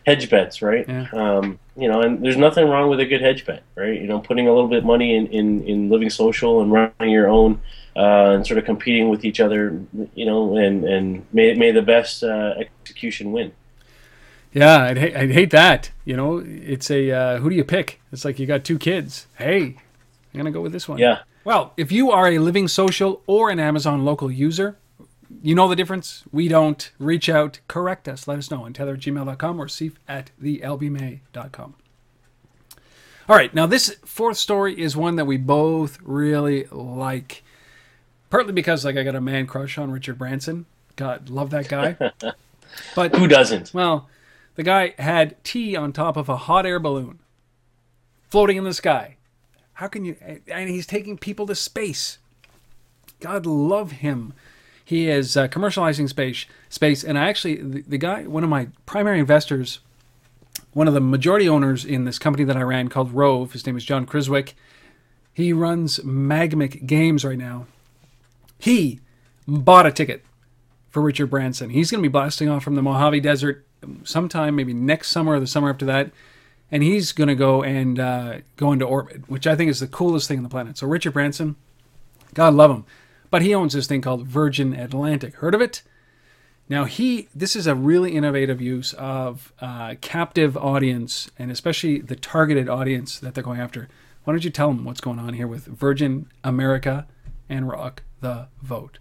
hedge 0.05 0.29
bets, 0.29 0.61
right? 0.61 0.87
Yeah. 0.87 1.07
Um, 1.11 1.59
you 1.81 1.87
know, 1.87 2.01
and 2.01 2.23
there's 2.23 2.37
nothing 2.37 2.67
wrong 2.67 2.89
with 2.89 2.99
a 2.99 3.05
good 3.05 3.21
hedge 3.21 3.45
bet, 3.45 3.63
right? 3.75 3.99
You 3.99 4.07
know, 4.07 4.19
putting 4.19 4.47
a 4.47 4.53
little 4.53 4.67
bit 4.67 4.79
of 4.79 4.85
money 4.85 5.15
in, 5.15 5.27
in, 5.27 5.63
in 5.63 5.89
living 5.89 6.09
social 6.09 6.61
and 6.61 6.71
running 6.71 7.09
your 7.09 7.27
own 7.27 7.61
uh, 7.95 8.31
and 8.31 8.45
sort 8.45 8.57
of 8.57 8.65
competing 8.65 9.09
with 9.09 9.25
each 9.25 9.39
other, 9.39 9.81
you 10.15 10.25
know, 10.25 10.57
and, 10.57 10.83
and 10.83 11.25
may, 11.33 11.53
may 11.55 11.71
the 11.71 11.81
best 11.81 12.23
uh, 12.23 12.55
execution 12.57 13.31
win. 13.31 13.51
Yeah, 14.53 14.83
I'd, 14.83 14.97
ha- 14.97 15.19
I'd 15.19 15.31
hate 15.31 15.51
that. 15.51 15.91
You 16.05 16.17
know, 16.17 16.43
it's 16.45 16.89
a 16.89 17.11
uh, 17.11 17.37
who 17.37 17.49
do 17.49 17.55
you 17.55 17.63
pick? 17.63 18.01
It's 18.11 18.25
like 18.25 18.39
you 18.39 18.47
got 18.47 18.63
two 18.63 18.79
kids. 18.79 19.27
Hey, 19.37 19.61
I'm 19.61 19.75
going 20.33 20.45
to 20.45 20.51
go 20.51 20.61
with 20.61 20.71
this 20.71 20.87
one. 20.87 20.97
Yeah. 20.97 21.19
Well, 21.43 21.73
if 21.77 21.91
you 21.91 22.11
are 22.11 22.27
a 22.27 22.39
living 22.39 22.67
social 22.67 23.21
or 23.27 23.49
an 23.49 23.59
Amazon 23.59 24.05
local 24.05 24.31
user, 24.31 24.77
you 25.41 25.55
know 25.55 25.67
the 25.67 25.75
difference. 25.75 26.23
We 26.31 26.47
don't. 26.47 26.91
Reach 26.99 27.29
out, 27.29 27.59
correct 27.67 28.07
us, 28.07 28.27
let 28.27 28.37
us 28.37 28.51
know 28.51 28.65
on 28.65 28.73
tether 28.73 28.93
at 28.93 28.99
gmail.com 28.99 29.61
or 29.61 29.67
seif 29.67 29.93
at 30.07 30.31
thelbma.com. 30.41 31.75
All 33.27 33.35
right, 33.35 33.53
now 33.53 33.67
this 33.67 33.95
fourth 34.05 34.37
story 34.37 34.79
is 34.79 34.97
one 34.97 35.15
that 35.17 35.25
we 35.25 35.37
both 35.37 35.99
really 36.01 36.65
like. 36.71 37.43
Partly 38.29 38.53
because 38.53 38.85
like 38.85 38.97
I 38.97 39.03
got 39.03 39.15
a 39.15 39.21
man 39.21 39.47
crush 39.47 39.77
on 39.77 39.91
Richard 39.91 40.17
Branson. 40.17 40.65
God, 40.95 41.29
love 41.29 41.49
that 41.51 41.67
guy. 41.67 41.97
But 42.95 43.15
who 43.15 43.27
doesn't? 43.27 43.73
Well, 43.73 44.07
the 44.55 44.63
guy 44.63 44.93
had 44.97 45.41
tea 45.43 45.75
on 45.75 45.93
top 45.93 46.17
of 46.17 46.29
a 46.29 46.37
hot 46.37 46.65
air 46.65 46.79
balloon 46.79 47.19
floating 48.29 48.57
in 48.57 48.63
the 48.63 48.73
sky. 48.73 49.17
How 49.73 49.87
can 49.87 50.05
you 50.05 50.15
and 50.47 50.69
he's 50.69 50.85
taking 50.85 51.17
people 51.17 51.47
to 51.47 51.55
space. 51.55 52.17
God 53.19 53.45
love 53.45 53.91
him. 53.91 54.33
He 54.89 55.07
is 55.07 55.37
uh, 55.37 55.47
commercializing 55.49 56.09
space. 56.09 56.47
Space, 56.67 57.03
and 57.03 57.15
I 57.15 57.29
actually, 57.29 57.57
the, 57.57 57.81
the 57.83 57.97
guy, 57.99 58.23
one 58.23 58.43
of 58.43 58.49
my 58.49 58.69
primary 58.87 59.19
investors, 59.19 59.81
one 60.73 60.87
of 60.87 60.95
the 60.95 60.99
majority 60.99 61.47
owners 61.47 61.85
in 61.85 62.05
this 62.05 62.17
company 62.17 62.43
that 62.45 62.57
I 62.57 62.63
ran 62.63 62.87
called 62.87 63.11
Rove. 63.11 63.53
His 63.53 63.67
name 63.67 63.77
is 63.77 63.85
John 63.85 64.07
Criswick. 64.07 64.53
He 65.31 65.53
runs 65.53 65.99
Magmic 65.99 66.87
Games 66.87 67.23
right 67.23 67.37
now. 67.37 67.67
He 68.57 68.99
bought 69.47 69.85
a 69.85 69.91
ticket 69.91 70.25
for 70.89 71.03
Richard 71.03 71.27
Branson. 71.27 71.69
He's 71.69 71.91
going 71.91 72.01
to 72.01 72.09
be 72.09 72.11
blasting 72.11 72.49
off 72.49 72.63
from 72.63 72.73
the 72.73 72.81
Mojave 72.81 73.19
Desert 73.19 73.67
sometime, 74.03 74.55
maybe 74.55 74.73
next 74.73 75.09
summer 75.09 75.33
or 75.33 75.39
the 75.39 75.45
summer 75.45 75.69
after 75.69 75.85
that. 75.85 76.09
And 76.71 76.81
he's 76.81 77.11
going 77.11 77.27
to 77.27 77.35
go 77.35 77.61
and 77.61 77.99
uh, 77.99 78.37
go 78.57 78.71
into 78.71 78.85
orbit, 78.85 79.29
which 79.29 79.45
I 79.45 79.55
think 79.55 79.69
is 79.69 79.81
the 79.81 79.87
coolest 79.87 80.27
thing 80.27 80.37
on 80.37 80.43
the 80.43 80.49
planet. 80.49 80.79
So 80.79 80.87
Richard 80.87 81.13
Branson, 81.13 81.57
God 82.33 82.55
love 82.55 82.71
him. 82.71 82.85
But 83.29 83.41
he 83.41 83.53
owns 83.53 83.73
this 83.73 83.87
thing 83.87 84.01
called 84.01 84.25
Virgin 84.25 84.73
Atlantic. 84.73 85.35
Heard 85.35 85.55
of 85.55 85.61
it? 85.61 85.83
Now 86.67 86.85
he, 86.85 87.27
this 87.33 87.55
is 87.55 87.65
a 87.65 87.73
really 87.73 88.15
innovative 88.15 88.61
use 88.61 88.93
of 88.93 89.51
uh, 89.59 89.95
captive 90.01 90.55
audience, 90.55 91.29
and 91.37 91.51
especially 91.51 91.99
the 91.99 92.15
targeted 92.15 92.69
audience 92.69 93.19
that 93.19 93.33
they're 93.33 93.43
going 93.43 93.59
after. 93.59 93.89
Why 94.23 94.33
don't 94.33 94.43
you 94.43 94.51
tell 94.51 94.67
them 94.67 94.85
what's 94.85 95.01
going 95.01 95.17
on 95.17 95.33
here 95.33 95.47
with 95.47 95.65
Virgin 95.65 96.27
America 96.43 97.07
and 97.49 97.67
Rock 97.67 98.03
the 98.21 98.47
Vote? 98.61 98.99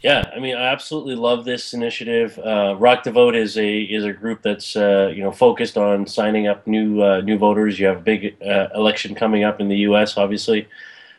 Yeah, 0.00 0.30
I 0.32 0.38
mean, 0.38 0.54
I 0.54 0.66
absolutely 0.66 1.16
love 1.16 1.44
this 1.44 1.74
initiative. 1.74 2.38
Uh, 2.38 2.76
Rock 2.78 3.02
the 3.02 3.10
Vote 3.10 3.34
is 3.34 3.58
a 3.58 3.80
is 3.80 4.04
a 4.04 4.12
group 4.12 4.42
that's 4.42 4.76
uh, 4.76 5.12
you 5.12 5.24
know 5.24 5.32
focused 5.32 5.76
on 5.76 6.06
signing 6.06 6.46
up 6.46 6.64
new 6.66 7.02
uh, 7.02 7.22
new 7.22 7.36
voters. 7.38 7.80
You 7.80 7.86
have 7.86 7.96
a 7.96 8.02
big 8.02 8.36
uh, 8.40 8.68
election 8.74 9.16
coming 9.16 9.42
up 9.42 9.60
in 9.60 9.66
the 9.66 9.78
U.S. 9.78 10.16
Obviously, 10.16 10.68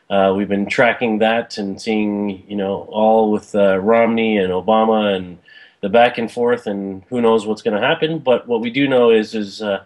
uh, 0.10 0.34
we've 0.36 0.48
been 0.48 0.66
tracking 0.66 1.20
that 1.20 1.58
and 1.58 1.82
seeing, 1.82 2.44
you 2.48 2.56
know, 2.56 2.88
all 2.90 3.32
with 3.32 3.54
uh, 3.56 3.78
Romney 3.80 4.38
and 4.38 4.54
Obama 4.54 5.16
and 5.16 5.38
the 5.82 5.90
back 5.90 6.18
and 6.18 6.32
forth, 6.32 6.66
and 6.66 7.04
who 7.10 7.22
knows 7.22 7.46
what's 7.46 7.62
going 7.62 7.80
to 7.80 7.86
happen. 7.86 8.20
But 8.20 8.48
what 8.48 8.62
we 8.62 8.70
do 8.70 8.88
know 8.88 9.12
is, 9.12 9.36
is 9.36 9.62
uh, 9.62 9.84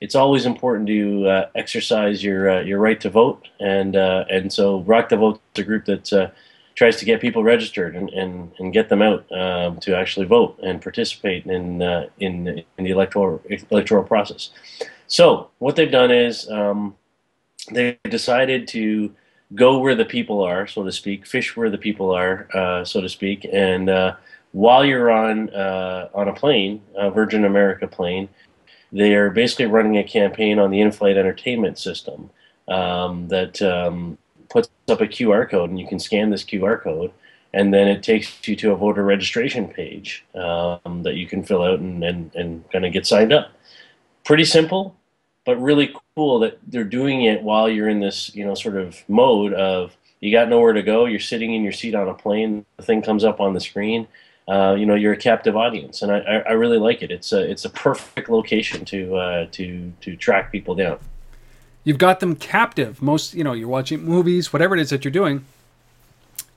it's 0.00 0.14
always 0.14 0.46
important 0.46 0.88
to 0.88 1.28
uh, 1.28 1.48
exercise 1.54 2.24
your 2.24 2.50
uh, 2.50 2.60
your 2.62 2.78
right 2.78 3.00
to 3.02 3.10
vote, 3.10 3.46
and 3.60 3.94
uh, 3.94 4.24
and 4.30 4.52
so 4.52 4.80
Rock 4.80 5.10
the 5.10 5.16
Vote 5.16 5.40
is 5.54 5.60
a 5.60 5.64
group 5.64 5.84
that 5.84 6.32
tries 6.74 6.96
to 6.96 7.04
get 7.04 7.20
people 7.20 7.44
registered 7.44 7.94
and, 7.94 8.08
and, 8.10 8.50
and 8.58 8.72
get 8.72 8.88
them 8.88 9.02
out 9.02 9.30
um, 9.30 9.78
to 9.78 9.94
actually 9.94 10.24
vote 10.24 10.58
and 10.62 10.80
participate 10.80 11.44
in 11.44 11.82
in 12.18 12.64
in 12.78 12.84
the 12.84 12.90
electoral 12.90 13.42
electoral 13.70 14.02
process. 14.02 14.50
So 15.06 15.50
what 15.58 15.76
they've 15.76 15.90
done 15.90 16.10
is 16.10 16.50
um, 16.50 16.96
they 17.70 17.98
decided 18.08 18.66
to 18.68 19.14
go 19.54 19.78
where 19.78 19.94
the 19.94 20.04
people 20.04 20.42
are, 20.42 20.66
so 20.66 20.82
to 20.84 20.92
speak, 20.92 21.26
fish 21.26 21.56
where 21.56 21.70
the 21.70 21.78
people 21.78 22.10
are, 22.10 22.48
uh, 22.54 22.84
so 22.84 23.00
to 23.00 23.08
speak. 23.08 23.46
And 23.52 23.88
uh, 23.88 24.16
while 24.52 24.84
you're 24.84 25.10
on 25.10 25.50
uh, 25.50 26.08
on 26.14 26.28
a 26.28 26.32
plane, 26.32 26.82
a 26.96 27.10
Virgin 27.10 27.44
America 27.44 27.86
plane, 27.86 28.28
they 28.92 29.14
are 29.14 29.30
basically 29.30 29.66
running 29.66 29.98
a 29.98 30.04
campaign 30.04 30.58
on 30.58 30.70
the 30.70 30.80
in-flight 30.80 31.16
entertainment 31.16 31.78
system 31.78 32.30
um, 32.68 33.28
that 33.28 33.60
um, 33.62 34.18
puts 34.48 34.68
up 34.88 35.00
a 35.00 35.06
QR 35.06 35.48
code, 35.48 35.70
and 35.70 35.78
you 35.78 35.86
can 35.86 35.98
scan 35.98 36.30
this 36.30 36.44
QR 36.44 36.80
code, 36.80 37.10
and 37.54 37.72
then 37.72 37.88
it 37.88 38.02
takes 38.02 38.46
you 38.46 38.56
to 38.56 38.72
a 38.72 38.76
voter 38.76 39.02
registration 39.02 39.68
page 39.68 40.24
um, 40.34 41.02
that 41.02 41.14
you 41.14 41.26
can 41.26 41.42
fill 41.42 41.62
out 41.62 41.80
and 41.80 42.04
and, 42.04 42.34
and 42.34 42.70
kind 42.70 42.84
of 42.84 42.92
get 42.92 43.06
signed 43.06 43.32
up. 43.32 43.52
Pretty 44.24 44.44
simple, 44.44 44.94
but 45.44 45.60
really 45.60 45.94
cool 46.16 46.38
that 46.40 46.58
they're 46.66 46.84
doing 46.84 47.22
it 47.22 47.42
while 47.42 47.68
you're 47.68 47.88
in 47.88 48.00
this, 48.00 48.34
you 48.34 48.44
know, 48.44 48.54
sort 48.54 48.76
of 48.76 49.02
mode 49.08 49.52
of 49.54 49.96
you 50.20 50.30
got 50.30 50.48
nowhere 50.48 50.72
to 50.72 50.82
go. 50.82 51.06
You're 51.06 51.20
sitting 51.20 51.52
in 51.54 51.62
your 51.62 51.72
seat 51.72 51.94
on 51.94 52.08
a 52.08 52.14
plane. 52.14 52.64
The 52.76 52.84
thing 52.84 53.02
comes 53.02 53.24
up 53.24 53.40
on 53.40 53.54
the 53.54 53.60
screen. 53.60 54.06
Uh, 54.48 54.74
you 54.78 54.86
know, 54.86 54.94
you're 54.94 55.12
a 55.12 55.16
captive 55.16 55.56
audience, 55.56 56.02
and 56.02 56.10
I, 56.10 56.42
I, 56.48 56.52
really 56.52 56.78
like 56.78 57.00
it. 57.02 57.12
It's 57.12 57.32
a 57.32 57.48
it's 57.48 57.64
a 57.64 57.70
perfect 57.70 58.28
location 58.28 58.84
to 58.86 59.16
uh, 59.16 59.46
to 59.52 59.92
to 60.00 60.16
track 60.16 60.50
people 60.50 60.74
down. 60.74 60.98
You've 61.84 61.98
got 61.98 62.20
them 62.20 62.34
captive. 62.34 63.00
Most, 63.00 63.34
you 63.34 63.44
know, 63.44 63.52
you're 63.52 63.68
watching 63.68 64.04
movies, 64.04 64.52
whatever 64.52 64.76
it 64.76 64.80
is 64.80 64.90
that 64.90 65.04
you're 65.04 65.12
doing. 65.12 65.44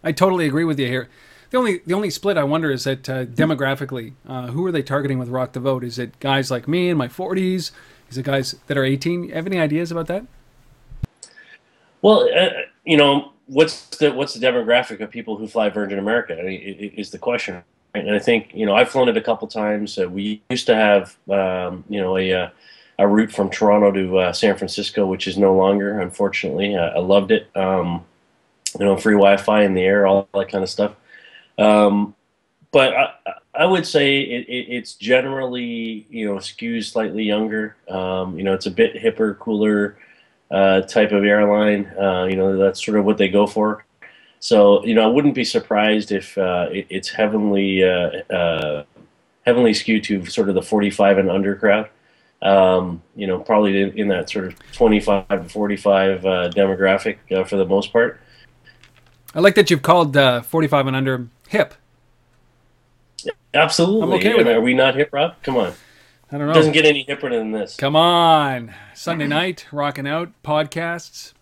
I 0.04 0.12
totally 0.12 0.46
agree 0.46 0.64
with 0.64 0.80
you 0.80 0.88
here. 0.88 1.10
The 1.52 1.58
only 1.58 1.82
the 1.86 1.94
only 1.94 2.10
split 2.10 2.38
I 2.38 2.44
wonder 2.44 2.72
is 2.72 2.84
that 2.86 3.08
uh, 3.08 3.26
demographically, 3.26 4.14
uh, 4.28 4.48
who 4.48 4.66
are 4.66 4.72
they 4.72 4.84
targeting 4.84 5.20
with 5.20 5.30
Rock 5.30 5.54
the 5.54 5.60
Vote? 5.60 5.84
Is 5.84 6.00
it 6.00 6.20
guys 6.20 6.50
like 6.50 6.68
me 6.68 6.90
in 6.90 6.98
my 6.98 7.08
40s? 7.08 7.72
Is 8.10 8.18
it 8.18 8.24
guys 8.24 8.56
that 8.68 8.78
are 8.78 8.84
18? 8.84 9.30
Have 9.32 9.48
any 9.48 9.60
ideas 9.60 9.92
about 9.92 10.08
that? 10.08 10.26
Well, 12.02 12.30
uh, 12.38 12.50
you 12.84 12.98
know, 12.98 13.34
what's 13.48 13.88
the 13.98 14.12
what's 14.12 14.34
the 14.34 14.46
demographic 14.46 15.00
of 15.02 15.10
people 15.10 15.38
who 15.38 15.48
fly 15.48 15.70
Virgin 15.70 16.00
America? 16.00 16.40
I 16.40 16.44
mean, 16.44 16.94
is 16.96 17.10
the 17.10 17.18
question. 17.18 17.64
Right? 17.94 18.06
And 18.06 18.16
I 18.16 18.20
think 18.20 18.52
you 18.54 18.66
know 18.66 18.76
I've 18.76 18.90
flown 18.90 19.10
it 19.10 19.18
a 19.18 19.22
couple 19.22 19.48
times. 19.48 19.98
Uh, 19.98 20.08
we 20.08 20.42
used 20.50 20.68
to 20.68 20.76
have 20.76 21.18
um, 21.30 21.84
you 21.90 22.00
know 22.00 22.18
a 22.18 22.34
uh, 22.34 22.50
a 23.00 23.08
route 23.08 23.32
from 23.32 23.50
Toronto 23.50 23.92
to 23.92 24.18
uh, 24.20 24.34
San 24.34 24.56
Francisco, 24.56 25.06
which 25.06 25.28
is 25.28 25.38
no 25.38 25.56
longer, 25.56 26.00
unfortunately. 26.00 26.78
I 26.78 27.00
loved 27.00 27.32
it. 27.32 27.50
Um, 27.56 28.06
you 28.80 28.86
know, 28.86 28.98
free 28.98 29.16
Wi-Fi 29.16 29.64
in 29.64 29.74
the 29.74 29.82
air, 29.82 30.06
all 30.06 30.28
that 30.34 30.50
kind 30.50 30.64
of 30.64 30.70
stuff. 30.70 30.94
Um, 31.58 32.16
but 32.72 32.94
I, 32.94 33.14
I, 33.58 33.66
would 33.66 33.86
say 33.86 34.20
it, 34.22 34.48
it, 34.48 34.68
it's 34.70 34.94
generally 34.96 36.06
you 36.10 36.26
know 36.26 36.36
skews 36.36 36.92
slightly 36.92 37.24
younger. 37.24 37.76
Um, 37.90 38.38
you 38.38 38.44
know, 38.44 38.54
it's 38.54 38.66
a 38.66 38.72
bit 38.72 38.96
hipper, 38.96 39.38
cooler 39.40 39.98
uh, 40.52 40.82
type 40.82 41.12
of 41.12 41.24
airline. 41.24 41.88
Uh, 42.00 42.26
you 42.26 42.36
know, 42.36 42.58
that's 42.58 42.84
sort 42.84 42.98
of 42.98 43.06
what 43.06 43.18
they 43.18 43.30
go 43.30 43.48
for. 43.48 43.86
So 44.40 44.86
you 44.86 44.94
know, 44.94 45.04
I 45.04 45.08
wouldn't 45.08 45.36
be 45.36 45.44
surprised 45.44 46.12
if 46.12 46.38
uh, 46.38 46.68
it, 46.72 46.88
it's 46.90 47.10
heavily 47.10 47.84
uh, 47.84 48.22
uh, 48.34 48.84
heavily 49.46 49.74
skewed 49.74 50.04
to 50.06 50.26
sort 50.26 50.50
of 50.50 50.56
the 50.56 50.62
45 50.62 51.18
and 51.18 51.30
under 51.30 51.56
crowd. 51.56 51.90
Um, 52.42 53.02
you 53.16 53.26
know, 53.26 53.40
probably 53.40 53.82
in, 53.82 53.98
in, 53.98 54.08
that 54.10 54.30
sort 54.30 54.46
of 54.46 54.60
25 54.74 55.28
to 55.28 55.50
45 55.50 56.26
uh, 56.26 56.50
demographic 56.50 57.18
for 57.48 57.56
the 57.56 57.66
most 57.66 57.92
part. 57.92 58.20
I 59.34 59.40
like 59.40 59.56
that 59.56 59.72
you've 59.72 59.82
called 59.82 60.14
45 60.14 60.88
and 60.88 60.96
under 60.96 61.28
hip. 61.48 61.74
Absolutely. 63.54 64.02
I'm 64.04 64.14
okay 64.14 64.36
with 64.36 64.48
Are 64.48 64.62
we 64.62 64.74
not 64.74 64.96
hip, 64.96 65.10
Rob? 65.12 65.36
Come 65.44 65.58
on. 65.58 65.74
I 66.32 66.38
don't 66.38 66.48
know. 66.48 66.52
It 66.52 66.56
doesn't 66.56 66.74
get 66.74 66.86
any 66.86 67.06
hipper 67.06 67.30
than 67.30 67.52
this. 67.52 67.76
Come 67.76 67.96
on. 67.96 68.74
Sunday 68.94 69.28
night, 69.28 69.68
rocking 69.72 70.08
out, 70.08 70.32
podcasts. 70.44 71.34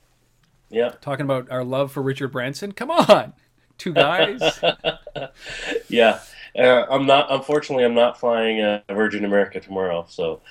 Yeah. 0.70 0.94
Talking 1.02 1.24
about 1.26 1.50
our 1.50 1.64
love 1.64 1.92
for 1.92 2.02
Richard 2.02 2.30
Branson. 2.30 2.72
Come 2.72 2.92
on. 2.92 3.34
Two 3.78 3.94
guys. 3.94 4.42
yeah. 5.90 6.20
Uh, 6.58 6.86
I'm 6.90 7.06
not, 7.06 7.32
unfortunately, 7.32 7.86
I'm 7.86 7.96
not 7.96 8.20
flying 8.20 8.62
uh, 8.62 8.82
Virgin 8.90 9.26
America 9.26 9.60
tomorrow. 9.60 10.06
So, 10.10 10.42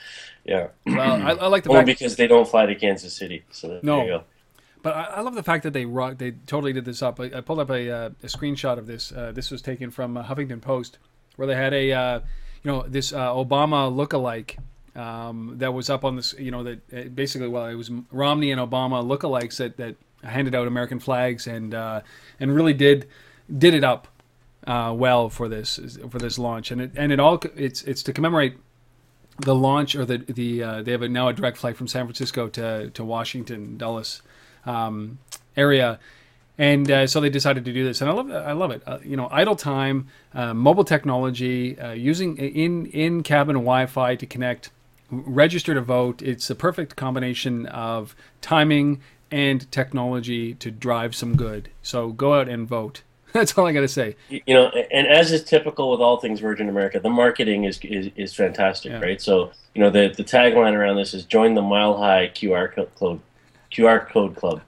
yeah. 0.44 0.68
Well, 0.87 1.00
I, 1.00 1.30
I 1.32 1.46
like 1.46 1.64
the 1.64 1.70
Only 1.70 1.85
fact 1.85 1.98
because 1.98 2.16
they 2.16 2.26
don't 2.26 2.48
fly 2.48 2.66
to 2.66 2.74
Kansas 2.74 3.14
City. 3.14 3.44
So, 3.50 3.68
there, 3.68 3.80
no. 3.82 4.24
But 4.82 4.96
I, 4.96 5.02
I, 5.04 5.20
love 5.20 5.37
the 5.37 5.44
fact 5.44 5.62
that 5.62 5.72
they 5.72 5.85
rock, 5.85 6.18
they 6.18 6.32
totally 6.32 6.72
did 6.72 6.85
this 6.85 7.02
up. 7.02 7.20
I, 7.20 7.24
I 7.37 7.40
pulled 7.40 7.61
up 7.61 7.70
a, 7.70 7.90
uh, 7.90 8.11
a, 8.22 8.26
screenshot 8.26 8.78
of 8.78 8.87
this. 8.87 9.12
Uh, 9.12 9.30
this 9.32 9.50
was 9.50 9.62
taken 9.62 9.90
from 9.90 10.16
uh, 10.16 10.24
Huffington 10.24 10.61
Post, 10.61 10.98
where 11.36 11.46
they 11.46 11.54
had 11.54 11.72
a, 11.72 11.92
uh, 11.92 12.20
you 12.62 12.70
know, 12.70 12.84
this 12.86 13.12
uh, 13.12 13.28
Obama 13.28 13.92
lookalike 13.92 14.58
um, 14.98 15.54
that 15.58 15.72
was 15.72 15.90
up 15.90 16.04
on 16.04 16.16
this. 16.16 16.34
You 16.38 16.50
know, 16.50 16.62
that 16.64 16.80
uh, 16.92 17.08
basically, 17.08 17.48
well, 17.48 17.66
it 17.66 17.74
was 17.74 17.90
Romney 18.10 18.50
and 18.50 18.60
Obama 18.60 19.04
lookalikes 19.04 19.56
that 19.56 19.76
that 19.76 19.96
handed 20.22 20.54
out 20.54 20.66
American 20.66 21.00
flags 21.00 21.46
and 21.46 21.74
and 21.74 22.54
really 22.54 22.74
did 22.74 23.08
did 23.58 23.74
it 23.74 23.84
up 23.84 24.08
well 24.66 25.28
for 25.28 25.48
this 25.48 25.78
for 26.10 26.18
this 26.18 26.38
launch. 26.38 26.70
And 26.70 26.80
it 26.80 26.92
and 26.96 27.12
it 27.12 27.20
all 27.20 27.40
it's 27.56 27.82
it's 27.82 28.02
to 28.04 28.12
commemorate 28.12 28.56
the 29.38 29.54
launch 29.54 29.94
or 29.94 30.04
the 30.04 30.18
the 30.18 30.62
uh, 30.62 30.82
they 30.82 30.92
have 30.92 31.02
a, 31.02 31.08
now 31.08 31.28
a 31.28 31.32
direct 31.32 31.58
flight 31.58 31.76
from 31.76 31.88
San 31.88 32.04
Francisco 32.06 32.48
to 32.48 32.90
to 32.90 33.04
Washington 33.04 33.76
Dulles 33.76 34.22
um, 34.66 35.18
area. 35.56 35.98
And 36.58 36.90
uh, 36.90 37.06
so 37.06 37.20
they 37.20 37.30
decided 37.30 37.64
to 37.64 37.72
do 37.72 37.82
this, 37.82 38.02
and 38.02 38.10
I 38.10 38.12
love 38.12 38.30
I 38.30 38.52
love 38.52 38.70
it. 38.70 38.82
Uh, 38.86 38.98
you 39.02 39.16
know, 39.16 39.26
idle 39.30 39.56
time, 39.56 40.08
uh, 40.34 40.52
mobile 40.52 40.84
technology, 40.84 41.78
uh, 41.78 41.92
using 41.92 42.36
in 42.36 42.86
in 42.86 43.22
cabin 43.22 43.56
Wi-Fi 43.56 44.16
to 44.16 44.26
connect, 44.26 44.70
register 45.10 45.72
to 45.72 45.80
vote. 45.80 46.20
It's 46.20 46.50
a 46.50 46.54
perfect 46.54 46.94
combination 46.94 47.66
of 47.66 48.14
timing 48.42 49.00
and 49.30 49.68
technology 49.72 50.54
to 50.54 50.70
drive 50.70 51.14
some 51.14 51.36
good. 51.36 51.70
So 51.80 52.10
go 52.10 52.34
out 52.34 52.48
and 52.48 52.68
vote. 52.68 53.02
That's 53.32 53.56
all 53.56 53.66
I 53.66 53.72
got 53.72 53.80
to 53.80 53.88
say. 53.88 54.14
You 54.28 54.42
know, 54.54 54.66
and 54.68 55.06
as 55.06 55.32
is 55.32 55.42
typical 55.42 55.90
with 55.90 56.00
all 56.00 56.18
things 56.18 56.40
Virgin 56.40 56.68
America, 56.68 57.00
the 57.00 57.08
marketing 57.08 57.64
is 57.64 57.80
is, 57.82 58.10
is 58.14 58.34
fantastic, 58.34 58.92
yeah. 58.92 59.00
right? 59.00 59.20
So 59.22 59.52
you 59.74 59.82
know, 59.82 59.88
the 59.88 60.12
the 60.14 60.22
tagline 60.24 60.74
around 60.74 60.96
this 60.96 61.14
is 61.14 61.24
"Join 61.24 61.54
the 61.54 61.62
Mile 61.62 61.96
High 61.96 62.30
QR 62.34 62.70
code 62.70 63.20
QR 63.72 64.06
code 64.06 64.36
club. 64.36 64.60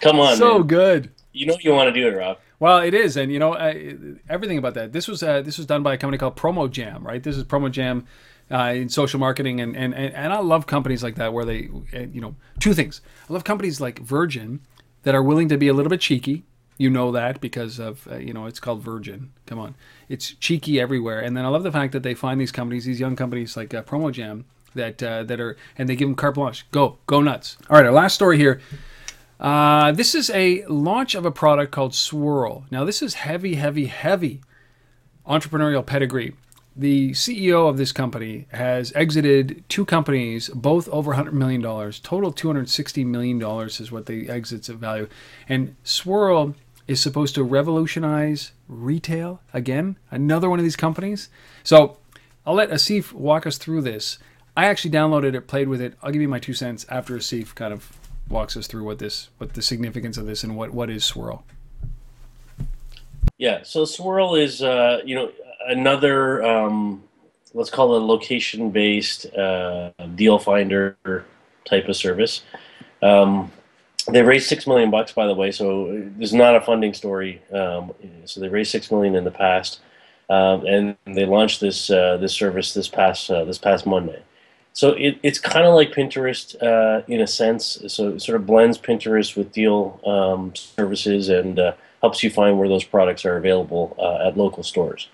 Come 0.00 0.20
on, 0.20 0.36
so 0.36 0.58
man. 0.58 0.66
good. 0.66 1.10
You 1.32 1.46
know 1.46 1.56
you 1.60 1.72
want 1.72 1.92
to 1.92 2.00
do 2.00 2.08
it, 2.08 2.16
Rob. 2.16 2.38
Well, 2.58 2.78
it 2.78 2.94
is, 2.94 3.16
and 3.16 3.32
you 3.32 3.38
know 3.38 3.54
uh, 3.54 3.74
everything 4.28 4.58
about 4.58 4.74
that. 4.74 4.92
This 4.92 5.08
was 5.08 5.22
uh, 5.22 5.42
this 5.42 5.58
was 5.58 5.66
done 5.66 5.82
by 5.82 5.94
a 5.94 5.96
company 5.96 6.18
called 6.18 6.36
Promo 6.36 6.70
Jam, 6.70 7.04
right? 7.04 7.22
This 7.22 7.36
is 7.36 7.44
Promo 7.44 7.70
Jam 7.70 8.06
uh, 8.50 8.72
in 8.74 8.88
social 8.88 9.18
marketing, 9.18 9.60
and, 9.60 9.76
and 9.76 9.94
and 9.94 10.14
and 10.14 10.32
I 10.32 10.38
love 10.38 10.66
companies 10.66 11.02
like 11.02 11.16
that 11.16 11.32
where 11.32 11.44
they, 11.44 11.68
uh, 11.94 12.00
you 12.12 12.20
know, 12.20 12.36
two 12.60 12.74
things. 12.74 13.00
I 13.28 13.32
love 13.32 13.44
companies 13.44 13.80
like 13.80 13.98
Virgin 13.98 14.60
that 15.02 15.14
are 15.14 15.22
willing 15.22 15.48
to 15.48 15.56
be 15.56 15.68
a 15.68 15.72
little 15.72 15.90
bit 15.90 16.00
cheeky. 16.00 16.44
You 16.78 16.90
know 16.90 17.12
that 17.12 17.40
because 17.40 17.78
of 17.78 18.06
uh, 18.10 18.16
you 18.16 18.32
know 18.32 18.46
it's 18.46 18.60
called 18.60 18.82
Virgin. 18.82 19.32
Come 19.46 19.58
on, 19.58 19.74
it's 20.08 20.32
cheeky 20.34 20.80
everywhere. 20.80 21.20
And 21.20 21.36
then 21.36 21.44
I 21.44 21.48
love 21.48 21.62
the 21.62 21.72
fact 21.72 21.92
that 21.92 22.02
they 22.02 22.14
find 22.14 22.40
these 22.40 22.52
companies, 22.52 22.84
these 22.84 23.00
young 23.00 23.16
companies 23.16 23.56
like 23.56 23.74
uh, 23.74 23.82
Promo 23.82 24.12
Jam, 24.12 24.44
that 24.74 25.02
uh, 25.02 25.22
that 25.24 25.40
are 25.40 25.56
and 25.76 25.88
they 25.88 25.96
give 25.96 26.08
them 26.08 26.14
carte 26.14 26.34
blanche. 26.34 26.66
Go, 26.70 26.98
go 27.06 27.20
nuts. 27.20 27.56
All 27.68 27.76
right, 27.76 27.86
our 27.86 27.92
last 27.92 28.14
story 28.14 28.38
here. 28.38 28.60
Uh, 29.42 29.90
this 29.90 30.14
is 30.14 30.30
a 30.30 30.64
launch 30.66 31.16
of 31.16 31.26
a 31.26 31.32
product 31.32 31.72
called 31.72 31.96
Swirl. 31.96 32.64
Now, 32.70 32.84
this 32.84 33.02
is 33.02 33.14
heavy, 33.14 33.56
heavy, 33.56 33.86
heavy 33.86 34.40
entrepreneurial 35.26 35.84
pedigree. 35.84 36.36
The 36.76 37.10
CEO 37.10 37.68
of 37.68 37.76
this 37.76 37.90
company 37.90 38.46
has 38.52 38.92
exited 38.94 39.64
two 39.68 39.84
companies, 39.84 40.48
both 40.50 40.88
over 40.88 41.14
$100 41.14 41.32
million. 41.32 41.60
Total 41.60 42.32
$260 42.32 43.04
million 43.04 43.42
is 43.68 43.90
what 43.90 44.06
the 44.06 44.30
exits 44.30 44.68
of 44.68 44.78
value. 44.78 45.08
And 45.48 45.74
Swirl 45.82 46.54
is 46.86 47.00
supposed 47.00 47.34
to 47.34 47.42
revolutionize 47.42 48.52
retail 48.68 49.40
again. 49.52 49.98
Another 50.10 50.48
one 50.48 50.60
of 50.60 50.64
these 50.64 50.76
companies. 50.76 51.28
So 51.64 51.98
I'll 52.46 52.54
let 52.54 52.70
Asif 52.70 53.12
walk 53.12 53.44
us 53.44 53.58
through 53.58 53.82
this. 53.82 54.18
I 54.56 54.66
actually 54.66 54.92
downloaded 54.92 55.34
it, 55.34 55.48
played 55.48 55.68
with 55.68 55.80
it. 55.80 55.94
I'll 56.00 56.12
give 56.12 56.22
you 56.22 56.28
my 56.28 56.38
two 56.38 56.54
cents 56.54 56.86
after 56.88 57.16
Asif 57.16 57.56
kind 57.56 57.72
of 57.72 57.98
walks 58.32 58.56
us 58.56 58.66
through 58.66 58.84
what 58.84 58.98
this, 58.98 59.28
what 59.38 59.54
the 59.54 59.62
significance 59.62 60.16
of 60.16 60.26
this, 60.26 60.42
and 60.42 60.56
what 60.56 60.72
what 60.72 60.90
is 60.90 61.04
Swirl. 61.04 61.44
Yeah, 63.38 63.60
so 63.62 63.84
Swirl 63.84 64.34
is 64.34 64.62
uh, 64.62 65.02
you 65.04 65.14
know 65.14 65.30
another 65.66 66.42
um, 66.42 67.04
let's 67.54 67.70
call 67.70 67.94
it 67.94 68.02
a 68.02 68.04
location-based 68.04 69.34
uh, 69.34 69.90
deal 70.14 70.38
finder 70.38 70.96
type 71.64 71.88
of 71.88 71.96
service. 71.96 72.42
Um, 73.02 73.52
they 74.10 74.22
raised 74.22 74.48
six 74.48 74.66
million 74.66 74.90
bucks, 74.90 75.12
by 75.12 75.26
the 75.26 75.34
way. 75.34 75.52
So 75.52 76.10
this 76.16 76.30
is 76.30 76.34
not 76.34 76.56
a 76.56 76.60
funding 76.60 76.94
story. 76.94 77.40
Um, 77.52 77.92
so 78.24 78.40
they 78.40 78.48
raised 78.48 78.70
six 78.70 78.90
million 78.90 79.14
in 79.14 79.24
the 79.24 79.30
past, 79.30 79.80
um, 80.28 80.66
and 80.66 80.96
they 81.04 81.24
launched 81.24 81.60
this 81.60 81.90
uh, 81.90 82.16
this 82.16 82.32
service 82.32 82.74
this 82.74 82.88
past 82.88 83.30
uh, 83.30 83.44
this 83.44 83.58
past 83.58 83.86
Monday. 83.86 84.22
So 84.74 84.92
it, 84.92 85.18
it's 85.22 85.38
kind 85.38 85.66
of 85.66 85.74
like 85.74 85.92
Pinterest 85.92 86.60
uh, 86.62 87.02
in 87.06 87.20
a 87.20 87.26
sense. 87.26 87.78
So 87.88 88.10
it 88.10 88.22
sort 88.22 88.36
of 88.36 88.46
blends 88.46 88.78
Pinterest 88.78 89.36
with 89.36 89.52
deal 89.52 90.00
um, 90.06 90.54
services 90.54 91.28
and 91.28 91.58
uh, 91.58 91.72
helps 92.00 92.22
you 92.22 92.30
find 92.30 92.58
where 92.58 92.68
those 92.68 92.84
products 92.84 93.24
are 93.24 93.36
available 93.36 93.96
uh, 93.98 94.28
at 94.28 94.36
local 94.36 94.62
stores. 94.62 95.08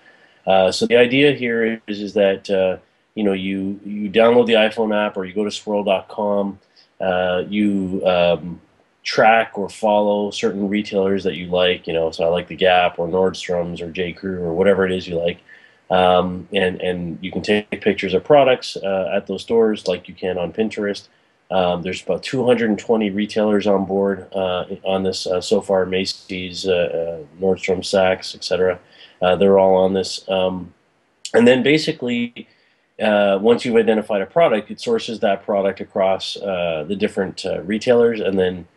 Uh, 0.47 0.71
so 0.71 0.85
the 0.85 0.97
idea 0.97 1.33
here 1.33 1.81
is, 1.87 2.01
is 2.01 2.13
that 2.13 2.49
uh, 2.49 2.77
you 3.15 3.23
know 3.23 3.33
you 3.33 3.79
you 3.85 4.09
download 4.09 4.47
the 4.47 4.53
iPhone 4.53 4.95
app 4.95 5.17
or 5.17 5.25
you 5.25 5.33
go 5.33 5.43
to 5.43 5.51
swirl.com. 5.51 6.59
Uh, 6.99 7.43
you 7.47 8.01
um, 8.05 8.59
track 9.03 9.57
or 9.57 9.69
follow 9.69 10.31
certain 10.31 10.67
retailers 10.69 11.23
that 11.23 11.35
you 11.35 11.47
like. 11.47 11.85
You 11.85 11.93
know, 11.93 12.11
so 12.11 12.23
I 12.23 12.27
like 12.27 12.47
the 12.47 12.55
Gap 12.55 12.97
or 12.97 13.07
Nordstrom's 13.07 13.81
or 13.81 13.91
J 13.91 14.13
Crew 14.13 14.41
or 14.41 14.53
whatever 14.53 14.85
it 14.85 14.91
is 14.91 15.07
you 15.07 15.19
like. 15.19 15.39
Um, 15.89 16.47
and 16.53 16.79
and 16.81 17.17
you 17.21 17.31
can 17.31 17.41
take 17.41 17.81
pictures 17.81 18.13
of 18.13 18.23
products 18.23 18.77
uh, 18.77 19.11
at 19.13 19.25
those 19.25 19.41
stores 19.41 19.87
like 19.87 20.07
you 20.07 20.13
can 20.13 20.37
on 20.37 20.53
Pinterest. 20.53 21.07
Um, 21.51 21.81
there's 21.81 22.03
about 22.03 22.21
220 22.21 23.09
retailers 23.09 23.65
on 23.65 23.85
board 23.85 24.27
uh, 24.33 24.65
on 24.83 25.01
this 25.01 25.25
uh, 25.25 25.41
so 25.41 25.61
far. 25.61 25.85
Macy's, 25.85 26.67
uh, 26.67 27.23
uh, 27.23 27.41
Nordstrom, 27.41 27.79
Saks, 27.79 28.35
etc. 28.35 28.79
Uh, 29.19 29.35
they're 29.35 29.57
all 29.57 29.75
on 29.75 29.93
this. 29.93 30.27
Um, 30.29 30.73
and 31.33 31.47
then 31.47 31.63
basically, 31.63 32.47
once 32.99 33.65
you've 33.65 33.77
identified 33.77 34.21
a 34.21 34.27
product, 34.27 34.69
it 34.69 34.79
sources 34.79 35.19
that 35.21 35.43
product 35.43 35.81
across 35.81 36.35
the 36.35 36.95
different 36.97 37.45
retailers, 37.63 38.19
and 38.19 38.37
then 38.37 38.67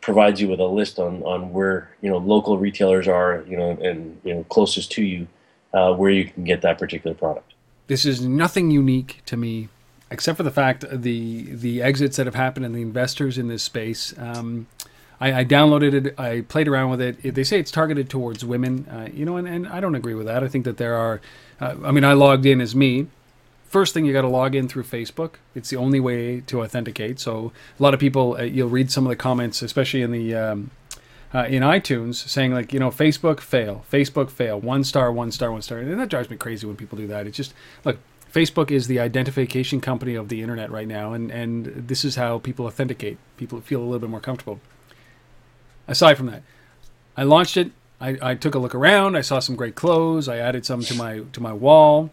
provides 0.00 0.40
you 0.40 0.48
with 0.48 0.60
a 0.60 0.66
list 0.66 0.98
on 0.98 1.22
on 1.24 1.52
where 1.52 1.90
you 2.00 2.08
know 2.08 2.18
local 2.18 2.58
retailers 2.58 3.08
are, 3.08 3.44
you 3.48 3.56
know, 3.56 3.70
and 3.82 4.20
you 4.24 4.34
know 4.34 4.44
closest 4.44 4.92
to 4.92 5.02
you 5.02 5.26
uh, 5.72 5.92
where 5.94 6.10
you 6.10 6.26
can 6.26 6.44
get 6.44 6.62
that 6.62 6.78
particular 6.78 7.14
product. 7.14 7.54
This 7.86 8.04
is 8.04 8.20
nothing 8.20 8.70
unique 8.70 9.22
to 9.26 9.36
me, 9.36 9.68
except 10.10 10.36
for 10.36 10.42
the 10.42 10.50
fact 10.50 10.84
the 10.90 11.42
the 11.54 11.82
exits 11.82 12.16
that 12.16 12.26
have 12.26 12.34
happened 12.34 12.66
and 12.66 12.74
the 12.74 12.82
investors 12.82 13.38
in 13.38 13.48
this 13.48 13.62
space. 13.62 14.14
Um, 14.18 14.66
I, 15.20 15.40
I, 15.40 15.44
downloaded 15.44 16.06
it. 16.06 16.18
I 16.18 16.40
played 16.40 16.66
around 16.66 16.90
with 16.90 17.00
it. 17.00 17.34
They 17.34 17.44
say 17.44 17.60
it's 17.60 17.70
targeted 17.70 18.10
towards 18.10 18.44
women. 18.44 18.86
Uh, 18.90 19.08
you 19.12 19.24
know, 19.24 19.36
and, 19.36 19.46
and 19.46 19.68
I 19.68 19.78
don't 19.78 19.94
agree 19.94 20.14
with 20.14 20.26
that. 20.26 20.42
I 20.42 20.48
think 20.48 20.64
that 20.64 20.78
there 20.78 20.96
are. 20.96 21.20
Uh, 21.60 21.76
I 21.84 21.92
mean, 21.92 22.02
I 22.02 22.14
logged 22.14 22.44
in 22.44 22.60
as 22.60 22.74
me. 22.74 23.06
First 23.68 23.94
thing, 23.94 24.04
you 24.04 24.12
got 24.12 24.22
to 24.22 24.28
log 24.28 24.54
in 24.54 24.68
through 24.68 24.82
Facebook. 24.82 25.34
It's 25.54 25.70
the 25.70 25.76
only 25.76 26.00
way 26.00 26.40
to 26.40 26.62
authenticate. 26.62 27.20
So 27.20 27.52
a 27.78 27.82
lot 27.82 27.94
of 27.94 28.00
people, 28.00 28.36
uh, 28.36 28.42
you'll 28.42 28.68
read 28.68 28.90
some 28.90 29.06
of 29.06 29.10
the 29.10 29.16
comments, 29.16 29.62
especially 29.62 30.02
in 30.02 30.10
the 30.10 30.34
um, 30.34 30.70
uh, 31.34 31.44
in 31.44 31.62
iTunes 31.62 32.16
saying 32.16 32.52
like 32.52 32.72
you 32.72 32.78
know 32.78 32.90
Facebook 32.90 33.40
fail, 33.40 33.84
Facebook 33.90 34.30
fail, 34.30 34.60
one 34.60 34.84
star, 34.84 35.10
one 35.10 35.30
star, 35.32 35.50
one 35.50 35.62
star, 35.62 35.78
and 35.78 35.98
that 35.98 36.08
drives 36.08 36.30
me 36.30 36.36
crazy 36.36 36.66
when 36.66 36.76
people 36.76 36.98
do 36.98 37.06
that. 37.06 37.26
It's 37.26 37.36
just 37.36 37.54
look, 37.84 37.98
Facebook 38.32 38.70
is 38.70 38.86
the 38.86 39.00
identification 39.00 39.80
company 39.80 40.14
of 40.14 40.28
the 40.28 40.42
internet 40.42 40.70
right 40.70 40.88
now, 40.88 41.12
and 41.12 41.30
and 41.30 41.66
this 41.66 42.04
is 42.04 42.16
how 42.16 42.38
people 42.38 42.66
authenticate. 42.66 43.18
People 43.36 43.60
feel 43.60 43.80
a 43.80 43.84
little 43.84 43.98
bit 43.98 44.10
more 44.10 44.20
comfortable. 44.20 44.60
Aside 45.88 46.14
from 46.16 46.26
that, 46.26 46.42
I 47.16 47.24
launched 47.24 47.56
it. 47.56 47.72
I, 48.00 48.18
I 48.20 48.34
took 48.34 48.54
a 48.54 48.58
look 48.58 48.74
around. 48.74 49.16
I 49.16 49.20
saw 49.20 49.38
some 49.38 49.56
great 49.56 49.74
clothes. 49.74 50.28
I 50.28 50.38
added 50.38 50.66
some 50.66 50.82
to 50.82 50.94
my 50.94 51.20
to 51.32 51.40
my 51.40 51.52
wall. 51.52 52.10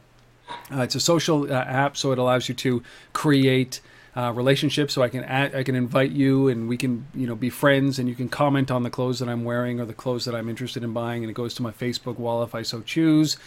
Uh, 0.71 0.81
it's 0.81 0.95
a 0.95 0.99
social 0.99 1.51
uh, 1.51 1.55
app, 1.55 1.95
so 1.95 2.11
it 2.11 2.17
allows 2.17 2.49
you 2.49 2.55
to 2.55 2.81
create 3.13 3.81
uh, 4.19 4.31
relationship. 4.33 4.91
So 4.91 5.01
I 5.01 5.07
can 5.09 5.23
add, 5.23 5.55
I 5.55 5.63
can 5.63 5.75
invite 5.75 6.11
you, 6.11 6.49
and 6.49 6.67
we 6.67 6.75
can 6.75 7.05
you 7.15 7.25
know 7.25 7.35
be 7.35 7.49
friends, 7.49 7.99
and 7.99 8.09
you 8.09 8.15
can 8.15 8.27
comment 8.27 8.69
on 8.69 8.83
the 8.83 8.89
clothes 8.89 9.19
that 9.19 9.29
I'm 9.29 9.45
wearing 9.45 9.79
or 9.79 9.85
the 9.85 9.93
clothes 9.93 10.25
that 10.25 10.35
I'm 10.35 10.49
interested 10.49 10.83
in 10.83 10.91
buying, 10.91 11.23
and 11.23 11.31
it 11.31 11.33
goes 11.33 11.53
to 11.55 11.61
my 11.61 11.71
Facebook 11.71 12.17
wall 12.17 12.43
if 12.43 12.53
I 12.53 12.63
so 12.63 12.81
choose. 12.81 13.37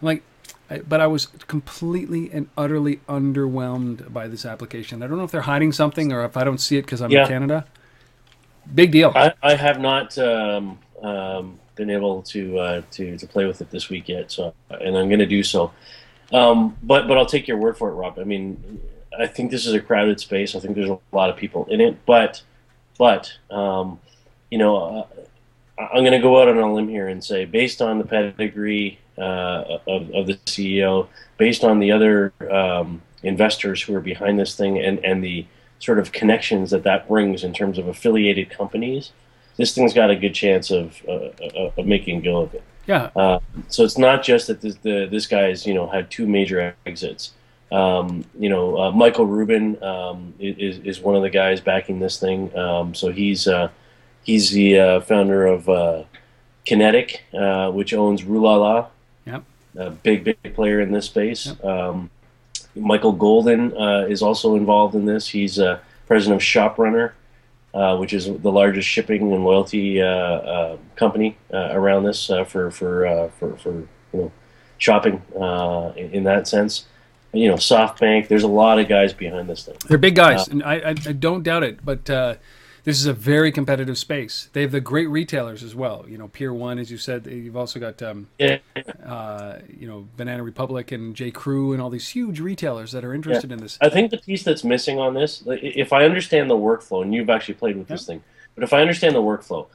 I'm 0.00 0.06
like, 0.06 0.22
I, 0.70 0.78
but 0.78 1.00
I 1.00 1.08
was 1.08 1.26
completely 1.26 2.30
and 2.32 2.48
utterly 2.56 2.98
underwhelmed 3.08 4.12
by 4.12 4.28
this 4.28 4.46
application. 4.46 5.02
I 5.02 5.08
don't 5.08 5.18
know 5.18 5.24
if 5.24 5.32
they're 5.32 5.40
hiding 5.40 5.72
something 5.72 6.12
or 6.12 6.24
if 6.24 6.36
I 6.36 6.44
don't 6.44 6.60
see 6.60 6.76
it 6.76 6.82
because 6.82 7.02
I'm 7.02 7.10
yeah. 7.10 7.22
in 7.22 7.28
Canada. 7.28 7.66
Big 8.72 8.92
deal. 8.92 9.12
I, 9.16 9.32
I 9.42 9.56
have 9.56 9.80
not 9.80 10.16
um, 10.18 10.78
um, 11.02 11.58
been 11.74 11.90
able 11.90 12.22
to 12.22 12.58
uh, 12.58 12.82
to 12.92 13.18
to 13.18 13.26
play 13.26 13.46
with 13.46 13.60
it 13.62 13.70
this 13.70 13.88
week 13.88 14.08
yet, 14.08 14.30
so 14.30 14.54
and 14.70 14.96
I'm 14.96 15.08
going 15.08 15.18
to 15.18 15.26
do 15.26 15.42
so. 15.42 15.72
Um, 16.32 16.76
but 16.84 17.08
but 17.08 17.18
I'll 17.18 17.26
take 17.26 17.48
your 17.48 17.56
word 17.56 17.76
for 17.76 17.88
it, 17.88 17.94
Rob. 17.94 18.20
I 18.20 18.24
mean, 18.24 18.80
I 19.20 19.26
think 19.26 19.50
this 19.50 19.66
is 19.66 19.74
a 19.74 19.80
crowded 19.80 20.20
space. 20.20 20.54
I 20.54 20.60
think 20.60 20.74
there's 20.74 20.88
a 20.88 20.98
lot 21.12 21.30
of 21.30 21.36
people 21.36 21.66
in 21.66 21.80
it, 21.80 22.04
but 22.06 22.42
but 22.98 23.32
um, 23.50 24.00
you 24.50 24.58
know, 24.58 24.76
uh, 24.76 25.06
I'm 25.78 26.02
going 26.02 26.12
to 26.12 26.18
go 26.18 26.40
out 26.40 26.48
on 26.48 26.58
a 26.58 26.72
limb 26.72 26.88
here 26.88 27.08
and 27.08 27.22
say, 27.22 27.44
based 27.44 27.80
on 27.80 27.98
the 27.98 28.04
pedigree 28.04 28.98
uh, 29.18 29.78
of, 29.86 30.10
of 30.10 30.26
the 30.26 30.34
CEO, 30.46 31.08
based 31.36 31.64
on 31.64 31.78
the 31.78 31.92
other 31.92 32.32
um, 32.50 33.02
investors 33.22 33.82
who 33.82 33.94
are 33.94 34.00
behind 34.00 34.38
this 34.38 34.56
thing, 34.56 34.78
and 34.78 35.04
and 35.04 35.22
the 35.22 35.46
sort 35.78 35.98
of 35.98 36.12
connections 36.12 36.70
that 36.70 36.82
that 36.84 37.08
brings 37.08 37.44
in 37.44 37.52
terms 37.52 37.78
of 37.78 37.88
affiliated 37.88 38.50
companies, 38.50 39.12
this 39.56 39.74
thing's 39.74 39.94
got 39.94 40.10
a 40.10 40.16
good 40.16 40.34
chance 40.34 40.70
of 40.70 41.02
uh, 41.08 41.12
uh 41.12 41.70
of 41.76 41.86
making 41.86 42.22
go 42.22 42.40
of 42.40 42.54
it. 42.54 42.62
Yeah. 42.86 43.10
Uh, 43.14 43.40
so 43.68 43.84
it's 43.84 43.98
not 43.98 44.22
just 44.22 44.46
that 44.48 44.60
this, 44.60 44.74
the, 44.76 45.06
this 45.10 45.26
guy's 45.26 45.66
you 45.66 45.74
know 45.74 45.86
had 45.86 46.10
two 46.10 46.26
major 46.26 46.74
exits. 46.86 47.32
Um, 47.72 48.24
you 48.38 48.48
know, 48.48 48.78
uh, 48.78 48.90
Michael 48.90 49.26
Rubin 49.26 49.82
um, 49.82 50.34
is, 50.40 50.78
is 50.78 51.00
one 51.00 51.14
of 51.14 51.22
the 51.22 51.30
guys 51.30 51.60
backing 51.60 52.00
this 52.00 52.18
thing. 52.18 52.56
Um, 52.56 52.94
so 52.94 53.12
he's 53.12 53.46
uh, 53.46 53.70
he's 54.24 54.50
the 54.50 54.78
uh, 54.78 55.00
founder 55.00 55.46
of 55.46 55.68
uh, 55.68 56.04
Kynetic, 56.66 57.18
uh, 57.32 57.70
which 57.70 57.94
owns 57.94 58.24
Rue 58.24 58.42
La 58.42 58.56
La. 58.56 58.86
Yep. 59.26 59.44
A 59.76 59.90
big, 59.90 60.24
big 60.24 60.54
player 60.54 60.80
in 60.80 60.90
this 60.90 61.06
space. 61.06 61.46
Yep. 61.46 61.64
Um, 61.64 62.10
Michael 62.74 63.12
Golden 63.12 63.76
uh, 63.76 64.06
is 64.08 64.22
also 64.22 64.56
involved 64.56 64.94
in 64.94 65.04
this. 65.04 65.28
He's 65.28 65.60
president 66.06 66.40
of 66.40 66.46
ShopRunner, 66.46 67.12
which 67.98 68.12
is 68.12 68.26
the 68.26 68.50
largest 68.50 68.88
shipping 68.88 69.32
and 69.32 69.44
loyalty 69.44 70.00
company 70.96 71.36
around 71.52 72.02
this 72.02 72.26
for 72.26 72.70
for, 72.70 73.30
for 73.38 73.56
for 73.56 73.72
you 73.72 73.88
know 74.12 74.32
shopping 74.78 75.22
in, 75.96 76.10
in 76.12 76.24
that 76.24 76.48
sense 76.48 76.86
you 77.32 77.48
know, 77.48 77.54
SoftBank. 77.54 78.28
There's 78.28 78.42
a 78.42 78.48
lot 78.48 78.78
of 78.78 78.88
guys 78.88 79.12
behind 79.12 79.48
this 79.48 79.64
thing. 79.64 79.76
They're 79.88 79.98
big 79.98 80.14
guys, 80.16 80.48
uh, 80.48 80.52
and 80.52 80.62
I, 80.62 80.74
I, 80.74 80.88
I, 80.90 81.12
don't 81.12 81.42
doubt 81.42 81.62
it. 81.62 81.84
But 81.84 82.10
uh, 82.10 82.34
this 82.84 82.98
is 82.98 83.06
a 83.06 83.12
very 83.12 83.52
competitive 83.52 83.98
space. 83.98 84.48
They 84.52 84.62
have 84.62 84.72
the 84.72 84.80
great 84.80 85.08
retailers 85.08 85.62
as 85.62 85.74
well. 85.74 86.04
You 86.08 86.18
know, 86.18 86.28
Pier 86.28 86.52
One, 86.52 86.78
as 86.78 86.90
you 86.90 86.98
said. 86.98 87.26
You've 87.26 87.56
also 87.56 87.78
got, 87.78 88.02
um, 88.02 88.28
yeah. 88.38 88.58
uh, 89.04 89.58
you 89.78 89.86
know, 89.86 90.08
Banana 90.16 90.42
Republic 90.42 90.92
and 90.92 91.14
J. 91.14 91.30
Crew 91.30 91.72
and 91.72 91.80
all 91.80 91.90
these 91.90 92.08
huge 92.08 92.40
retailers 92.40 92.92
that 92.92 93.04
are 93.04 93.14
interested 93.14 93.50
yeah. 93.50 93.56
in 93.56 93.62
this. 93.62 93.78
I 93.80 93.88
think 93.88 94.10
the 94.10 94.18
piece 94.18 94.42
that's 94.42 94.64
missing 94.64 94.98
on 94.98 95.14
this, 95.14 95.42
if 95.46 95.92
I 95.92 96.04
understand 96.04 96.50
the 96.50 96.56
workflow, 96.56 97.02
and 97.02 97.14
you've 97.14 97.30
actually 97.30 97.54
played 97.54 97.76
with 97.76 97.88
this 97.88 98.06
thing, 98.06 98.22
but 98.54 98.64
if 98.64 98.72
I 98.72 98.80
understand 98.80 99.14
the 99.14 99.22
workflow, 99.22 99.66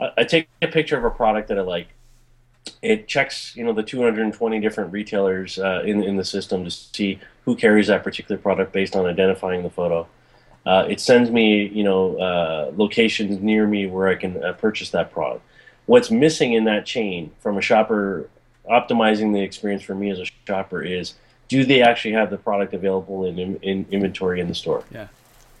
I, 0.00 0.10
I 0.18 0.24
take 0.24 0.48
a 0.62 0.68
picture 0.68 0.96
of 0.96 1.04
a 1.04 1.10
product 1.10 1.48
that 1.48 1.58
I 1.58 1.62
like 1.62 1.88
it 2.82 3.08
checks 3.08 3.54
you 3.56 3.64
know 3.64 3.72
the 3.72 3.82
220 3.82 4.60
different 4.60 4.92
retailers 4.92 5.58
uh, 5.58 5.82
in 5.84 6.02
in 6.02 6.16
the 6.16 6.24
system 6.24 6.64
to 6.64 6.70
see 6.70 7.18
who 7.44 7.54
carries 7.54 7.88
that 7.88 8.02
particular 8.02 8.40
product 8.40 8.72
based 8.72 8.96
on 8.96 9.06
identifying 9.06 9.62
the 9.62 9.70
photo. 9.70 10.06
Uh, 10.66 10.86
it 10.88 11.00
sends 11.00 11.30
me 11.30 11.66
you 11.66 11.84
know 11.84 12.16
uh, 12.18 12.72
locations 12.76 13.40
near 13.40 13.66
me 13.66 13.86
where 13.86 14.08
I 14.08 14.14
can 14.14 14.42
uh, 14.42 14.52
purchase 14.52 14.90
that 14.90 15.12
product. 15.12 15.42
What's 15.86 16.10
missing 16.10 16.54
in 16.54 16.64
that 16.64 16.86
chain 16.86 17.32
from 17.40 17.58
a 17.58 17.60
shopper 17.60 18.28
optimizing 18.70 19.34
the 19.34 19.42
experience 19.42 19.82
for 19.82 19.94
me 19.94 20.10
as 20.10 20.18
a 20.18 20.24
shopper 20.46 20.82
is 20.82 21.14
do 21.48 21.64
they 21.64 21.82
actually 21.82 22.12
have 22.12 22.30
the 22.30 22.38
product 22.38 22.72
available 22.72 23.26
in, 23.26 23.38
in, 23.38 23.56
in 23.56 23.86
inventory 23.90 24.40
in 24.40 24.48
the 24.48 24.54
store? 24.54 24.82
Yeah. 24.90 25.08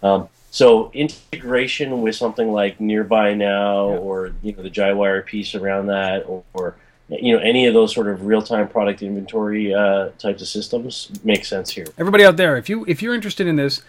Um, 0.02 0.28
so 0.50 0.90
integration 0.92 2.00
with 2.00 2.14
something 2.14 2.52
like 2.52 2.80
Nearby 2.80 3.34
Now 3.34 3.90
yeah. 3.90 3.98
or 3.98 4.32
you 4.42 4.54
know 4.54 4.62
the 4.62 4.70
JiWire 4.70 5.26
piece 5.26 5.54
around 5.54 5.86
that 5.88 6.24
or, 6.26 6.44
or 6.54 6.76
you 7.20 7.36
know 7.36 7.42
any 7.42 7.66
of 7.66 7.74
those 7.74 7.94
sort 7.94 8.08
of 8.08 8.26
real-time 8.26 8.68
product 8.68 9.02
inventory 9.02 9.72
uh, 9.74 10.10
types 10.18 10.42
of 10.42 10.48
systems 10.48 11.10
make 11.24 11.44
sense 11.44 11.70
here. 11.70 11.86
Everybody 11.98 12.24
out 12.24 12.36
there, 12.36 12.56
if 12.56 12.68
you 12.68 12.84
if 12.86 13.02
you're 13.02 13.14
interested 13.14 13.46
in 13.46 13.56
this, 13.56 13.82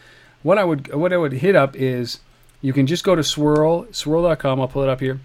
what 0.44 0.58
I 0.58 0.64
would 0.64 0.94
what 0.94 1.14
I 1.14 1.18
would 1.18 1.34
hit 1.34 1.56
up 1.56 1.76
is 1.76 2.20
you 2.62 2.74
can 2.74 2.88
just 2.88 3.04
go 3.04 3.16
to 3.16 3.24
swirl 3.24 3.88
swirl.com. 3.92 4.62
I'll 4.62 4.68
pull 4.68 4.84
it 4.84 4.90
up 4.90 5.00
here. 5.00 5.20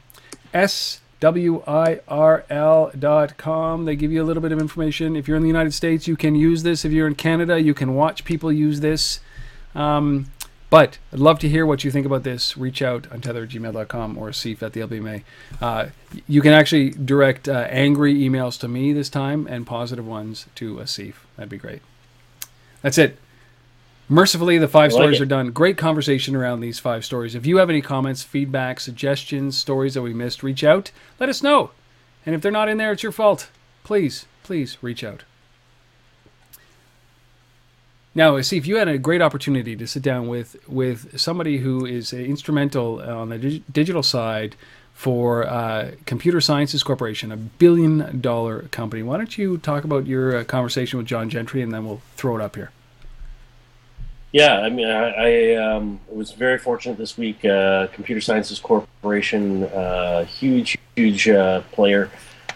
S 0.53 1.01
W 1.20 1.62
I 1.66 2.01
R 2.09 2.44
L 2.48 2.90
dot 2.98 3.36
com. 3.36 3.84
They 3.84 3.96
give 3.96 4.11
you 4.11 4.22
a 4.22 4.26
little 4.26 4.42
bit 4.42 4.53
of 4.53 4.59
information. 4.59 5.16
If 5.16 5.28
you're 5.28 5.36
in 5.36 5.42
the 5.42 5.48
United 5.48 5.74
States, 5.74 6.09
you 6.09 6.16
can 6.16 6.34
use 6.34 6.62
this. 6.62 6.84
If 6.84 6.92
you're 6.92 7.07
in 7.07 7.14
Canada, 7.14 7.61
you 7.61 7.74
can 7.74 7.94
watch 7.94 8.24
people 8.24 8.51
use 8.51 8.80
this. 8.80 9.20
Um, 9.74 10.30
but 10.71 10.99
I'd 11.12 11.18
love 11.18 11.39
to 11.41 11.49
hear 11.49 11.66
what 11.66 11.85
you 11.85 11.91
think 11.91 12.07
about 12.07 12.23
this. 12.23 12.57
Reach 12.57 12.81
out 12.81 13.07
untethered@gmail.com 13.11 14.16
or 14.16 14.31
Asif 14.31 14.62
at 14.62 14.73
the 14.73 14.81
LBMA. 14.81 15.23
Uh, 15.61 15.87
you 16.27 16.41
can 16.41 16.53
actually 16.53 16.91
direct 16.91 17.49
uh, 17.49 17.66
angry 17.68 18.14
emails 18.14 18.59
to 18.61 18.68
me 18.68 18.93
this 18.93 19.09
time 19.09 19.47
and 19.49 19.66
positive 19.66 20.07
ones 20.07 20.47
to 20.55 20.77
Asif. 20.77 21.14
That'd 21.37 21.51
be 21.51 21.59
great. 21.59 21.83
That's 22.83 22.99
it. 22.99 23.18
Mercifully, 24.09 24.59
the 24.59 24.66
five 24.66 24.93
like 24.93 25.01
stories 25.01 25.21
it. 25.21 25.23
are 25.23 25.27
done. 25.27 25.51
Great 25.51 25.77
conversation 25.77 26.35
around 26.35 26.61
these 26.61 26.81
five 26.81 27.05
stories. 27.05 27.35
If 27.35 27.47
you 27.47 27.59
have 27.59 27.71
any 27.71 27.81
comments, 27.81 28.25
feedback, 28.25 28.81
suggestions, 28.81 29.57
stories 29.57 29.95
that 29.95 30.03
we 30.03 30.12
missed, 30.12 30.43
reach 30.43 30.64
out. 30.64 30.91
Let 31.21 31.29
us 31.29 31.45
know. 31.45 31.71
And 32.27 32.35
if 32.35 32.41
they're 32.41 32.51
not 32.51 32.68
in 32.68 32.77
there, 32.77 32.91
it's 32.93 33.05
your 33.05 33.12
fault. 33.12 33.51
Please, 33.85 34.27
please 34.43 34.79
reach 34.83 35.05
out. 35.05 35.23
Now, 38.15 38.37
if 38.37 38.67
you 38.67 38.77
had 38.77 38.89
a 38.89 38.99
great 38.99 39.23
opportunity 39.23 39.77
to 39.77 39.87
sit 39.87 40.03
down 40.03 40.27
with 40.27 40.57
with 40.69 41.19
somebody 41.21 41.59
who 41.59 41.87
is 41.87 42.13
instrumental 42.13 43.01
on 43.01 43.29
the 43.29 43.39
dig- 43.39 43.73
digital 43.73 44.03
side 44.03 44.57
for 45.01 45.47
uh, 45.47 45.93
Computer 46.05 46.43
Sciences 46.43 46.83
Corporation, 46.83 47.33
a 47.33 47.37
billion 47.39 48.21
dollar 48.21 48.63
company. 48.65 49.03
Why 49.03 49.17
don't 49.17 49.39
you 49.39 49.57
talk 49.57 49.85
about 49.85 50.07
your 50.07 50.37
uh, 50.37 50.45
conversation 50.45 50.99
with 50.99 51.07
John 51.07 51.31
Gentry, 51.31 51.63
and 51.63 51.73
then 51.73 51.87
we'll 51.87 52.03
throw 52.17 52.37
it 52.37 52.43
up 52.43 52.55
here. 52.55 52.71
Yeah, 54.31 54.59
I 54.59 54.69
mean, 54.69 54.87
I, 54.89 55.55
I 55.55 55.55
um, 55.55 56.01
was 56.07 56.33
very 56.33 56.59
fortunate 56.59 56.99
this 56.99 57.17
week. 57.17 57.45
Uh, 57.45 57.87
Computer 57.95 58.21
Sciences 58.21 58.59
Corporation, 58.59 59.65
uh, 59.65 60.25
huge, 60.25 60.77
huge 60.95 61.29
uh, 61.29 61.63
player 61.73 62.11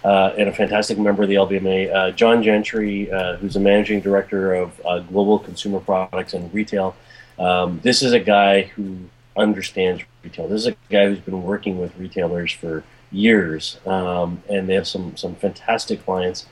uh, 0.04 0.34
and 0.36 0.48
a 0.48 0.52
fantastic 0.52 0.98
member 0.98 1.22
of 1.22 1.28
the 1.28 1.36
LBMA. 1.36 1.92
Uh, 1.92 2.10
John 2.10 2.42
Gentry, 2.42 3.10
uh, 3.10 3.36
who's 3.36 3.56
a 3.56 3.60
managing 3.60 4.00
director 4.00 4.54
of 4.54 4.80
uh, 4.84 4.98
global 5.00 5.38
consumer 5.38 5.80
products 5.80 6.34
and 6.34 6.52
retail. 6.52 6.94
Um, 7.38 7.80
this 7.82 8.02
is 8.02 8.12
a 8.12 8.20
guy 8.20 8.62
who 8.62 8.98
understands 9.36 10.02
retail. 10.22 10.46
This 10.46 10.60
is 10.62 10.66
a 10.68 10.76
guy 10.90 11.06
who's 11.06 11.20
been 11.20 11.42
working 11.42 11.78
with 11.78 11.96
retailers 11.96 12.52
for 12.52 12.84
years, 13.10 13.78
um, 13.86 14.42
and 14.48 14.68
they 14.68 14.74
have 14.74 14.86
some 14.86 15.16
some 15.16 15.34
fantastic 15.36 16.04
clients. 16.04 16.46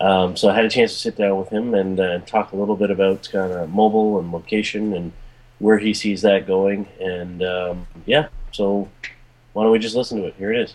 Um, 0.00 0.36
so 0.36 0.48
I 0.48 0.54
had 0.54 0.64
a 0.64 0.70
chance 0.70 0.92
to 0.92 0.98
sit 0.98 1.16
down 1.16 1.38
with 1.38 1.48
him 1.50 1.74
and 1.74 2.00
uh, 2.00 2.18
talk 2.20 2.52
a 2.52 2.56
little 2.56 2.76
bit 2.76 2.90
about 2.90 3.28
kind 3.30 3.52
of 3.52 3.70
mobile 3.70 4.18
and 4.18 4.32
location 4.32 4.94
and 4.94 5.12
where 5.58 5.78
he 5.78 5.94
sees 5.94 6.22
that 6.22 6.46
going. 6.46 6.88
And 7.00 7.42
um, 7.42 7.86
yeah, 8.06 8.28
so 8.52 8.88
why 9.52 9.62
don't 9.62 9.72
we 9.72 9.78
just 9.78 9.94
listen 9.94 10.18
to 10.18 10.26
it? 10.26 10.34
Here 10.38 10.52
it 10.52 10.60
is 10.60 10.74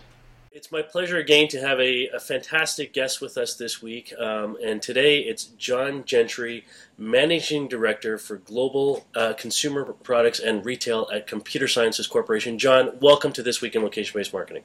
It's 0.58 0.72
my 0.72 0.82
pleasure 0.82 1.18
again 1.18 1.46
to 1.50 1.60
have 1.60 1.78
a, 1.78 2.08
a 2.08 2.18
fantastic 2.18 2.92
guest 2.92 3.20
with 3.20 3.38
us 3.38 3.54
this 3.54 3.80
week. 3.80 4.12
Um, 4.18 4.56
and 4.60 4.82
today 4.82 5.20
it's 5.20 5.44
John 5.44 6.02
Gentry, 6.04 6.64
Managing 6.98 7.68
Director 7.68 8.18
for 8.18 8.38
Global 8.38 9.06
uh, 9.14 9.34
Consumer 9.34 9.84
Products 9.84 10.40
and 10.40 10.66
Retail 10.66 11.08
at 11.14 11.28
Computer 11.28 11.68
Sciences 11.68 12.08
Corporation. 12.08 12.58
John, 12.58 12.98
welcome 13.00 13.30
to 13.34 13.42
This 13.44 13.60
Week 13.60 13.76
in 13.76 13.84
Location 13.84 14.18
Based 14.18 14.32
Marketing. 14.32 14.64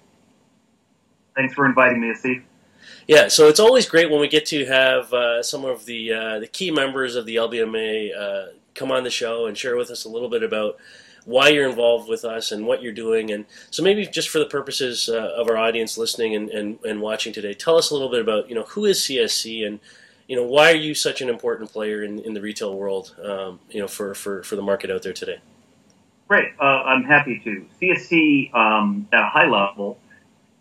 Thanks 1.35 1.53
for 1.53 1.67
inviting 1.67 2.01
me, 2.01 2.15
Steve. 2.15 2.43
Yeah, 3.07 3.27
so 3.27 3.47
it's 3.47 3.59
always 3.59 3.87
great 3.87 4.09
when 4.09 4.19
we 4.19 4.27
get 4.27 4.47
to 4.47 4.65
have 4.65 5.13
uh, 5.13 5.43
some 5.43 5.63
of 5.63 5.85
the 5.85 6.11
uh, 6.11 6.39
the 6.39 6.47
key 6.47 6.71
members 6.71 7.15
of 7.15 7.27
the 7.27 7.35
LBMA 7.35 8.17
uh, 8.17 8.45
come 8.73 8.91
on 8.91 9.03
the 9.03 9.11
show 9.11 9.45
and 9.45 9.55
share 9.55 9.77
with 9.77 9.91
us 9.91 10.05
a 10.05 10.09
little 10.09 10.29
bit 10.29 10.41
about 10.41 10.77
why 11.26 11.49
you're 11.49 11.67
involved 11.67 12.09
with 12.09 12.26
us 12.26 12.51
and 12.51 12.65
what 12.65 12.82
you're 12.82 12.93
doing. 12.93 13.32
And 13.32 13.45
so 13.69 13.84
maybe 13.84 14.05
just 14.05 14.30
for 14.30 14.39
the 14.39 14.45
purposes 14.45 15.09
uh, 15.09 15.34
of 15.36 15.49
our 15.49 15.57
audience 15.57 15.97
listening 15.97 16.36
and, 16.36 16.49
and, 16.49 16.80
and 16.84 17.01
watching 17.01 17.34
today, 17.34 17.53
tell 17.53 17.78
us 17.78 17.91
a 17.91 17.93
little 17.93 18.09
bit 18.09 18.21
about, 18.21 18.49
you 18.49 18.55
know, 18.55 18.63
who 18.63 18.86
is 18.86 18.99
CSC 18.99 19.65
and, 19.65 19.80
you 20.28 20.36
know, 20.36 20.43
why 20.43 20.71
are 20.71 20.76
you 20.76 20.93
such 20.93 21.21
an 21.21 21.30
important 21.30 21.71
player 21.71 22.03
in, 22.03 22.19
in 22.19 22.34
the 22.34 22.41
retail 22.41 22.76
world, 22.76 23.15
um, 23.24 23.59
you 23.69 23.80
know, 23.80 23.88
for, 23.88 24.13
for, 24.13 24.43
for 24.43 24.55
the 24.55 24.61
market 24.61 24.89
out 24.89 25.03
there 25.03 25.13
today? 25.13 25.39
Great. 26.28 26.53
Uh, 26.59 26.63
I'm 26.63 27.03
happy 27.03 27.39
to. 27.43 27.65
CSC 27.82 28.53
um, 28.55 29.07
at 29.11 29.21
a 29.21 29.30
high 29.30 29.47
level 29.47 29.99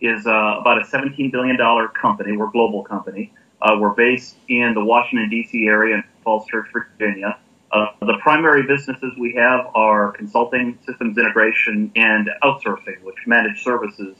is 0.01 0.27
uh, 0.27 0.59
about 0.61 0.83
a 0.83 0.85
$17 0.85 1.31
billion 1.31 1.57
company. 1.89 2.37
We're 2.37 2.49
a 2.49 2.51
global 2.51 2.83
company. 2.83 3.33
Uh, 3.61 3.77
we're 3.79 3.95
based 3.95 4.37
in 4.49 4.75
the 4.75 4.85
Washington, 4.85 5.31
D.C. 5.31 5.67
area 5.67 5.97
in 5.97 6.05
Falls 6.25 6.47
Church, 6.47 6.67
Virginia. 6.73 7.39
Uh, 7.73 7.87
the 8.01 8.19
primary 8.21 8.63
businesses 8.67 9.13
we 9.19 9.33
have 9.35 9.67
are 9.75 10.13
consulting, 10.13 10.79
systems 10.85 11.17
integration, 11.17 11.91
and 11.97 12.29
outsourcing, 12.43 13.03
which 13.03 13.17
manage 13.27 13.63
services 13.65 14.17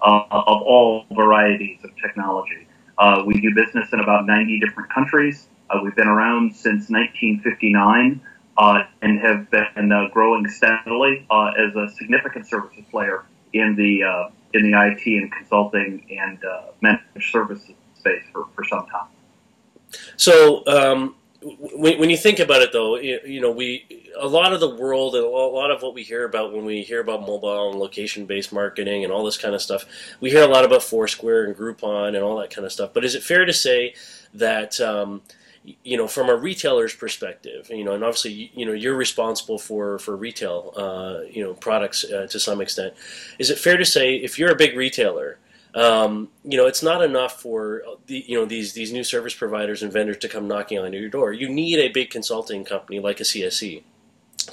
uh, 0.00 0.22
of 0.30 0.62
all 0.62 1.04
varieties 1.10 1.78
of 1.82 1.90
technology. 2.00 2.66
Uh, 2.98 3.22
we 3.26 3.40
do 3.40 3.52
business 3.54 3.92
in 3.92 3.98
about 3.98 4.24
90 4.26 4.60
different 4.60 4.88
countries. 4.92 5.48
Uh, 5.68 5.80
we've 5.82 5.96
been 5.96 6.06
around 6.06 6.54
since 6.54 6.90
1959 6.90 8.20
uh, 8.56 8.84
and 9.00 9.18
have 9.18 9.50
been 9.50 9.90
uh, 9.90 10.08
growing 10.12 10.48
steadily 10.48 11.26
as 11.30 11.74
a 11.74 11.88
significant 11.96 12.46
services 12.46 12.84
player 12.90 13.24
in 13.52 13.74
the 13.74 14.30
in 14.54 14.70
the 14.70 14.78
IT 14.78 15.06
and 15.06 15.32
consulting 15.32 16.06
and 16.10 16.38
managed 16.82 17.30
services 17.32 17.74
space 17.98 18.22
for, 18.32 18.46
for 18.54 18.64
some 18.64 18.86
time. 18.86 19.08
So. 20.16 20.64
Um 20.66 21.16
when, 21.42 21.98
when 21.98 22.10
you 22.10 22.16
think 22.16 22.38
about 22.38 22.62
it, 22.62 22.72
though, 22.72 22.96
you, 22.96 23.20
you, 23.24 23.40
know, 23.40 23.50
we 23.50 24.10
a 24.18 24.26
lot 24.26 24.52
of 24.52 24.60
the 24.60 24.74
world 24.74 25.14
and 25.14 25.24
a 25.24 25.28
lot 25.28 25.70
of 25.70 25.82
what 25.82 25.94
we 25.94 26.02
hear 26.02 26.24
about 26.24 26.52
when 26.52 26.64
we 26.64 26.82
hear 26.82 27.00
about 27.00 27.22
mobile 27.22 27.70
and 27.70 27.80
location-based 27.80 28.52
marketing 28.52 29.04
and 29.04 29.12
all 29.12 29.24
this 29.24 29.38
kind 29.38 29.54
of 29.54 29.62
stuff, 29.62 29.84
we 30.20 30.30
hear 30.30 30.42
a 30.42 30.46
lot 30.46 30.64
about 30.64 30.82
Foursquare 30.82 31.44
and 31.44 31.56
Groupon 31.56 32.08
and 32.08 32.18
all 32.18 32.36
that 32.38 32.50
kind 32.50 32.64
of 32.64 32.72
stuff. 32.72 32.90
But 32.92 33.04
is 33.04 33.14
it 33.14 33.22
fair 33.22 33.44
to 33.44 33.52
say 33.52 33.94
that 34.34 34.80
um, 34.80 35.22
you 35.84 35.96
know, 35.96 36.08
from 36.08 36.28
a 36.28 36.34
retailer's 36.34 36.94
perspective, 36.94 37.70
you 37.70 37.84
know, 37.84 37.92
and 37.92 38.02
obviously, 38.02 38.50
you 38.54 38.66
know, 38.66 38.72
you're 38.72 38.96
responsible 38.96 39.58
for 39.58 39.98
for 39.98 40.16
retail, 40.16 40.72
uh, 40.76 41.20
you 41.30 41.42
know, 41.42 41.54
products 41.54 42.04
uh, 42.04 42.26
to 42.28 42.40
some 42.40 42.60
extent. 42.60 42.94
Is 43.38 43.50
it 43.50 43.58
fair 43.58 43.76
to 43.76 43.84
say 43.84 44.16
if 44.16 44.38
you're 44.38 44.50
a 44.50 44.56
big 44.56 44.76
retailer? 44.76 45.38
Um, 45.74 46.28
you 46.44 46.58
know, 46.58 46.66
it's 46.66 46.82
not 46.82 47.02
enough 47.02 47.40
for 47.40 47.82
the, 48.06 48.24
you 48.26 48.38
know 48.38 48.44
these 48.44 48.74
these 48.74 48.92
new 48.92 49.04
service 49.04 49.34
providers 49.34 49.82
and 49.82 49.92
vendors 49.92 50.18
to 50.18 50.28
come 50.28 50.46
knocking 50.46 50.78
on 50.78 50.92
your 50.92 51.08
door. 51.08 51.32
You 51.32 51.48
need 51.48 51.78
a 51.78 51.88
big 51.88 52.10
consulting 52.10 52.64
company 52.64 53.00
like 53.00 53.20
a 53.20 53.24
CSC 53.24 53.82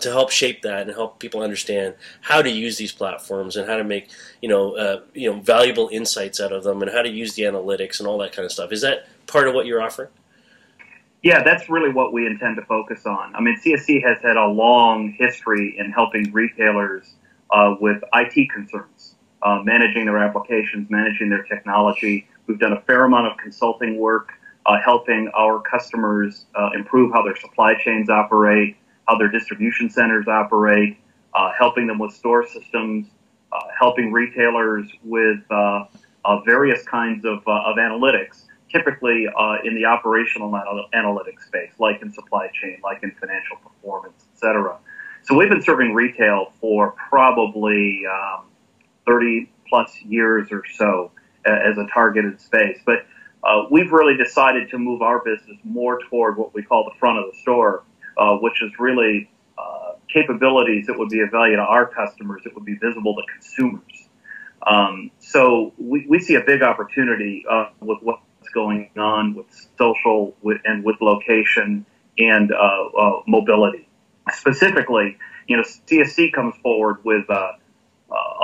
to 0.02 0.10
help 0.12 0.30
shape 0.30 0.62
that 0.62 0.82
and 0.82 0.92
help 0.92 1.20
people 1.20 1.42
understand 1.42 1.96
how 2.22 2.42
to 2.42 2.50
use 2.50 2.78
these 2.78 2.92
platforms 2.92 3.58
and 3.58 3.68
how 3.68 3.76
to 3.76 3.84
make 3.84 4.10
you 4.42 4.48
know 4.48 4.76
uh, 4.78 5.02
you 5.14 5.30
know 5.30 5.40
valuable 5.42 5.90
insights 5.92 6.40
out 6.40 6.54
of 6.54 6.64
them 6.64 6.82
and 6.82 6.92
how 6.92 7.02
to 7.02 7.10
use 7.10 7.34
the 7.34 7.44
analytics 7.44 8.00
and 8.00 8.08
all 8.08 8.18
that 8.18 8.32
kind 8.32 8.46
of 8.46 8.52
stuff. 8.52 8.72
Is 8.72 8.82
that 8.82 9.08
part 9.28 9.48
of 9.48 9.54
what 9.54 9.66
you're 9.66 9.82
offering? 9.82 10.10
Yeah, 11.22 11.44
that's 11.44 11.70
really 11.70 11.92
what 11.92 12.14
we 12.14 12.26
intend 12.26 12.56
to 12.56 12.62
focus 12.62 13.06
on. 13.06 13.36
I 13.36 13.42
mean, 13.42 13.60
CSC 13.60 14.02
has 14.04 14.22
had 14.22 14.38
a 14.38 14.48
long 14.48 15.12
history 15.18 15.78
in 15.78 15.92
helping 15.92 16.32
retailers 16.32 17.16
uh, 17.52 17.76
with 17.82 18.02
IT 18.14 18.50
concerns 18.52 18.99
uh, 19.42 19.62
managing 19.64 20.06
their 20.06 20.18
applications, 20.18 20.90
managing 20.90 21.30
their 21.30 21.44
technology. 21.44 22.28
We've 22.48 22.60
done 22.60 22.74
a 22.74 22.82
fair 22.82 23.06
amount 23.06 23.28
of 23.28 23.38
consulting 23.38 23.98
work, 23.98 24.32
uh, 24.66 24.80
helping 24.84 25.30
our 25.36 25.62
customers 25.62 26.46
uh, 26.56 26.70
improve 26.76 27.12
how 27.14 27.24
their 27.24 27.36
supply 27.36 27.76
chains 27.84 28.10
operate, 28.10 28.76
how 29.08 29.18
their 29.18 29.30
distribution 29.30 29.90
centers 29.90 30.28
operate, 30.28 30.98
uh, 31.34 31.52
helping 31.58 31.88
them 31.88 32.00
with 32.00 32.14
store 32.14 32.46
systems, 32.48 33.08
uh, 33.52 33.60
helping 33.78 34.12
retailers 34.12 34.88
with 35.04 35.40
uh, 35.50 35.86
various 36.46 36.84
kinds 36.84 37.26
of, 37.26 37.40
of 37.48 37.78
analytics, 37.78 38.46
typically 38.72 39.28
in 39.64 39.74
the 39.74 39.86
operational 39.86 40.52
analytics 40.94 41.48
space, 41.48 41.72
like 41.80 42.02
in 42.04 42.12
supply 42.12 42.48
chain, 42.62 42.78
like 42.84 43.02
in 43.02 43.12
financial 43.20 43.58
performance, 43.58 44.26
et 44.34 44.38
cetera. 44.38 44.78
So 45.24 45.36
we've 45.36 45.50
been 45.50 45.62
serving 45.62 45.94
retail 45.94 46.54
for 46.62 46.94
probably 47.10 48.04
um, 48.06 48.46
30 49.10 49.52
plus 49.68 50.00
years 50.04 50.50
or 50.52 50.64
so 50.76 51.12
as 51.46 51.78
a 51.78 51.88
targeted 51.92 52.40
space. 52.40 52.78
But 52.86 53.06
uh, 53.44 53.64
we've 53.72 53.92
really 53.92 54.18
decided 54.18 54.70
to 54.70 54.78
move 54.78 55.02
our 55.02 55.24
business 55.24 55.58
more 55.64 56.00
toward 56.10 56.38
what 56.38 56.54
we 56.54 56.62
call 56.62 56.84
the 56.84 56.98
front 57.00 57.20
of 57.20 57.32
the 57.32 57.38
store, 57.40 57.84
uh, 58.18 58.36
which 58.36 58.62
is 58.62 58.72
really 58.78 59.30
uh, 59.58 59.94
capabilities 60.12 60.88
that 60.88 60.98
would 60.98 61.10
be 61.10 61.22
of 61.22 61.32
value 61.32 61.56
to 61.56 61.62
our 61.62 61.88
customers, 61.88 62.42
that 62.44 62.54
would 62.54 62.66
be 62.66 62.76
visible 62.76 63.16
to 63.16 63.22
consumers. 63.34 64.10
Um, 64.68 65.12
so 65.20 65.74
we, 65.78 66.06
we 66.08 66.20
see 66.20 66.36
a 66.36 66.42
big 66.42 66.62
opportunity 66.62 67.46
uh, 67.50 67.70
with 67.80 68.00
what's 68.02 68.22
going 68.54 68.90
on 68.98 69.36
with 69.36 69.46
social 69.78 70.36
with, 70.42 70.60
and 70.66 70.84
with 70.84 70.98
location 71.00 71.86
and 72.18 72.52
uh, 72.52 72.56
uh, 72.56 73.22
mobility. 73.26 73.88
Specifically, 74.32 75.18
you 75.48 75.56
know, 75.56 75.64
CSC 75.64 76.34
comes 76.34 76.56
forward 76.62 76.98
with 77.06 77.26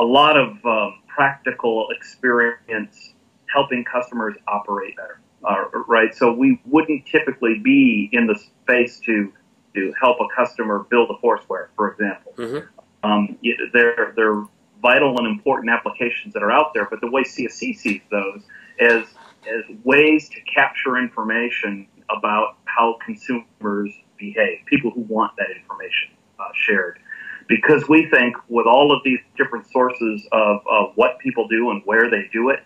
lot 0.04 0.38
of 0.38 0.64
um, 0.66 1.00
practical 1.08 1.88
experience 1.90 3.14
helping 3.54 3.84
customers 3.84 4.36
operate 4.48 4.96
better. 4.96 5.20
Uh, 5.44 5.66
right, 5.88 6.14
so 6.16 6.34
we 6.34 6.60
wouldn't 6.66 7.06
typically 7.06 7.60
be 7.60 8.10
in 8.12 8.26
the 8.28 8.36
space 8.36 9.00
to 9.00 9.32
to 9.76 9.94
help 10.00 10.18
a 10.22 10.26
customer 10.36 10.86
build 10.90 11.10
a 11.12 11.20
Foursquare, 11.22 11.70
for 11.76 11.92
example. 11.92 12.34
Mm-hmm. 12.38 13.10
Um, 13.10 13.38
they're 13.74 14.14
they're 14.16 14.44
vital 14.82 15.18
and 15.18 15.28
important 15.28 15.72
applications 15.72 16.34
that 16.34 16.44
are 16.44 16.52
out 16.52 16.74
there, 16.74 16.88
but 16.90 17.02
the 17.02 17.12
way 17.12 17.24
CSC 17.24 17.76
sees 17.76 18.02
those 18.10 18.42
is 18.80 19.08
as 19.48 19.64
ways 19.84 20.30
to 20.30 20.42
capture 20.42 20.98
information 20.98 21.88
about 22.10 22.58
how 22.66 22.98
consumers 23.06 23.92
behave, 24.18 24.60
people 24.66 24.92
who 24.92 25.02
want 25.02 25.36
that 25.38 25.48
information 25.56 26.10
uh, 26.40 26.46
shared 26.54 27.00
because 27.48 27.88
we 27.88 28.10
think 28.10 28.36
with 28.48 28.66
all 28.66 28.96
of 28.96 29.02
these 29.04 29.20
different 29.38 29.70
sources 29.72 30.28
of, 30.32 30.62
of 30.70 30.92
what 30.96 31.20
people 31.20 31.48
do 31.48 31.70
and 31.72 31.82
where 31.86 32.10
they 32.10 32.28
do 32.34 32.50
it, 32.50 32.60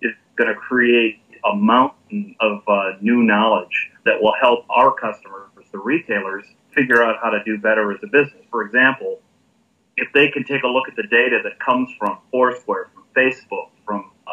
it's 0.00 0.16
going 0.36 0.52
to 0.52 0.54
create 0.54 1.20
a 1.44 1.54
mountain 1.54 2.34
of 2.40 2.62
uh, 2.66 2.92
new 3.00 3.22
knowledge 3.22 3.90
that 4.04 4.20
will 4.20 4.34
help 4.40 4.64
our 4.70 4.92
customers, 4.92 5.48
the 5.72 5.78
retailers, 5.78 6.44
figure 6.72 7.02
out 7.02 7.16
how 7.22 7.30
to 7.30 7.42
do 7.44 7.58
better 7.58 7.92
as 7.92 7.98
a 8.02 8.06
business. 8.06 8.44
For 8.50 8.62
example, 8.62 9.20
if 9.96 10.08
they 10.12 10.28
can 10.28 10.44
take 10.44 10.62
a 10.62 10.68
look 10.68 10.88
at 10.88 10.96
the 10.96 11.02
data 11.04 11.40
that 11.44 11.58
comes 11.60 11.90
from 11.98 12.18
Foursquare, 12.30 12.90
from 12.94 13.04
Facebook, 13.16 13.70
from 13.84 14.10
uh, 14.26 14.30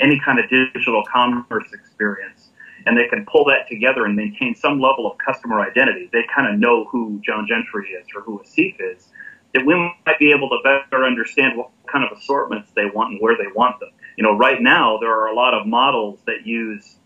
any 0.00 0.20
kind 0.24 0.38
of 0.38 0.50
digital 0.50 1.02
commerce 1.12 1.72
experience, 1.72 2.50
and 2.86 2.96
they 2.96 3.06
can 3.08 3.26
pull 3.26 3.44
that 3.44 3.68
together 3.68 4.04
and 4.04 4.16
maintain 4.16 4.54
some 4.54 4.80
level 4.80 5.10
of 5.10 5.18
customer 5.18 5.60
identity, 5.60 6.08
they 6.12 6.22
kind 6.34 6.52
of 6.52 6.58
know 6.58 6.86
who 6.86 7.20
John 7.24 7.46
Gentry 7.46 7.90
is 7.90 8.06
or 8.14 8.22
who 8.22 8.40
Asif 8.40 8.76
is 8.80 9.09
that 9.54 9.64
we 9.66 9.74
might 10.06 10.18
be 10.18 10.32
able 10.32 10.48
to 10.50 10.58
better 10.62 11.04
understand 11.04 11.56
what 11.56 11.70
kind 11.90 12.04
of 12.04 12.16
assortments 12.16 12.70
they 12.74 12.86
want 12.86 13.12
and 13.12 13.20
where 13.20 13.36
they 13.36 13.50
want 13.54 13.80
them. 13.80 13.90
You 14.16 14.24
know, 14.24 14.36
right 14.36 14.60
now 14.60 14.98
there 15.00 15.10
are 15.10 15.26
a 15.26 15.34
lot 15.34 15.54
of 15.54 15.66
models 15.66 16.20
that 16.26 16.46
use 16.46 16.96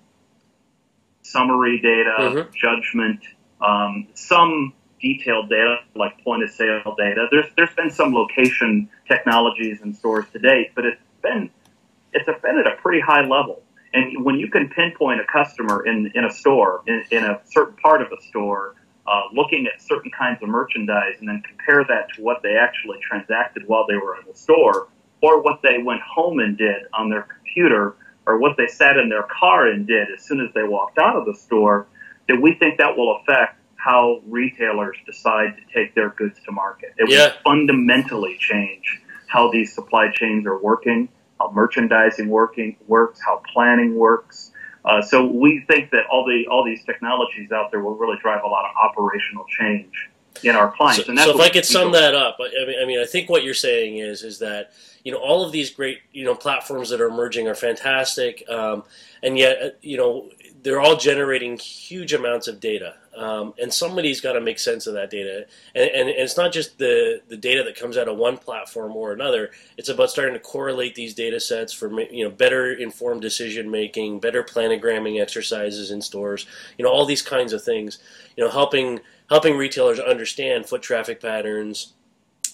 summary 1.23 1.81
data, 1.81 2.17
mm-hmm. 2.19 2.51
judgment, 2.55 3.21
um, 3.61 4.09
some 4.15 4.75
detailed 5.01 5.51
data 5.51 5.77
like 5.95 6.23
point 6.25 6.43
of 6.43 6.51
sale 6.51 6.95
data. 6.99 7.27
There's 7.31 7.47
there's 7.57 7.75
been 7.75 7.91
some 7.91 8.15
location 8.15 8.89
technologies 9.09 9.81
in 9.83 9.95
stores 9.95 10.27
to 10.33 10.39
date, 10.39 10.73
but 10.75 10.85
it's 10.85 11.01
been 11.23 11.51
it's 12.13 12.27
been 12.27 12.59
at 12.59 12.67
a 12.67 12.77
pretty 12.77 13.01
high 13.01 13.23
level. 13.23 13.63
And 13.93 14.25
when 14.25 14.37
you 14.37 14.51
can 14.51 14.69
pinpoint 14.69 15.21
a 15.21 15.25
customer 15.25 15.87
in, 15.87 16.11
in 16.17 16.25
a 16.25 16.33
store, 16.33 16.83
in, 16.87 17.05
in 17.13 17.25
a 17.25 17.41
certain 17.45 17.77
part 17.77 18.03
of 18.03 18.09
a 18.11 18.21
store, 18.23 18.75
uh, 19.07 19.23
looking 19.33 19.67
at 19.67 19.81
certain 19.83 20.11
kinds 20.11 20.43
of 20.43 20.49
merchandise 20.49 21.17
and 21.21 21.29
then 21.29 21.43
compare 21.43 21.85
that 21.85 22.09
to 22.15 22.23
what 22.23 22.43
they 22.43 22.57
actually 22.57 22.99
transacted 23.01 23.67
while 23.67 23.87
they 23.87 23.97
were 23.97 24.17
in 24.17 24.27
the 24.27 24.37
store 24.37 24.89
or 25.21 25.43
what 25.43 25.61
they 25.63 25.79
went 25.79 26.01
home 26.03 26.39
and 26.39 26.57
did 26.57 26.83
on 26.93 27.11
their 27.11 27.23
computer 27.23 27.97
or 28.27 28.39
what 28.39 28.57
they 28.57 28.67
sat 28.67 28.97
in 28.97 29.09
their 29.09 29.25
car 29.25 29.69
and 29.69 29.87
did 29.87 30.09
as 30.15 30.25
soon 30.25 30.41
as 30.41 30.53
they 30.55 30.63
walked 30.63 30.99
out 30.99 31.17
of 31.17 31.27
the 31.27 31.35
store, 31.35 31.87
that 32.29 32.41
we 32.41 32.55
think 32.55 32.79
that 32.79 32.97
will 32.97 33.19
affect 33.19 33.61
how 33.77 34.21
retailers 34.27 34.97
decide 35.05 35.55
to 35.57 35.75
take 35.75 35.95
their 35.95 36.09
goods 36.11 36.39
to 36.47 36.53
market. 36.53 36.95
It 36.97 37.11
yeah. 37.11 37.27
will 37.27 37.33
fundamentally 37.45 38.39
change 38.39 39.03
how 39.27 39.51
these 39.51 39.75
supply 39.75 40.11
chains 40.11 40.47
are 40.47 40.59
working 40.59 41.09
how 41.41 41.51
merchandising 41.51 42.29
working 42.29 42.77
works, 42.87 43.21
how 43.25 43.43
planning 43.53 43.97
works. 43.97 44.53
Uh, 44.85 45.01
so 45.01 45.25
we 45.25 45.65
think 45.67 45.91
that 45.91 46.05
all 46.11 46.25
the 46.25 46.47
all 46.51 46.65
these 46.65 46.85
technologies 46.85 47.51
out 47.53 47.71
there 47.71 47.81
will 47.81 47.97
really 47.97 48.19
drive 48.21 48.43
a 48.45 48.47
lot 48.47 48.65
of 48.67 48.77
operational 48.77 49.45
change 49.49 50.11
in 50.43 50.55
our 50.57 50.71
clients. 50.73 51.07
So, 51.07 51.15
so 51.15 51.35
if 51.35 51.41
I 51.41 51.49
could 51.49 51.65
sum 51.65 51.93
that 51.93 52.15
up, 52.15 52.37
I 52.41 52.67
mean, 52.67 52.77
I 52.83 52.85
mean, 52.85 53.01
I 53.01 53.07
think 53.07 53.31
what 53.31 53.45
you're 53.45 53.55
saying 53.55 53.99
is 53.99 54.23
is 54.23 54.39
that 54.41 54.73
you 55.03 55.13
know 55.13 55.19
all 55.19 55.45
of 55.45 55.53
these 55.53 55.71
great 55.71 56.01
you 56.13 56.25
know 56.25 56.35
platforms 56.35 56.91
that 56.91 57.01
are 57.01 57.09
emerging 57.09 57.49
are 57.49 57.55
fantastic, 57.55 58.45
um, 58.51 58.85
and 59.23 59.39
yet 59.39 59.63
uh, 59.63 59.69
you 59.81 59.97
know 59.97 60.29
they're 60.63 60.81
all 60.81 60.97
generating 60.97 61.57
huge 61.57 62.13
amounts 62.13 62.47
of 62.47 62.61
data, 62.61 62.95
um, 63.17 63.55
and 63.61 63.73
somebody's 63.73 64.21
got 64.21 64.33
to 64.33 64.41
make 64.41 64.59
sense 64.59 64.87
of 64.87 64.95
that 64.95 65.11
data. 65.11 65.47
And, 65.75 65.91
and, 65.91 66.09
and, 66.09 66.19
it's 66.19 66.37
not 66.37 66.53
just 66.53 66.79
the, 66.79 67.23
the 67.29 67.37
data 67.37 67.63
that 67.63 67.79
comes 67.79 67.97
out 67.97 68.09
of 68.09 68.17
one 68.17 68.37
platform 68.37 68.97
or 68.97 69.13
another. 69.13 69.51
It's 69.77 69.89
about 69.89 70.11
starting 70.11 70.35
to 70.35 70.41
correlate 70.41 70.95
these 70.95 71.15
data 71.15 71.39
sets 71.39 71.73
for 71.73 72.01
you 72.01 72.25
know 72.25 72.31
better 72.31 72.73
informed 72.73 73.23
decision 73.23 73.71
making, 73.71 74.21
better 74.21 74.43
planogramming 74.43 75.21
exercises 75.21 75.91
in 75.91 76.03
stores. 76.03 76.47
You 76.77 76.85
know 76.85 76.91
all 76.91 77.07
these 77.07 77.23
kinds 77.23 77.53
of 77.53 77.63
things. 77.63 77.99
You 78.37 78.45
know 78.45 78.51
helping 78.51 79.01
helping 79.31 79.57
retailers 79.57 80.01
understand 80.01 80.67
foot 80.67 80.83
traffic 80.83 81.21
patterns. 81.21 81.93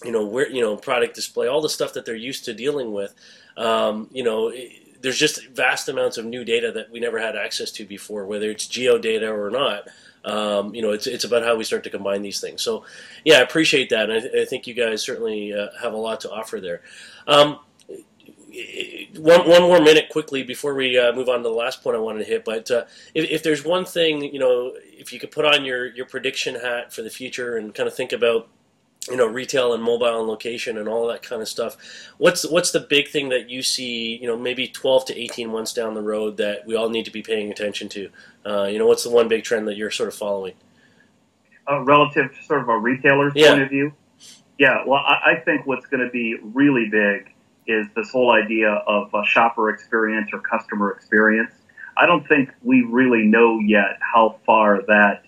You 0.03 0.11
know 0.11 0.25
where 0.25 0.49
you 0.49 0.61
know 0.61 0.75
product 0.75 1.15
display, 1.15 1.47
all 1.47 1.61
the 1.61 1.69
stuff 1.69 1.93
that 1.93 2.05
they're 2.05 2.15
used 2.15 2.45
to 2.45 2.53
dealing 2.53 2.91
with. 2.91 3.13
Um, 3.57 4.09
you 4.11 4.23
know. 4.23 4.49
It, 4.49 4.77
there's 5.01 5.17
just 5.17 5.47
vast 5.47 5.89
amounts 5.89 6.19
of 6.19 6.25
new 6.25 6.45
data 6.45 6.71
that 6.71 6.91
we 6.91 6.99
never 6.99 7.19
had 7.19 7.35
access 7.35 7.71
to 7.71 7.85
before, 7.85 8.27
whether 8.27 8.51
it's 8.51 8.67
geo 8.67 8.99
data 8.99 9.27
or 9.27 9.49
not. 9.49 9.87
Um, 10.23 10.75
you 10.75 10.81
know, 10.81 10.91
it's 10.91 11.07
it's 11.07 11.23
about 11.23 11.43
how 11.43 11.55
we 11.55 11.63
start 11.63 11.83
to 11.85 11.89
combine 11.89 12.21
these 12.21 12.39
things. 12.39 12.61
So, 12.61 12.85
yeah, 13.25 13.37
I 13.37 13.41
appreciate 13.41 13.89
that, 13.89 14.09
and 14.09 14.29
I, 14.35 14.41
I 14.41 14.45
think 14.45 14.67
you 14.67 14.73
guys 14.73 15.01
certainly 15.01 15.53
uh, 15.53 15.67
have 15.81 15.93
a 15.93 15.97
lot 15.97 16.21
to 16.21 16.31
offer 16.31 16.59
there. 16.59 16.81
Um, 17.27 17.59
one 19.17 19.47
one 19.47 19.61
more 19.61 19.81
minute 19.81 20.09
quickly 20.09 20.43
before 20.43 20.73
we 20.73 20.97
uh, 20.97 21.13
move 21.13 21.29
on 21.29 21.37
to 21.37 21.43
the 21.43 21.55
last 21.55 21.81
point 21.81 21.95
I 21.95 21.99
wanted 21.99 22.19
to 22.19 22.25
hit. 22.25 22.45
But 22.45 22.69
uh, 22.69 22.83
if, 23.13 23.29
if 23.29 23.43
there's 23.43 23.63
one 23.63 23.85
thing, 23.85 24.21
you 24.21 24.39
know, 24.39 24.73
if 24.83 25.13
you 25.13 25.19
could 25.19 25.31
put 25.31 25.45
on 25.45 25.65
your 25.65 25.87
your 25.87 26.05
prediction 26.05 26.55
hat 26.55 26.93
for 26.93 27.01
the 27.01 27.09
future 27.09 27.57
and 27.57 27.73
kind 27.73 27.87
of 27.87 27.95
think 27.95 28.11
about 28.11 28.47
you 29.09 29.17
know 29.17 29.25
retail 29.25 29.73
and 29.73 29.81
mobile 29.81 30.19
and 30.19 30.27
location 30.27 30.77
and 30.77 30.87
all 30.87 31.07
that 31.07 31.23
kind 31.23 31.41
of 31.41 31.47
stuff. 31.47 31.77
What's 32.17 32.47
what's 32.47 32.71
the 32.71 32.79
big 32.79 33.07
thing 33.07 33.29
that 33.29 33.49
you 33.49 33.63
see 33.63 34.17
you 34.17 34.27
know 34.27 34.37
maybe 34.37 34.67
12 34.67 35.05
to 35.05 35.17
18 35.19 35.49
months 35.49 35.73
down 35.73 35.93
the 35.93 36.01
road 36.01 36.37
that 36.37 36.65
we 36.65 36.75
all 36.75 36.89
need 36.89 37.05
to 37.05 37.11
be 37.11 37.21
paying 37.21 37.51
attention 37.51 37.89
to? 37.89 38.09
Uh, 38.45 38.63
you 38.65 38.77
know 38.77 38.87
what's 38.87 39.03
the 39.03 39.09
one 39.09 39.27
big 39.27 39.43
trend 39.43 39.67
that 39.67 39.77
you're 39.77 39.91
sort 39.91 40.09
of 40.09 40.15
following? 40.15 40.53
Uh, 41.69 41.79
relative 41.81 42.35
to 42.35 42.43
sort 42.43 42.61
of 42.61 42.69
a 42.69 42.77
retailer's 42.77 43.33
yeah. 43.35 43.49
point 43.49 43.61
of 43.63 43.69
view? 43.69 43.93
Yeah 44.57 44.83
well 44.85 44.99
i, 44.99 45.31
I 45.31 45.35
think 45.39 45.65
what's 45.65 45.85
going 45.87 46.03
to 46.03 46.11
be 46.11 46.37
really 46.43 46.89
big 46.89 47.33
is 47.67 47.87
this 47.95 48.09
whole 48.11 48.31
idea 48.31 48.69
of 48.69 49.13
a 49.13 49.23
shopper 49.25 49.69
experience 49.69 50.29
or 50.33 50.39
customer 50.39 50.91
experience. 50.91 51.51
I 51.97 52.05
don't 52.05 52.27
think 52.27 52.51
we 52.63 52.81
really 52.81 53.23
know 53.23 53.59
yet 53.59 53.97
how 53.99 54.39
far 54.45 54.81
that 54.87 55.23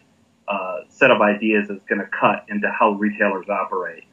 uh, 0.48 0.80
set 0.90 1.12
of 1.12 1.22
ideas 1.22 1.70
is 1.70 1.82
going 1.88 2.00
to 2.00 2.08
cut 2.08 2.46
into 2.50 2.70
how 2.72 2.92
retailers 2.92 3.48
operate. 3.50 4.04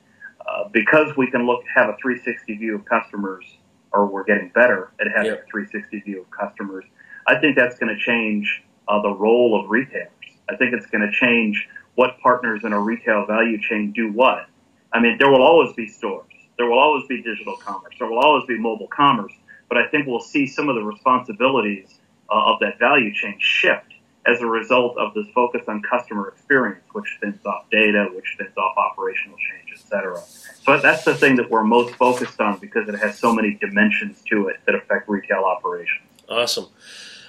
Uh, 0.46 0.68
because 0.72 1.16
we 1.16 1.30
can 1.30 1.46
look 1.46 1.62
have 1.74 1.88
a 1.88 1.96
360 2.00 2.56
view 2.56 2.74
of 2.74 2.84
customers, 2.84 3.44
or 3.92 4.06
we're 4.06 4.24
getting 4.24 4.48
better 4.54 4.90
at 5.00 5.06
having 5.08 5.32
yep. 5.32 5.44
a 5.46 5.50
360 5.50 6.00
view 6.00 6.22
of 6.22 6.30
customers. 6.30 6.84
I 7.26 7.38
think 7.38 7.56
that's 7.56 7.78
going 7.78 7.94
to 7.94 8.00
change 8.00 8.62
uh, 8.88 9.00
the 9.02 9.10
role 9.10 9.60
of 9.60 9.70
retailers. 9.70 10.08
I 10.48 10.56
think 10.56 10.72
it's 10.72 10.86
going 10.86 11.02
to 11.02 11.12
change 11.12 11.68
what 11.94 12.18
partners 12.20 12.62
in 12.64 12.72
a 12.72 12.80
retail 12.80 13.26
value 13.26 13.60
chain 13.60 13.92
do 13.92 14.10
what. 14.12 14.46
I 14.92 15.00
mean, 15.00 15.18
there 15.18 15.30
will 15.30 15.42
always 15.42 15.72
be 15.74 15.86
stores. 15.86 16.32
There 16.56 16.68
will 16.68 16.78
always 16.78 17.06
be 17.06 17.22
digital 17.22 17.56
commerce. 17.56 17.94
There 17.98 18.08
will 18.08 18.18
always 18.18 18.46
be 18.46 18.58
mobile 18.58 18.88
commerce. 18.88 19.32
But 19.68 19.78
I 19.78 19.86
think 19.88 20.06
we'll 20.06 20.20
see 20.20 20.46
some 20.46 20.68
of 20.68 20.74
the 20.74 20.82
responsibilities 20.82 22.00
uh, 22.28 22.52
of 22.52 22.60
that 22.60 22.78
value 22.78 23.14
chain 23.14 23.36
shift 23.38 23.92
as 24.26 24.40
a 24.40 24.46
result 24.46 24.96
of 24.98 25.14
this 25.14 25.26
focus 25.34 25.62
on 25.68 25.82
customer 25.82 26.28
experience, 26.28 26.82
which 26.92 27.06
spins 27.16 27.44
off 27.46 27.64
data, 27.70 28.08
which 28.14 28.32
spins 28.34 28.56
off 28.56 28.76
operational 28.76 29.36
change, 29.38 29.70
et 29.72 29.88
cetera. 29.88 30.20
So 30.64 30.78
that's 30.78 31.04
the 31.04 31.14
thing 31.14 31.36
that 31.36 31.50
we're 31.50 31.64
most 31.64 31.94
focused 31.94 32.40
on 32.40 32.58
because 32.58 32.88
it 32.88 32.98
has 32.98 33.18
so 33.18 33.32
many 33.32 33.54
dimensions 33.54 34.22
to 34.28 34.48
it 34.48 34.56
that 34.66 34.74
affect 34.74 35.08
retail 35.08 35.44
operations. 35.44 36.06
Awesome. 36.28 36.66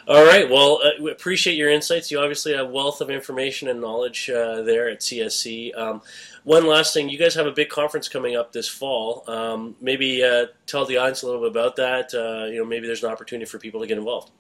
All 0.08 0.26
right. 0.26 0.50
Well, 0.50 0.82
uh, 0.84 1.02
we 1.02 1.12
appreciate 1.12 1.56
your 1.56 1.70
insights. 1.70 2.12
You 2.12 2.20
obviously 2.20 2.54
have 2.54 2.70
wealth 2.70 3.02
of 3.02 3.10
information 3.10 3.68
and 3.68 3.80
knowledge 3.80 4.30
uh, 4.30 4.62
there 4.64 4.90
at 4.90 5.00
CSC. 5.00 5.78
Um, 5.78 6.02
one 6.44 6.66
last 6.66 6.94
thing, 6.94 7.08
you 7.08 7.20
guys 7.20 7.36
have 7.36 7.46
a 7.46 7.52
big 7.52 7.70
conference 7.70 8.10
coming 8.10 8.36
up 8.36 8.52
this 8.52 8.68
fall. 8.68 9.24
Um, 9.28 9.76
maybe 9.80 10.24
uh, 10.24 10.48
tell 10.66 10.86
the 10.86 10.98
audience 10.98 11.22
a 11.22 11.28
little 11.28 11.42
bit 11.42 11.52
about 11.52 11.76
that. 11.76 12.14
Uh, 12.14 12.48
you 12.48 12.58
know, 12.58 12.66
maybe 12.66 12.88
there's 12.88 13.04
an 13.04 13.12
opportunity 13.12 13.46
for 13.46 13.60
people 13.60 13.80
to 13.80 13.88
get 13.88 13.98
involved. 13.98 14.32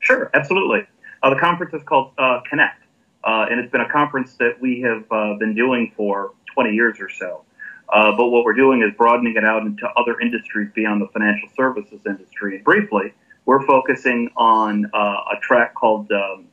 Sure, 0.00 0.30
absolutely. 0.34 0.86
Uh, 1.22 1.30
the 1.30 1.40
conference 1.40 1.74
is 1.74 1.82
called 1.82 2.12
uh, 2.18 2.40
Connect, 2.48 2.82
uh, 3.24 3.46
and 3.50 3.60
it's 3.60 3.70
been 3.70 3.82
a 3.82 3.92
conference 3.92 4.34
that 4.34 4.58
we 4.60 4.80
have 4.80 5.04
uh, 5.10 5.34
been 5.34 5.54
doing 5.54 5.92
for 5.96 6.32
20 6.54 6.72
years 6.72 6.98
or 6.98 7.10
so. 7.10 7.44
Uh, 7.90 8.12
but 8.16 8.28
what 8.28 8.44
we're 8.44 8.54
doing 8.54 8.82
is 8.82 8.90
broadening 8.96 9.36
it 9.36 9.44
out 9.44 9.62
into 9.62 9.86
other 9.96 10.18
industries 10.20 10.70
beyond 10.74 11.02
the 11.02 11.08
financial 11.08 11.48
services 11.56 12.00
industry. 12.06 12.56
And 12.56 12.64
briefly, 12.64 13.12
we're 13.44 13.66
focusing 13.66 14.30
on 14.36 14.86
uh, 14.94 14.98
a 14.98 15.40
track 15.42 15.74
called 15.74 16.10
um, 16.12 16.46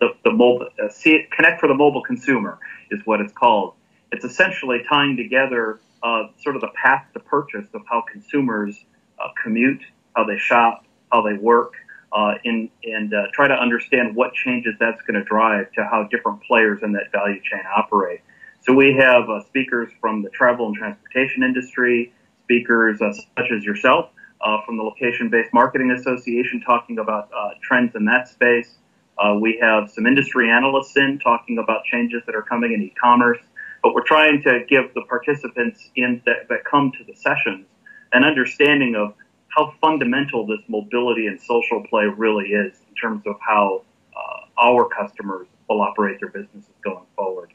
the, 0.00 0.14
the 0.24 0.30
mobile, 0.30 0.68
Connect 1.32 1.60
for 1.60 1.68
the 1.68 1.74
Mobile 1.74 2.02
Consumer 2.02 2.58
is 2.90 3.00
what 3.04 3.20
it's 3.20 3.32
called. 3.32 3.74
It's 4.12 4.24
essentially 4.24 4.82
tying 4.88 5.16
together 5.16 5.80
sort 6.38 6.54
of 6.56 6.62
the 6.62 6.70
path 6.80 7.06
to 7.14 7.20
purchase 7.20 7.66
of 7.74 7.82
how 7.90 8.04
consumers 8.10 8.84
commute, 9.42 9.82
how 10.14 10.24
they 10.24 10.38
shop, 10.38 10.84
how 11.10 11.22
they 11.22 11.34
work, 11.34 11.74
uh, 12.14 12.34
in, 12.44 12.70
and 12.84 13.14
uh, 13.14 13.24
try 13.32 13.48
to 13.48 13.54
understand 13.54 14.14
what 14.14 14.32
changes 14.34 14.74
that's 14.78 15.00
going 15.02 15.18
to 15.18 15.24
drive 15.24 15.70
to 15.72 15.84
how 15.84 16.06
different 16.10 16.42
players 16.42 16.80
in 16.82 16.92
that 16.92 17.10
value 17.12 17.40
chain 17.42 17.60
operate. 17.74 18.20
So 18.60 18.72
we 18.72 18.94
have 18.94 19.28
uh, 19.28 19.42
speakers 19.46 19.90
from 20.00 20.22
the 20.22 20.30
travel 20.30 20.66
and 20.66 20.76
transportation 20.76 21.42
industry, 21.42 22.12
speakers 22.44 23.00
uh, 23.00 23.12
such 23.12 23.50
as 23.56 23.64
yourself 23.64 24.10
uh, 24.40 24.58
from 24.64 24.76
the 24.76 24.82
Location-Based 24.82 25.52
Marketing 25.52 25.90
Association 25.90 26.60
talking 26.60 26.98
about 26.98 27.30
uh, 27.36 27.50
trends 27.62 27.94
in 27.96 28.04
that 28.04 28.28
space. 28.28 28.76
we 29.40 29.58
have 29.60 29.90
some 29.90 30.06
industry 30.06 30.50
analysts 30.50 30.96
in 30.96 31.18
talking 31.18 31.58
about 31.58 31.84
changes 31.84 32.22
that 32.26 32.34
are 32.34 32.42
coming 32.42 32.72
in 32.72 32.82
e-commerce. 32.82 33.38
But 33.82 33.94
we're 33.94 34.04
trying 34.04 34.42
to 34.42 34.64
give 34.68 34.94
the 34.94 35.02
participants 35.08 35.90
in 35.96 36.22
that, 36.26 36.48
that 36.48 36.64
come 36.64 36.92
to 36.98 37.04
the 37.04 37.14
sessions 37.14 37.66
an 38.12 38.24
understanding 38.24 38.94
of 38.94 39.14
how 39.54 39.74
fundamental 39.80 40.46
this 40.46 40.60
mobility 40.68 41.26
and 41.26 41.40
social 41.40 41.82
play 41.88 42.04
really 42.04 42.46
is 42.46 42.74
in 42.88 42.94
terms 42.94 43.22
of 43.26 43.36
how 43.40 43.82
uh, 44.16 44.62
our 44.62 44.88
customers 44.88 45.46
will 45.68 45.80
operate 45.82 46.18
their 46.20 46.30
businesses 46.30 46.70
going 46.82 47.04
forward. 47.16 47.52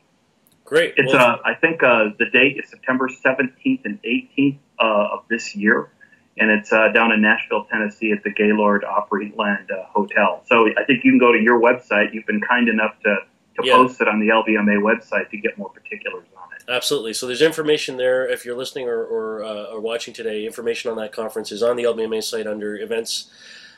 Great. 0.63 0.93
It's 0.97 1.13
well, 1.13 1.35
uh, 1.35 1.37
I 1.45 1.53
think 1.53 1.81
uh, 1.81 2.09
the 2.19 2.25
date 2.25 2.57
is 2.61 2.69
September 2.69 3.07
17th 3.07 3.85
and 3.85 3.99
18th 4.03 4.57
uh, 4.79 4.83
of 5.13 5.23
this 5.29 5.55
year, 5.55 5.89
and 6.37 6.51
it's 6.51 6.73
uh, 6.73 6.91
down 6.91 7.11
in 7.13 7.21
Nashville, 7.21 7.65
Tennessee, 7.71 8.11
at 8.11 8.23
the 8.23 8.31
Gaylord 8.31 8.83
Opryland 8.83 9.71
uh, 9.71 9.85
Hotel. 9.85 10.43
So 10.45 10.67
I 10.77 10.83
think 10.83 11.03
you 11.05 11.11
can 11.11 11.19
go 11.19 11.31
to 11.31 11.39
your 11.39 11.59
website. 11.61 12.13
You've 12.13 12.27
been 12.27 12.41
kind 12.41 12.67
enough 12.67 12.99
to 13.05 13.17
to 13.55 13.65
yeah. 13.65 13.75
post 13.75 14.01
it 14.01 14.07
on 14.07 14.19
the 14.19 14.27
LBMA 14.27 14.77
website 14.81 15.29
to 15.31 15.37
get 15.37 15.57
more 15.57 15.69
particulars. 15.69 16.25
Absolutely. 16.69 17.13
So 17.13 17.27
there's 17.27 17.41
information 17.41 17.95
there. 17.95 18.27
If 18.27 18.43
you're 18.43 18.57
listening 18.57 18.87
or, 18.89 19.03
or, 19.05 19.43
uh, 19.43 19.63
or 19.71 19.79
watching 19.79 20.13
today, 20.13 20.45
information 20.45 20.91
on 20.91 20.97
that 20.97 21.13
conference 21.13 21.51
is 21.51 21.63
on 21.63 21.77
the 21.77 21.83
LBMA 21.83 22.21
site 22.21 22.45
under 22.45 22.75
events. 22.77 23.31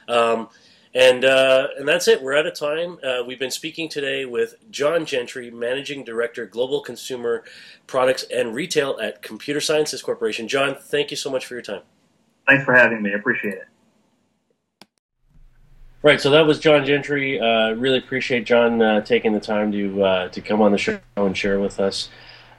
Um, 0.07 0.49
and 0.95 1.23
uh, 1.23 1.67
and 1.77 1.87
that's 1.87 2.07
it. 2.07 2.21
We're 2.21 2.35
out 2.35 2.47
of 2.47 2.55
time. 2.55 2.97
Uh, 3.03 3.23
we've 3.25 3.37
been 3.37 3.51
speaking 3.51 3.89
today 3.89 4.25
with 4.25 4.55
John 4.71 5.05
Gentry, 5.05 5.51
Managing 5.51 6.03
Director, 6.03 6.47
Global 6.47 6.81
Consumer 6.81 7.43
Products 7.85 8.25
and 8.33 8.55
Retail 8.55 8.97
at 8.99 9.21
Computer 9.21 9.61
Sciences 9.61 10.01
Corporation. 10.01 10.47
John, 10.47 10.75
thank 10.75 11.11
you 11.11 11.17
so 11.17 11.29
much 11.29 11.45
for 11.45 11.53
your 11.53 11.61
time. 11.61 11.81
Thanks 12.47 12.65
for 12.65 12.73
having 12.73 13.03
me. 13.03 13.11
I 13.11 13.17
appreciate 13.17 13.53
it. 13.53 13.67
Right, 16.01 16.19
so 16.19 16.31
that 16.31 16.47
was 16.47 16.59
John 16.59 16.85
Gentry. 16.85 17.39
Uh, 17.39 17.73
really 17.73 17.97
appreciate 17.97 18.45
John 18.45 18.81
uh, 18.81 19.01
taking 19.01 19.33
the 19.33 19.39
time 19.39 19.71
to 19.73 20.03
uh, 20.03 20.29
to 20.29 20.41
come 20.41 20.61
on 20.61 20.71
the 20.71 20.77
show 20.77 20.99
and 21.17 21.37
share 21.37 21.59
with 21.59 21.79
us. 21.79 22.09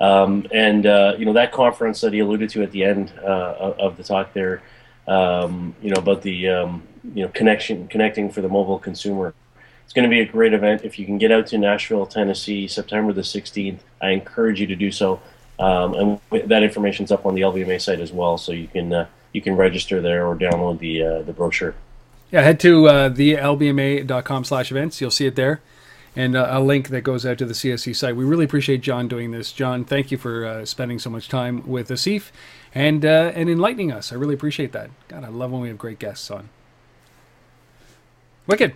Um, 0.00 0.46
and 0.50 0.86
uh, 0.86 1.14
you 1.18 1.26
know 1.26 1.34
that 1.34 1.52
conference 1.52 2.00
that 2.00 2.12
he 2.12 2.20
alluded 2.20 2.50
to 2.50 2.62
at 2.62 2.70
the 2.72 2.84
end 2.84 3.12
uh, 3.22 3.74
of 3.78 3.96
the 3.96 4.02
talk 4.02 4.32
there, 4.32 4.62
um, 5.06 5.74
you 5.82 5.90
know 5.90 6.00
about 6.00 6.22
the 6.22 6.48
um, 6.48 6.82
you 7.14 7.22
know 7.22 7.28
connection 7.28 7.86
connecting 7.88 8.30
for 8.30 8.40
the 8.40 8.48
mobile 8.48 8.78
consumer. 8.78 9.34
It's 9.84 9.92
going 9.92 10.08
to 10.08 10.10
be 10.10 10.20
a 10.20 10.24
great 10.24 10.54
event. 10.54 10.82
If 10.84 10.98
you 10.98 11.04
can 11.04 11.18
get 11.18 11.32
out 11.32 11.48
to 11.48 11.58
Nashville, 11.58 12.06
Tennessee, 12.06 12.68
September 12.68 13.12
the 13.12 13.22
16th, 13.22 13.80
I 14.00 14.10
encourage 14.10 14.60
you 14.60 14.68
to 14.68 14.76
do 14.76 14.92
so. 14.92 15.20
Um, 15.58 16.20
and 16.32 16.48
that 16.48 16.62
information 16.62 17.04
is 17.04 17.10
up 17.10 17.26
on 17.26 17.34
the 17.34 17.40
LBMA 17.40 17.80
site 17.80 17.98
as 17.98 18.12
well, 18.12 18.38
so 18.38 18.52
you 18.52 18.68
can 18.68 18.92
uh, 18.92 19.06
you 19.32 19.42
can 19.42 19.56
register 19.56 20.00
there 20.00 20.26
or 20.26 20.34
download 20.34 20.78
the 20.78 21.22
the 21.24 21.32
brochure. 21.32 21.74
Yeah, 22.32 22.42
head 22.42 22.60
to 22.60 22.86
uh, 22.86 23.08
the 23.08 23.34
lbma.com 23.34 24.44
slash 24.44 24.70
events. 24.70 25.00
You'll 25.00 25.10
see 25.10 25.26
it 25.26 25.34
there. 25.34 25.60
And 26.16 26.34
uh, 26.34 26.48
a 26.50 26.60
link 26.60 26.88
that 26.88 27.02
goes 27.02 27.24
out 27.24 27.38
to 27.38 27.46
the 27.46 27.54
CSC 27.54 27.94
site. 27.94 28.16
We 28.16 28.24
really 28.24 28.44
appreciate 28.44 28.80
John 28.80 29.08
doing 29.08 29.30
this. 29.30 29.52
John, 29.52 29.84
thank 29.84 30.10
you 30.10 30.18
for 30.18 30.44
uh, 30.44 30.64
spending 30.64 30.98
so 30.98 31.10
much 31.10 31.28
time 31.28 31.66
with 31.66 31.88
Asif 31.88 32.30
and 32.74 33.04
uh, 33.04 33.32
and 33.34 33.48
enlightening 33.48 33.92
us. 33.92 34.12
I 34.12 34.16
really 34.16 34.34
appreciate 34.34 34.72
that. 34.72 34.90
God, 35.08 35.24
I 35.24 35.28
love 35.28 35.50
when 35.50 35.60
we 35.60 35.68
have 35.68 35.78
great 35.78 35.98
guests 35.98 36.30
on. 36.30 36.48
Wicked. 38.46 38.74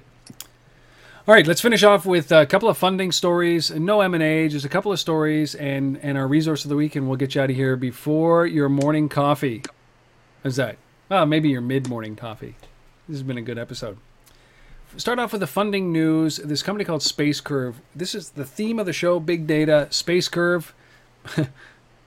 All 1.26 1.34
right, 1.34 1.46
let's 1.46 1.62
finish 1.62 1.82
off 1.82 2.04
with 2.04 2.30
a 2.30 2.44
couple 2.44 2.68
of 2.68 2.76
funding 2.76 3.10
stories. 3.10 3.70
No 3.70 4.02
M 4.02 4.14
and 4.14 4.22
A, 4.22 4.48
just 4.48 4.66
a 4.66 4.68
couple 4.68 4.92
of 4.92 5.00
stories, 5.00 5.54
and 5.54 5.98
and 6.02 6.18
our 6.18 6.28
resource 6.28 6.64
of 6.64 6.68
the 6.68 6.76
week, 6.76 6.94
and 6.94 7.08
we'll 7.08 7.16
get 7.16 7.34
you 7.34 7.40
out 7.40 7.50
of 7.50 7.56
here 7.56 7.76
before 7.76 8.46
your 8.46 8.68
morning 8.68 9.08
coffee. 9.08 9.62
How's 10.42 10.56
that? 10.56 10.76
Oh, 11.10 11.24
maybe 11.24 11.48
your 11.48 11.62
mid 11.62 11.88
morning 11.88 12.14
coffee. 12.14 12.56
This 13.08 13.16
has 13.16 13.22
been 13.22 13.38
a 13.38 13.42
good 13.42 13.58
episode. 13.58 13.98
Start 14.96 15.18
off 15.18 15.32
with 15.32 15.40
the 15.40 15.46
funding 15.46 15.92
news. 15.92 16.36
This 16.36 16.62
company 16.62 16.84
called 16.84 17.00
SpaceCurve. 17.00 17.74
This 17.94 18.14
is 18.14 18.30
the 18.30 18.44
theme 18.44 18.78
of 18.78 18.86
the 18.86 18.92
show: 18.92 19.18
big 19.18 19.46
data. 19.46 19.88
SpaceCurve. 19.90 20.72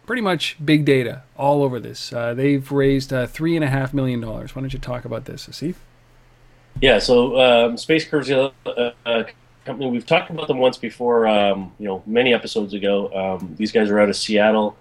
pretty 0.07 0.21
much 0.21 0.57
big 0.63 0.85
data 0.85 1.21
all 1.37 1.61
over 1.61 1.79
this. 1.79 2.11
Uh, 2.11 2.33
they've 2.33 2.71
raised 2.71 3.13
uh, 3.13 3.27
three 3.27 3.55
and 3.55 3.63
a 3.63 3.67
half 3.67 3.93
million 3.93 4.21
dollars. 4.21 4.55
Why 4.55 4.61
don't 4.61 4.73
you 4.73 4.79
talk 4.79 5.05
about 5.05 5.25
this, 5.25 5.47
Asif? 5.47 5.75
Yeah, 6.81 6.97
so 6.99 7.39
um, 7.39 7.77
Space 7.77 8.11
a, 8.11 8.93
a, 9.05 9.25
company 9.65 9.89
we've 9.89 10.05
talked 10.05 10.29
about 10.29 10.47
them 10.47 10.59
once 10.59 10.77
before. 10.77 11.27
Um, 11.27 11.73
you 11.77 11.87
know, 11.87 12.01
many 12.05 12.33
episodes 12.33 12.73
ago. 12.73 13.11
Um, 13.13 13.55
these 13.57 13.71
guys 13.71 13.89
are 13.89 13.99
out 13.99 14.09
of 14.09 14.15
Seattle. 14.15 14.77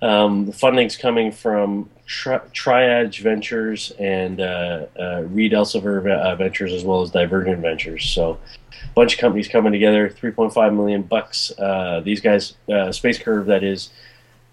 Um, 0.00 0.46
the 0.46 0.52
funding's 0.52 0.96
coming 0.96 1.32
from 1.32 1.90
Tri- 2.06 2.40
Triage 2.54 3.20
Ventures 3.20 3.92
and 3.98 4.40
uh, 4.40 4.86
uh, 4.98 5.22
Reed 5.26 5.52
Elsevier 5.52 6.10
uh, 6.10 6.36
Ventures, 6.36 6.72
as 6.72 6.84
well 6.84 7.02
as 7.02 7.10
Divergent 7.10 7.60
Ventures. 7.60 8.04
So, 8.04 8.38
a 8.84 8.94
bunch 8.94 9.14
of 9.14 9.20
companies 9.20 9.48
coming 9.48 9.72
together. 9.72 10.08
3.5 10.08 10.74
million 10.74 11.02
bucks. 11.02 11.52
Uh, 11.58 12.00
these 12.04 12.20
guys, 12.20 12.54
uh, 12.68 12.90
SpaceCurve, 12.90 13.46
that 13.46 13.64
is 13.64 13.90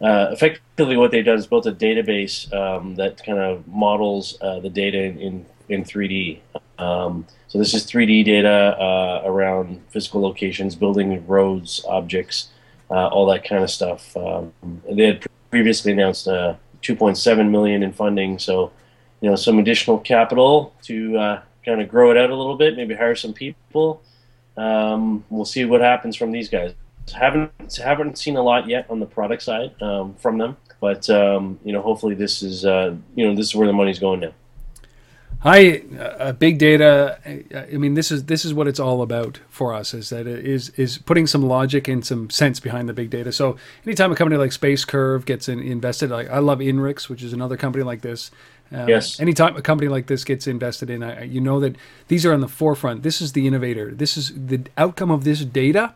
effectively 0.01 0.97
what 0.97 1.11
they've 1.11 1.25
done 1.25 1.37
is 1.37 1.47
built 1.47 1.65
a 1.65 1.71
database 1.71 2.51
um, 2.53 2.95
that 2.95 3.23
kind 3.23 3.39
of 3.39 3.67
models 3.67 4.37
the 4.41 4.69
data 4.69 5.03
in, 5.03 5.45
in 5.69 5.83
3D. 5.83 6.39
Um, 6.77 7.25
so 7.47 7.57
this 7.57 7.73
is 7.73 7.85
3D 7.85 8.25
data 8.25 9.21
around 9.25 9.81
physical 9.89 10.21
locations, 10.21 10.75
building 10.75 11.25
roads, 11.25 11.85
objects, 11.87 12.49
uh, 12.89 13.07
all 13.07 13.25
that 13.27 13.43
kind 13.43 13.63
of 13.63 13.69
stuff. 13.69 14.15
Um, 14.17 14.53
they 14.91 15.05
had 15.05 15.25
previously 15.55 15.93
announced 15.93 16.27
uh, 16.27 16.53
2.7 16.81 17.49
million 17.49 17.81
in 17.81 17.93
funding, 17.93 18.37
so 18.37 18.73
you 19.21 19.29
know 19.29 19.37
some 19.37 19.57
additional 19.57 19.97
capital 19.97 20.73
to 20.83 21.17
uh, 21.17 21.41
kind 21.65 21.81
of 21.81 21.87
grow 21.87 22.11
it 22.11 22.17
out 22.17 22.29
a 22.29 22.35
little 22.35 22.57
bit, 22.57 22.75
maybe 22.75 22.93
hire 22.93 23.15
some 23.15 23.31
people. 23.31 24.01
Um, 24.57 25.23
we'll 25.29 25.45
see 25.45 25.63
what 25.63 25.79
happens 25.79 26.17
from 26.17 26.33
these 26.33 26.49
guys 26.49 26.73
haven't 27.13 27.75
haven't 27.77 28.17
seen 28.17 28.35
a 28.35 28.41
lot 28.41 28.67
yet 28.67 28.85
on 28.89 28.99
the 28.99 29.05
product 29.05 29.43
side 29.43 29.81
um, 29.81 30.15
from 30.15 30.37
them, 30.37 30.57
but 30.81 31.09
um, 31.09 31.57
you 31.63 31.71
know, 31.71 31.81
hopefully 31.81 32.15
this 32.15 32.43
is 32.43 32.65
uh, 32.65 32.93
you 33.15 33.25
know 33.25 33.33
this 33.33 33.47
is 33.47 33.55
where 33.55 33.67
the 33.67 33.73
money's 33.73 33.99
going 33.99 34.19
now. 34.19 34.33
Hi, 35.45 35.83
uh, 35.99 36.31
big 36.31 36.57
data. 36.57 37.19
I 37.55 37.77
mean, 37.77 37.93
this 37.93 38.11
is 38.11 38.23
this 38.23 38.45
is 38.45 38.53
what 38.55 38.67
it's 38.67 38.79
all 38.79 39.03
about 39.03 39.39
for 39.47 39.75
us. 39.75 39.93
Is 39.93 40.09
that 40.09 40.25
it 40.25 40.43
is 40.43 40.69
is 40.69 40.97
putting 40.97 41.27
some 41.27 41.43
logic 41.43 41.87
and 41.87 42.03
some 42.03 42.31
sense 42.31 42.59
behind 42.59 42.89
the 42.89 42.93
big 42.93 43.11
data. 43.11 43.31
So 43.31 43.55
anytime 43.85 44.11
a 44.11 44.15
company 44.15 44.37
like 44.39 44.49
SpaceCurve 44.49 45.23
gets 45.25 45.47
in, 45.47 45.59
invested, 45.59 46.09
like 46.09 46.31
I 46.31 46.39
love 46.39 46.59
Inrix, 46.59 47.09
which 47.09 47.21
is 47.21 47.31
another 47.31 47.57
company 47.57 47.83
like 47.83 48.01
this. 48.01 48.31
Um, 48.71 48.89
yes. 48.89 49.19
Anytime 49.19 49.55
a 49.55 49.61
company 49.61 49.87
like 49.87 50.07
this 50.07 50.23
gets 50.23 50.47
invested 50.47 50.89
in, 50.89 51.03
I, 51.03 51.25
you 51.25 51.41
know 51.41 51.59
that 51.59 51.75
these 52.07 52.25
are 52.25 52.33
on 52.33 52.39
the 52.39 52.47
forefront. 52.47 53.03
This 53.03 53.21
is 53.21 53.33
the 53.33 53.45
innovator. 53.45 53.91
This 53.91 54.17
is 54.17 54.33
the 54.35 54.63
outcome 54.79 55.11
of 55.11 55.25
this 55.25 55.45
data 55.45 55.93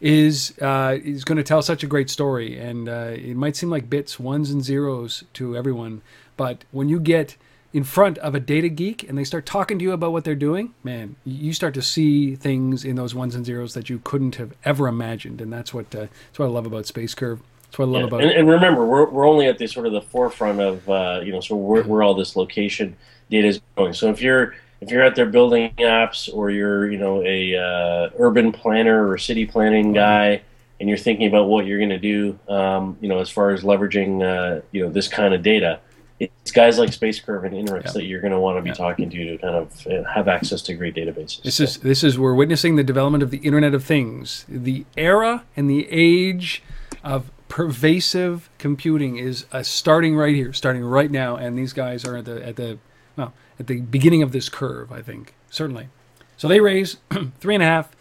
is 0.00 0.54
uh, 0.62 0.96
is 1.04 1.24
going 1.24 1.36
to 1.36 1.44
tell 1.44 1.60
such 1.60 1.84
a 1.84 1.86
great 1.86 2.08
story, 2.08 2.58
and 2.58 2.88
uh, 2.88 3.10
it 3.12 3.36
might 3.36 3.54
seem 3.54 3.68
like 3.68 3.90
bits, 3.90 4.18
ones 4.18 4.50
and 4.50 4.64
zeros 4.64 5.24
to 5.34 5.58
everyone, 5.58 6.00
but 6.38 6.64
when 6.70 6.88
you 6.88 6.98
get 6.98 7.36
in 7.72 7.84
front 7.84 8.18
of 8.18 8.34
a 8.34 8.40
data 8.40 8.68
geek 8.68 9.08
and 9.08 9.16
they 9.16 9.24
start 9.24 9.46
talking 9.46 9.78
to 9.78 9.82
you 9.82 9.92
about 9.92 10.12
what 10.12 10.24
they're 10.24 10.34
doing, 10.34 10.74
man, 10.84 11.16
you 11.24 11.52
start 11.52 11.74
to 11.74 11.82
see 11.82 12.34
things 12.36 12.84
in 12.84 12.96
those 12.96 13.14
ones 13.14 13.34
and 13.34 13.46
zeros 13.46 13.74
that 13.74 13.88
you 13.88 14.00
couldn't 14.04 14.36
have 14.36 14.52
ever 14.64 14.88
imagined, 14.88 15.40
and 15.40 15.52
that's 15.52 15.72
what 15.72 15.94
uh, 15.94 16.00
that's 16.00 16.38
what 16.38 16.46
I 16.46 16.48
love 16.48 16.66
about 16.66 16.84
SpaceCurve. 16.84 17.40
That's 17.64 17.78
what 17.78 17.86
I 17.86 17.88
love 17.88 18.00
yeah, 18.02 18.06
about 18.08 18.22
and. 18.22 18.30
And 18.32 18.48
remember, 18.48 18.84
we're, 18.84 19.08
we're 19.08 19.26
only 19.26 19.46
at 19.46 19.58
the 19.58 19.66
sort 19.66 19.86
of 19.86 19.92
the 19.92 20.02
forefront 20.02 20.60
of 20.60 20.88
uh, 20.88 21.20
you 21.24 21.32
know, 21.32 21.40
so 21.40 21.56
where, 21.56 21.82
where 21.84 22.02
all 22.02 22.14
this 22.14 22.36
location 22.36 22.96
data 23.30 23.48
is 23.48 23.60
going. 23.76 23.94
So 23.94 24.10
if 24.10 24.20
you're 24.20 24.54
if 24.82 24.90
you're 24.90 25.04
out 25.04 25.14
there 25.14 25.26
building 25.26 25.72
apps 25.78 26.32
or 26.32 26.50
you're 26.50 26.90
you 26.90 26.98
know 26.98 27.22
a 27.22 27.56
uh, 27.56 28.10
urban 28.18 28.52
planner 28.52 29.08
or 29.08 29.16
city 29.16 29.46
planning 29.46 29.86
mm-hmm. 29.86 29.94
guy 29.94 30.42
and 30.80 30.88
you're 30.88 30.98
thinking 30.98 31.28
about 31.28 31.46
what 31.46 31.64
you're 31.64 31.78
going 31.78 31.90
to 31.90 31.98
do 31.98 32.38
um, 32.48 32.98
you 33.00 33.08
know 33.08 33.20
as 33.20 33.30
far 33.30 33.50
as 33.50 33.62
leveraging 33.62 34.22
uh, 34.22 34.60
you 34.72 34.82
know 34.82 34.90
this 34.90 35.06
kind 35.06 35.32
of 35.32 35.42
data 35.42 35.78
it's 36.22 36.52
guys 36.52 36.78
like 36.78 36.90
SpaceCurve 36.90 37.44
and 37.46 37.54
Inrix 37.54 37.84
yep. 37.86 37.94
that 37.94 38.04
you're 38.04 38.20
going 38.20 38.32
to 38.32 38.38
want 38.38 38.58
to 38.58 38.62
be 38.62 38.70
yep. 38.70 38.76
talking 38.76 39.10
to 39.10 39.24
to 39.24 39.38
kind 39.38 39.54
of 39.56 39.86
uh, 39.86 40.04
have 40.04 40.28
access 40.28 40.62
to 40.62 40.74
great 40.74 40.94
databases. 40.94 41.42
This 41.42 41.56
so. 41.56 41.64
is 41.64 41.78
this 41.78 42.04
is 42.04 42.18
we're 42.18 42.34
witnessing 42.34 42.76
the 42.76 42.84
development 42.84 43.22
of 43.22 43.30
the 43.30 43.38
Internet 43.38 43.74
of 43.74 43.84
Things. 43.84 44.44
The 44.48 44.84
era 44.96 45.44
and 45.56 45.68
the 45.68 45.88
age 45.90 46.62
of 47.02 47.30
pervasive 47.48 48.48
computing 48.58 49.16
is 49.16 49.46
uh, 49.52 49.62
starting 49.62 50.16
right 50.16 50.34
here, 50.34 50.52
starting 50.52 50.84
right 50.84 51.10
now, 51.10 51.36
and 51.36 51.58
these 51.58 51.72
guys 51.72 52.04
are 52.04 52.16
at 52.16 52.24
the 52.24 52.46
at 52.46 52.56
the 52.56 52.78
well 53.16 53.32
at 53.58 53.66
the 53.66 53.80
beginning 53.80 54.22
of 54.22 54.32
this 54.32 54.48
curve, 54.48 54.92
I 54.92 55.02
think, 55.02 55.34
certainly. 55.50 55.88
So 56.36 56.48
they 56.48 56.60
raise 56.60 56.98
three 57.40 57.54
and 57.54 57.62
a 57.62 57.66
half 57.66 57.94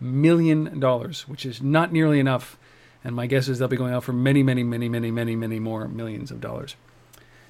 million 0.00 0.80
dollars, 0.80 1.28
which 1.28 1.46
is 1.46 1.62
not 1.62 1.92
nearly 1.92 2.20
enough. 2.20 2.58
And 3.04 3.14
my 3.14 3.26
guess 3.26 3.46
is 3.48 3.58
they'll 3.58 3.68
be 3.68 3.76
going 3.76 3.94
out 3.94 4.02
for 4.02 4.12
many, 4.12 4.42
many, 4.42 4.64
many, 4.64 4.88
many, 4.88 5.12
many, 5.12 5.36
many 5.36 5.60
more 5.60 5.86
millions 5.86 6.32
of 6.32 6.40
dollars. 6.40 6.74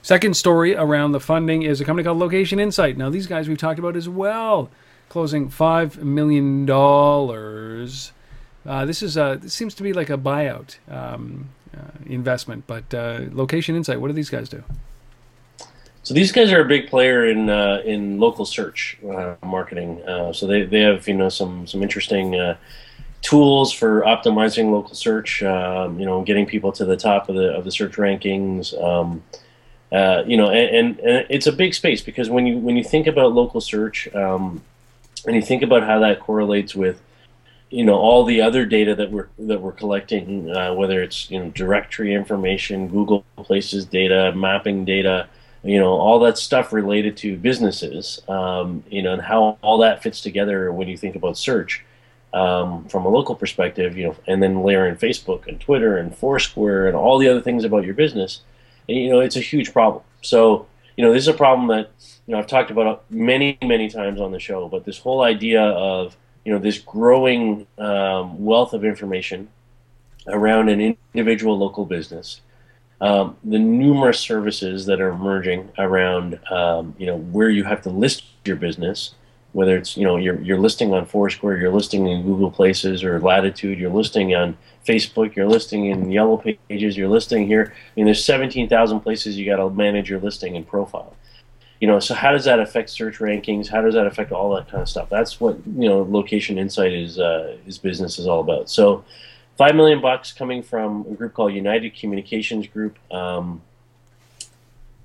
Second 0.07 0.37
story 0.37 0.77
around 0.77 1.11
the 1.11 1.19
funding 1.19 1.63
is 1.63 1.81
a 1.81 1.85
company 1.85 2.05
called 2.05 2.19
Location 2.19 2.61
Insight. 2.61 2.97
Now, 2.97 3.11
these 3.11 3.27
guys 3.27 3.49
we've 3.49 3.59
talked 3.59 3.81
about 3.81 3.97
as 3.97 4.09
well, 4.09 4.71
closing 5.09 5.51
$5 5.51 5.97
million. 5.97 6.71
Uh, 6.71 8.87
this 8.87 9.03
is 9.03 9.17
a, 9.17 9.41
this 9.43 9.53
seems 9.53 9.75
to 9.75 9.83
be 9.83 9.93
like 9.93 10.09
a 10.09 10.17
buyout 10.17 10.77
um, 10.89 11.49
uh, 11.77 11.81
investment, 12.07 12.69
but 12.69 12.95
uh, 12.95 13.23
Location 13.33 13.75
Insight, 13.75 14.01
what 14.01 14.07
do 14.07 14.13
these 14.13 14.31
guys 14.31 14.49
do? 14.49 14.63
So 16.05 16.15
these 16.15 16.31
guys 16.31 16.53
are 16.53 16.61
a 16.61 16.69
big 16.69 16.87
player 16.87 17.27
in 17.27 17.51
uh, 17.51 17.83
in 17.85 18.21
local 18.21 18.47
search 18.47 18.99
uh, 19.11 19.35
marketing. 19.45 20.05
Uh, 20.05 20.33
so 20.33 20.47
they, 20.47 20.63
they 20.63 20.83
have 20.83 21.09
you 21.09 21.15
know 21.15 21.29
some 21.29 21.67
some 21.67 21.83
interesting 21.83 22.37
uh, 22.37 22.57
tools 23.23 23.73
for 23.73 24.03
optimizing 24.03 24.71
local 24.71 24.95
search. 24.95 25.43
Um, 25.43 25.99
you 25.99 26.07
know, 26.07 26.23
getting 26.23 26.47
people 26.47 26.71
to 26.71 26.85
the 26.85 26.97
top 26.97 27.29
of 27.29 27.35
the 27.35 27.57
of 27.57 27.65
the 27.65 27.73
search 27.73 27.95
rankings. 27.95 28.73
Um, 28.81 29.25
uh, 29.93 30.23
you 30.27 30.37
know, 30.37 30.51
and, 30.51 30.77
and, 30.77 31.01
and, 31.01 31.27
it's 31.31 31.47
a 31.47 31.53
big 31.53 31.75
space 31.75 32.03
because 32.03 32.29
when 32.29 32.47
you 32.47 32.59
when 32.59 32.77
you 32.77 32.85
think 32.85 33.07
about 33.07 33.33
local 33.33 33.61
search 33.61 34.13
um, 34.15 34.63
and 35.27 35.37
you 35.37 35.43
think 35.43 35.63
about 35.63 35.83
how 35.83 36.01
that 36.01 36.21
correlates 36.21 36.75
with 36.75 37.01
you 37.71 37.85
know 37.85 37.95
all 37.95 38.25
the 38.25 38.41
other 38.41 38.65
data 38.67 38.95
that 38.95 39.11
we're 39.11 39.29
that 39.39 39.61
we're 39.61 39.73
collecting, 39.73 40.51
uh, 40.51 40.75
whether 40.75 41.03
it's 41.03 41.31
you 41.31 41.39
know 41.39 41.51
directory 41.51 42.15
information, 42.15 42.89
Google 42.89 43.25
Places 43.37 43.85
data, 43.85 44.33
mapping 44.35 44.85
data 44.85 45.29
you 45.67 45.81
know 45.81 45.93
all 45.93 46.21
that 46.21 46.39
stuff 46.39 46.73
related 46.73 47.17
to 47.17 47.37
businesses 47.37 48.23
um, 48.29 48.85
you 48.89 49.03
know 49.03 49.13
and 49.13 49.23
how 49.23 49.59
all 49.63 49.79
that 49.79 50.03
fits 50.03 50.21
together 50.21 50.73
when 50.73 50.89
you 50.89 50.97
think 50.97 51.17
about 51.17 51.37
search 51.37 51.85
um, 52.33 52.85
from 52.85 53.05
a 53.05 53.09
local 53.09 53.35
perspective 53.35 53.97
you 53.97 54.05
know 54.05 54.17
and 54.27 54.43
then 54.43 54.63
layer 54.63 54.87
in 54.87 54.97
facebook 54.97 55.47
and 55.47 55.61
twitter 55.61 55.97
and 55.97 56.17
foursquare 56.17 56.87
and 56.87 56.97
all 56.97 57.19
the 57.19 57.29
other 57.29 57.41
things 57.41 57.65
about 57.65 57.85
your 57.85 57.95
business 57.95 58.43
you 58.89 59.11
know 59.11 59.21
it's 59.21 59.37
a 59.37 59.41
huge 59.41 59.73
problem. 59.73 60.03
So 60.23 60.67
you 60.97 61.05
know 61.05 61.13
this 61.13 61.23
is 61.23 61.29
a 61.29 61.35
problem 61.35 61.69
that 61.69 61.91
you 62.27 62.33
know 62.33 62.39
i've 62.39 62.47
talked 62.47 62.71
about 62.71 63.05
many 63.11 63.59
many 63.63 63.89
times 63.89 64.21
on 64.21 64.33
the 64.33 64.41
show 64.41 64.69
but 64.69 64.85
this 64.85 64.99
whole 64.99 65.23
idea 65.23 65.63
of 65.63 66.17
you 66.45 66.53
know 66.53 66.59
this 66.59 66.79
growing 66.79 67.67
um, 67.79 68.45
wealth 68.45 68.73
of 68.73 68.85
information 68.85 69.49
around 70.29 70.69
an 70.69 70.97
individual 71.15 71.59
local 71.59 71.85
business 71.85 72.41
um, 73.01 73.37
the 73.45 73.59
numerous 73.59 74.19
services 74.19 74.87
that 74.87 75.03
are 75.03 75.11
emerging 75.11 75.71
around 75.79 76.41
um, 76.51 76.95
you 76.99 77.07
know 77.07 77.19
where 77.19 77.51
you 77.51 77.65
have 77.65 77.83
to 77.83 77.91
list 77.91 78.25
your 78.45 78.57
business 78.57 79.15
whether 79.53 79.77
it's 79.77 79.97
you 79.97 80.05
know 80.05 80.17
you're, 80.17 80.41
you're 80.41 80.59
listing 80.59 80.93
on 80.95 81.05
foursquare 81.05 81.59
you're 81.59 81.73
listing 81.73 82.07
in 82.07 82.23
google 82.23 82.51
places 82.51 83.05
or 83.05 83.21
latitude 83.21 83.79
you're 83.79 83.91
listing 83.91 84.35
on 84.35 84.57
facebook 84.87 85.35
you're 85.35 85.49
listing 85.49 85.87
in 85.87 86.11
yellow 86.11 86.37
pages 86.37 86.97
you're 86.97 87.09
listing 87.09 87.47
here 87.47 87.75
i 87.75 87.91
mean 87.97 88.05
there's 88.07 88.25
17000 88.25 89.01
places 89.01 89.37
you 89.37 89.45
got 89.45 89.57
to 89.57 89.69
manage 89.71 90.09
your 90.09 90.21
listing 90.21 90.57
and 90.57 90.67
profile 90.67 91.15
you 91.81 91.89
know 91.89 91.99
so 91.99 92.15
how 92.15 92.31
does 92.31 92.45
that 92.45 92.61
affect 92.61 92.89
search 92.89 93.19
rankings 93.19 93.69
how 93.69 93.83
does 93.83 93.95
that 93.95 94.07
affect 94.07 94.33
all 94.33 94.55
that 94.55 94.69
kind 94.69 94.83
of 94.83 94.89
stuff 94.89 95.09
that's 95.09 95.41
what 95.41 95.57
you 95.67 95.89
know 95.89 96.03
location 96.03 96.59
insight 96.59 96.93
is 96.93 97.19
uh, 97.19 97.57
is 97.67 97.79
business 97.79 98.19
is 98.19 98.27
all 98.27 98.41
about 98.41 98.71
so 98.71 99.05
five 99.57 99.75
million 99.75 100.01
bucks 100.01 100.33
coming 100.33 100.63
from 100.63 101.07
a 101.11 101.15
group 101.15 101.35
called 101.35 101.53
United 101.53 101.95
Communications 101.95 102.67
Group. 102.67 102.99
Um, 103.13 103.63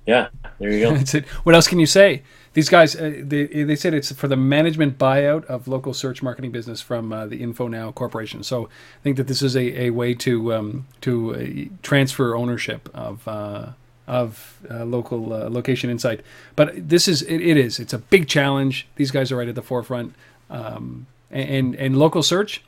Yeah, 0.06 0.28
there 0.58 0.72
you 0.72 0.80
go. 0.80 1.20
What 1.44 1.54
else 1.54 1.68
can 1.68 1.78
you 1.78 1.86
say? 1.86 2.22
These 2.54 2.68
guys, 2.68 2.94
uh, 2.94 3.14
they, 3.22 3.46
they 3.46 3.76
said 3.76 3.94
it's 3.94 4.12
for 4.12 4.28
the 4.28 4.36
management 4.36 4.98
buyout 4.98 5.44
of 5.46 5.68
local 5.68 5.94
search 5.94 6.22
marketing 6.22 6.52
business 6.52 6.82
from 6.82 7.12
uh, 7.12 7.26
the 7.26 7.40
InfoNow 7.40 7.94
Corporation. 7.94 8.42
So 8.42 8.66
I 8.66 9.02
think 9.02 9.16
that 9.16 9.26
this 9.26 9.40
is 9.40 9.56
a, 9.56 9.84
a 9.84 9.90
way 9.90 10.14
to 10.14 10.52
um, 10.52 10.86
to 11.00 11.34
uh, 11.34 11.76
transfer 11.82 12.36
ownership 12.36 12.90
of 12.92 13.26
uh, 13.26 13.70
of 14.06 14.58
uh, 14.70 14.84
local 14.84 15.32
uh, 15.32 15.48
location 15.48 15.88
insight. 15.88 16.20
But 16.54 16.88
this 16.88 17.08
is 17.08 17.22
it, 17.22 17.40
it 17.40 17.56
is 17.56 17.80
it's 17.80 17.94
a 17.94 17.98
big 17.98 18.28
challenge. 18.28 18.86
These 18.96 19.10
guys 19.10 19.32
are 19.32 19.36
right 19.36 19.48
at 19.48 19.54
the 19.54 19.62
forefront. 19.62 20.14
Um, 20.50 21.06
and 21.30 21.74
and 21.76 21.98
local 21.98 22.22
search, 22.22 22.62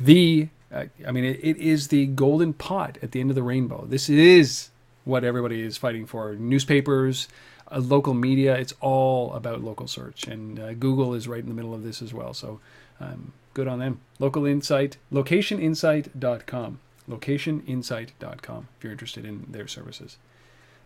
the 0.00 0.48
I 0.72 1.12
mean 1.12 1.24
it 1.24 1.56
is 1.58 1.88
the 1.88 2.06
golden 2.06 2.54
pot 2.54 2.96
at 3.02 3.12
the 3.12 3.20
end 3.20 3.30
of 3.30 3.36
the 3.36 3.42
rainbow. 3.42 3.84
This 3.86 4.08
is 4.08 4.70
what 5.04 5.22
everybody 5.22 5.60
is 5.60 5.76
fighting 5.76 6.06
for. 6.06 6.34
Newspapers, 6.34 7.28
uh, 7.70 7.78
local 7.78 8.14
media, 8.14 8.54
it's 8.56 8.74
all 8.80 9.32
about 9.34 9.62
local 9.62 9.86
search. 9.86 10.26
And 10.26 10.58
uh, 10.58 10.74
Google 10.74 11.14
is 11.14 11.28
right 11.28 11.42
in 11.42 11.48
the 11.48 11.54
middle 11.54 11.74
of 11.74 11.82
this 11.82 12.02
as 12.02 12.12
well. 12.12 12.34
So 12.34 12.60
um, 13.00 13.32
good 13.54 13.68
on 13.68 13.78
them. 13.78 14.00
Local 14.18 14.46
Insight, 14.46 14.96
locationinsight.com. 15.12 16.80
Locationinsight.com 17.08 18.68
if 18.78 18.84
you're 18.84 18.92
interested 18.92 19.24
in 19.24 19.46
their 19.50 19.66
services. 19.66 20.16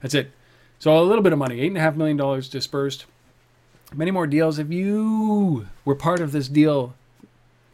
That's 0.01 0.14
it. 0.14 0.33
So 0.79 0.97
a 0.97 1.03
little 1.03 1.22
bit 1.22 1.33
of 1.33 1.39
money, 1.39 1.59
$8.5 1.70 1.97
million 1.97 2.41
dispersed. 2.51 3.07
Many 3.95 4.11
more 4.11 4.26
deals. 4.26 4.59
If 4.59 4.70
you 4.70 5.68
were 5.85 5.95
part 5.95 6.20
of 6.20 6.33
this 6.33 6.49
deal, 6.49 6.95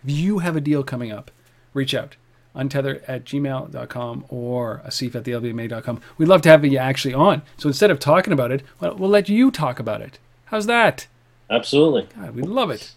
if 0.05 0.11
you 0.11 0.39
have 0.39 0.57
a 0.57 0.61
deal 0.61 0.83
coming 0.83 1.11
up, 1.11 1.31
reach 1.73 1.95
out 1.95 2.17
untether 2.55 3.03
at 3.09 3.25
gmail.com 3.25 4.25
or 4.29 4.83
asif 4.87 5.15
at 5.15 5.25
thelbma.com. 5.25 6.01
We'd 6.19 6.29
love 6.29 6.43
to 6.43 6.49
have 6.49 6.65
you 6.65 6.79
actually 6.79 7.15
on. 7.15 7.43
So 7.57 7.69
instead 7.69 7.91
of 7.91 7.99
talking 7.99 8.33
about 8.33 8.53
it, 8.53 8.63
well, 8.81 8.95
we'll 8.97 9.11
let 9.11 9.29
you 9.29 9.51
talk 9.51 9.79
about 9.79 10.01
it. 10.01 10.19
How's 10.47 10.67
that? 10.67 11.07
Absolutely. 11.51 12.09
God, 12.17 12.35
we'd 12.35 12.47
love 12.47 12.71
it. 12.71 12.93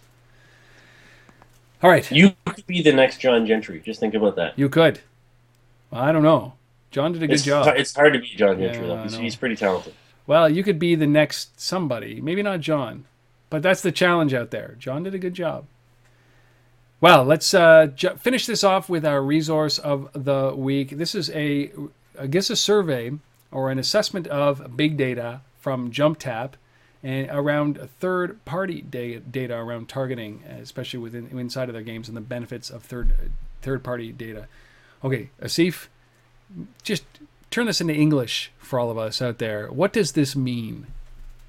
All 1.82 1.90
right. 1.90 2.08
You 2.10 2.34
could 2.44 2.66
be 2.66 2.82
the 2.82 2.92
next 2.92 3.18
John 3.18 3.46
Gentry. 3.46 3.80
Just 3.84 4.00
think 4.00 4.14
about 4.14 4.36
that. 4.36 4.58
You 4.58 4.68
could. 4.68 5.00
Well, 5.90 6.02
I 6.02 6.12
don't 6.12 6.22
know. 6.22 6.54
John 6.90 7.12
did 7.12 7.22
a 7.22 7.26
good 7.26 7.34
It's, 7.34 7.44
job. 7.44 7.66
it's 7.76 7.94
hard 7.94 8.14
to 8.14 8.18
be 8.18 8.28
John 8.28 8.58
Gentry, 8.58 8.86
Yeah, 8.88 8.96
though. 8.96 9.02
He's, 9.02 9.16
he's 9.16 9.36
pretty 9.36 9.56
talented. 9.56 9.94
Well, 10.26 10.48
you 10.48 10.62
could 10.62 10.78
be 10.78 10.94
the 10.94 11.06
next 11.06 11.60
somebody. 11.60 12.20
Maybe 12.20 12.42
not 12.42 12.60
John, 12.60 13.04
but 13.50 13.62
that's 13.62 13.80
the 13.82 13.92
challenge 13.92 14.34
out 14.34 14.50
there. 14.50 14.76
John 14.78 15.02
did 15.02 15.14
a 15.14 15.18
good 15.18 15.34
job. 15.34 15.66
Well, 17.00 17.24
let's 17.24 17.54
uh, 17.54 17.86
ju- 17.94 18.16
finish 18.18 18.46
this 18.46 18.64
off 18.64 18.88
with 18.88 19.06
our 19.06 19.22
resource 19.22 19.78
of 19.78 20.08
the 20.14 20.52
week. 20.56 20.90
This 20.90 21.14
is 21.14 21.30
a, 21.30 21.70
I 22.18 22.26
guess, 22.26 22.50
a 22.50 22.56
survey 22.56 23.12
or 23.52 23.70
an 23.70 23.78
assessment 23.78 24.26
of 24.26 24.76
big 24.76 24.96
data 24.96 25.42
from 25.60 25.92
JumpTap 25.92 26.52
and 27.02 27.28
around 27.30 27.78
third-party 28.00 28.82
da- 28.82 29.20
data 29.20 29.54
around 29.54 29.88
targeting, 29.88 30.42
especially 30.60 30.98
within 30.98 31.28
inside 31.38 31.68
of 31.68 31.72
their 31.72 31.82
games, 31.82 32.08
and 32.08 32.16
the 32.16 32.20
benefits 32.20 32.68
of 32.68 32.82
third 32.82 33.12
third-party 33.62 34.10
data. 34.12 34.48
Okay, 35.04 35.30
Asif, 35.40 35.86
just 36.82 37.04
turn 37.52 37.66
this 37.66 37.80
into 37.80 37.94
English 37.94 38.50
for 38.58 38.80
all 38.80 38.90
of 38.90 38.98
us 38.98 39.22
out 39.22 39.38
there. 39.38 39.68
What 39.68 39.92
does 39.92 40.12
this 40.12 40.34
mean? 40.34 40.88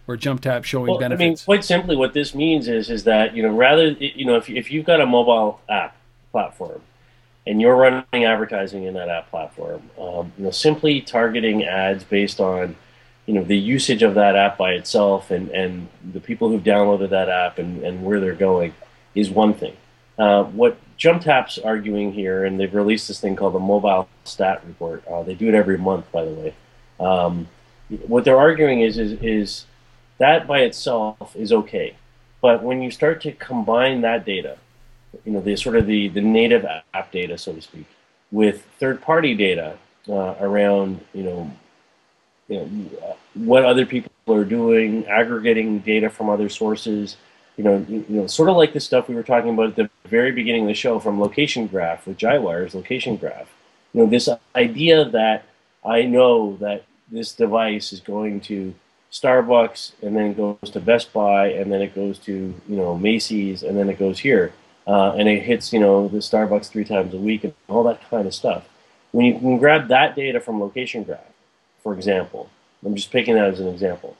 Where 0.09 0.17
JumpTap 0.17 0.63
showing 0.63 0.87
Well, 0.87 1.03
I 1.03 1.15
mean, 1.15 1.37
quite 1.37 1.63
simply, 1.63 1.95
what 1.95 2.15
this 2.15 2.33
means 2.33 2.67
is 2.67 2.89
is 2.89 3.03
that 3.03 3.35
you 3.35 3.43
know 3.43 3.49
rather 3.49 3.89
you 3.89 4.25
know 4.25 4.37
if 4.37 4.49
if 4.49 4.71
you've 4.71 4.87
got 4.87 4.99
a 4.99 5.05
mobile 5.05 5.61
app 5.69 5.95
platform 6.31 6.81
and 7.45 7.61
you're 7.61 7.75
running 7.75 8.25
advertising 8.25 8.85
in 8.85 8.95
that 8.95 9.07
app 9.07 9.29
platform, 9.29 9.83
um, 9.99 10.33
you 10.35 10.45
know 10.45 10.49
simply 10.49 10.99
targeting 10.99 11.63
ads 11.63 12.03
based 12.03 12.39
on 12.39 12.75
you 13.27 13.35
know 13.35 13.43
the 13.43 13.55
usage 13.55 14.01
of 14.01 14.15
that 14.15 14.35
app 14.35 14.57
by 14.57 14.71
itself 14.71 15.29
and 15.29 15.51
and 15.51 15.87
the 16.11 16.19
people 16.19 16.49
who've 16.49 16.63
downloaded 16.63 17.11
that 17.11 17.29
app 17.29 17.59
and 17.59 17.83
and 17.83 18.03
where 18.03 18.19
they're 18.19 18.33
going 18.33 18.73
is 19.13 19.29
one 19.29 19.53
thing. 19.53 19.77
Uh, 20.17 20.43
what 20.43 20.75
JumpTap's 20.97 21.59
are 21.59 21.67
arguing 21.67 22.13
here, 22.13 22.45
and 22.45 22.59
they've 22.59 22.73
released 22.73 23.09
this 23.09 23.19
thing 23.19 23.35
called 23.35 23.53
the 23.53 23.59
Mobile 23.59 24.09
Stat 24.23 24.63
Report. 24.65 25.05
Uh, 25.05 25.21
they 25.21 25.35
do 25.35 25.47
it 25.49 25.53
every 25.53 25.77
month, 25.77 26.11
by 26.11 26.25
the 26.25 26.31
way. 26.31 26.55
Um, 26.99 27.47
what 28.07 28.25
they're 28.25 28.39
arguing 28.39 28.81
is 28.81 28.97
is 28.97 29.13
is 29.21 29.65
that 30.19 30.47
by 30.47 30.59
itself 30.59 31.35
is 31.35 31.51
okay. 31.51 31.95
But 32.41 32.63
when 32.63 32.81
you 32.81 32.91
start 32.91 33.21
to 33.21 33.31
combine 33.33 34.01
that 34.01 34.25
data, 34.25 34.57
you 35.25 35.31
know, 35.31 35.41
the 35.41 35.55
sort 35.55 35.75
of 35.75 35.87
the, 35.87 36.07
the 36.09 36.21
native 36.21 36.65
app 36.93 37.11
data, 37.11 37.37
so 37.37 37.53
to 37.53 37.61
speak, 37.61 37.85
with 38.31 38.63
third-party 38.79 39.33
data 39.35 39.77
uh, 40.07 40.35
around, 40.39 41.03
you 41.13 41.23
know, 41.23 41.51
you 42.47 42.57
know, 42.57 43.17
what 43.33 43.65
other 43.65 43.85
people 43.85 44.11
are 44.27 44.45
doing, 44.45 45.05
aggregating 45.07 45.79
data 45.79 46.09
from 46.09 46.29
other 46.29 46.49
sources, 46.49 47.17
you 47.57 47.63
know, 47.63 47.85
you 47.89 48.05
know, 48.07 48.27
sort 48.27 48.49
of 48.49 48.55
like 48.55 48.73
the 48.73 48.79
stuff 48.79 49.09
we 49.09 49.15
were 49.15 49.23
talking 49.23 49.51
about 49.51 49.67
at 49.67 49.75
the 49.75 49.89
very 50.05 50.31
beginning 50.31 50.61
of 50.61 50.67
the 50.67 50.73
show 50.73 50.99
from 50.99 51.19
Location 51.19 51.67
Graph 51.67 52.07
with 52.07 52.17
JiWire's 52.17 52.73
Location 52.73 53.17
Graph. 53.17 53.49
You 53.93 54.01
know, 54.01 54.09
this 54.09 54.29
idea 54.55 55.05
that 55.09 55.45
I 55.83 56.03
know 56.03 56.55
that 56.57 56.85
this 57.11 57.33
device 57.33 57.91
is 57.91 57.99
going 57.99 58.41
to 58.41 58.73
Starbucks 59.11 59.93
and 60.01 60.15
then 60.15 60.27
it 60.27 60.37
goes 60.37 60.69
to 60.71 60.79
Best 60.79 61.11
Buy 61.13 61.47
and 61.47 61.71
then 61.71 61.81
it 61.81 61.95
goes 61.95 62.19
to 62.19 62.33
you 62.33 62.75
know 62.75 62.97
Macy's 62.97 63.63
and 63.63 63.77
then 63.77 63.89
it 63.89 63.97
goes 63.97 64.19
here 64.19 64.53
uh, 64.89 65.13
and 65.17 65.29
it 65.29 65.43
hits 65.43 65.71
you 65.71 65.79
know 65.79 66.07
the 66.07 66.17
Starbucks 66.17 66.69
three 66.69 66.83
times 66.83 67.13
a 67.13 67.17
week 67.17 67.43
and 67.43 67.53
all 67.67 67.83
that 67.83 68.01
kind 68.09 68.27
of 68.27 68.33
stuff. 68.33 68.67
When 69.11 69.25
you 69.25 69.37
can 69.37 69.57
grab 69.57 69.87
that 69.89 70.15
data 70.15 70.39
from 70.39 70.59
Location 70.59 71.03
Graph, 71.03 71.19
for 71.81 71.93
example, 71.93 72.49
I'm 72.85 72.95
just 72.95 73.11
picking 73.11 73.35
that 73.35 73.45
as 73.45 73.59
an 73.59 73.67
example, 73.67 74.17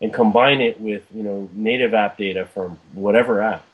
and 0.00 0.12
combine 0.12 0.60
it 0.60 0.80
with 0.80 1.04
you 1.14 1.22
know 1.22 1.50
native 1.52 1.92
app 1.92 2.18
data 2.18 2.46
from 2.46 2.78
whatever 2.92 3.42
app, 3.42 3.64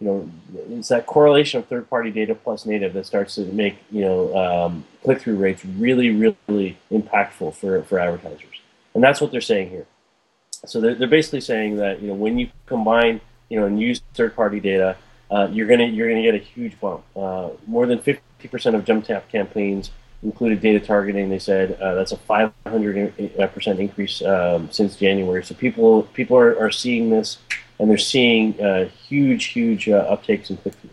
you 0.00 0.06
know 0.06 0.30
it's 0.70 0.88
that 0.88 1.04
correlation 1.06 1.60
of 1.60 1.66
third-party 1.66 2.10
data 2.10 2.34
plus 2.34 2.64
native 2.64 2.94
that 2.94 3.04
starts 3.04 3.34
to 3.34 3.44
make 3.46 3.76
you 3.90 4.00
know 4.00 4.36
um, 4.36 4.84
click-through 5.04 5.36
rates 5.36 5.64
really 5.64 6.10
really 6.10 6.78
impactful 6.90 7.54
for 7.54 7.82
for 7.82 7.98
advertisers, 7.98 8.60
and 8.94 9.04
that's 9.04 9.20
what 9.20 9.30
they're 9.30 9.40
saying 9.40 9.68
here. 9.68 9.86
So 10.66 10.80
they're, 10.80 10.94
they're 10.94 11.08
basically 11.08 11.40
saying 11.40 11.76
that 11.76 12.00
you 12.02 12.08
know 12.08 12.14
when 12.14 12.38
you 12.38 12.50
combine 12.66 13.20
you 13.48 13.58
know 13.60 13.66
and 13.66 13.80
use 13.80 14.00
third-party 14.14 14.60
data, 14.60 14.96
uh, 15.30 15.48
you're 15.50 15.66
gonna 15.66 15.86
you're 15.86 16.08
gonna 16.08 16.22
get 16.22 16.34
a 16.34 16.38
huge 16.38 16.78
bump. 16.80 17.04
Uh, 17.16 17.50
more 17.66 17.86
than 17.86 17.98
50% 17.98 18.22
of 18.74 18.84
JumpTap 18.84 19.28
campaigns 19.30 19.90
included 20.22 20.60
data 20.60 20.80
targeting. 20.84 21.28
They 21.28 21.38
said 21.38 21.80
uh, 21.80 21.94
that's 21.94 22.12
a 22.12 22.16
500% 22.16 23.78
increase 23.78 24.20
um, 24.22 24.68
since 24.70 24.96
January. 24.96 25.44
So 25.44 25.54
people 25.54 26.02
people 26.14 26.36
are, 26.36 26.58
are 26.58 26.70
seeing 26.70 27.10
this 27.10 27.38
and 27.78 27.88
they're 27.88 27.98
seeing 27.98 28.60
uh, 28.60 28.88
huge 29.08 29.46
huge 29.46 29.88
uh, 29.88 30.04
uptakes 30.16 30.50
in 30.50 30.56
click-through. 30.56 30.90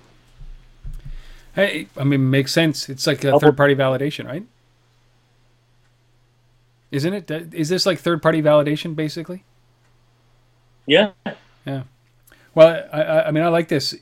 Hey, 1.53 1.87
I 1.97 2.03
mean, 2.03 2.29
makes 2.29 2.51
sense. 2.51 2.89
It's 2.89 3.07
like 3.07 3.23
a 3.23 3.31
Oh, 3.31 3.39
third-party 3.39 3.75
validation, 3.75 4.25
right? 4.25 4.45
Isn't 6.91 7.13
it? 7.13 7.31
Is 7.53 7.69
this 7.69 7.85
like 7.85 7.99
third-party 7.99 8.41
validation, 8.41 8.95
basically? 8.95 9.43
Yeah, 10.85 11.11
Yeah. 11.65 11.83
Well, 12.53 12.85
I- 12.93 13.23
I, 13.23 13.31
mean, 13.31 13.43
I 13.43 13.49
like 13.49 13.67
this 13.67 13.95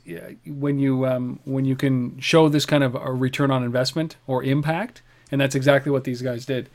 when 0.46 0.78
you 0.78 1.06
um, 1.06 1.40
when 1.44 1.64
you 1.64 1.74
can 1.74 2.20
show 2.20 2.48
this 2.48 2.66
kind 2.66 2.84
of 2.84 2.94
a 2.94 3.12
return 3.12 3.50
on 3.50 3.64
investment 3.64 4.16
or 4.28 4.44
impact, 4.44 5.02
and 5.32 5.40
that's 5.40 5.54
exactly 5.56 5.90
what 5.90 6.04
these 6.04 6.22
guys 6.22 6.46
did. 6.46 6.68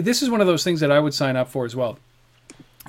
This 0.00 0.22
is 0.22 0.30
one 0.30 0.40
of 0.40 0.46
those 0.46 0.64
things 0.64 0.80
that 0.80 0.90
I 0.90 1.00
would 1.00 1.12
sign 1.12 1.36
up 1.36 1.50
for 1.50 1.64
as 1.66 1.76
well. 1.76 1.98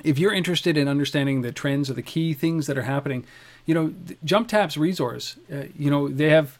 If 0.04 0.18
you're 0.18 0.32
interested 0.32 0.76
in 0.76 0.88
understanding 0.88 1.42
the 1.42 1.52
trends 1.52 1.90
or 1.90 1.94
the 1.94 2.02
key 2.02 2.32
things 2.32 2.66
that 2.68 2.78
are 2.78 2.82
happening, 2.82 3.24
you 3.66 3.74
know, 3.74 3.92
JumpTap's 4.24 4.76
resource, 4.78 5.36
uh, 5.52 5.64
you 5.78 5.90
know, 5.90 6.08
they 6.08 6.30
have. 6.30 6.58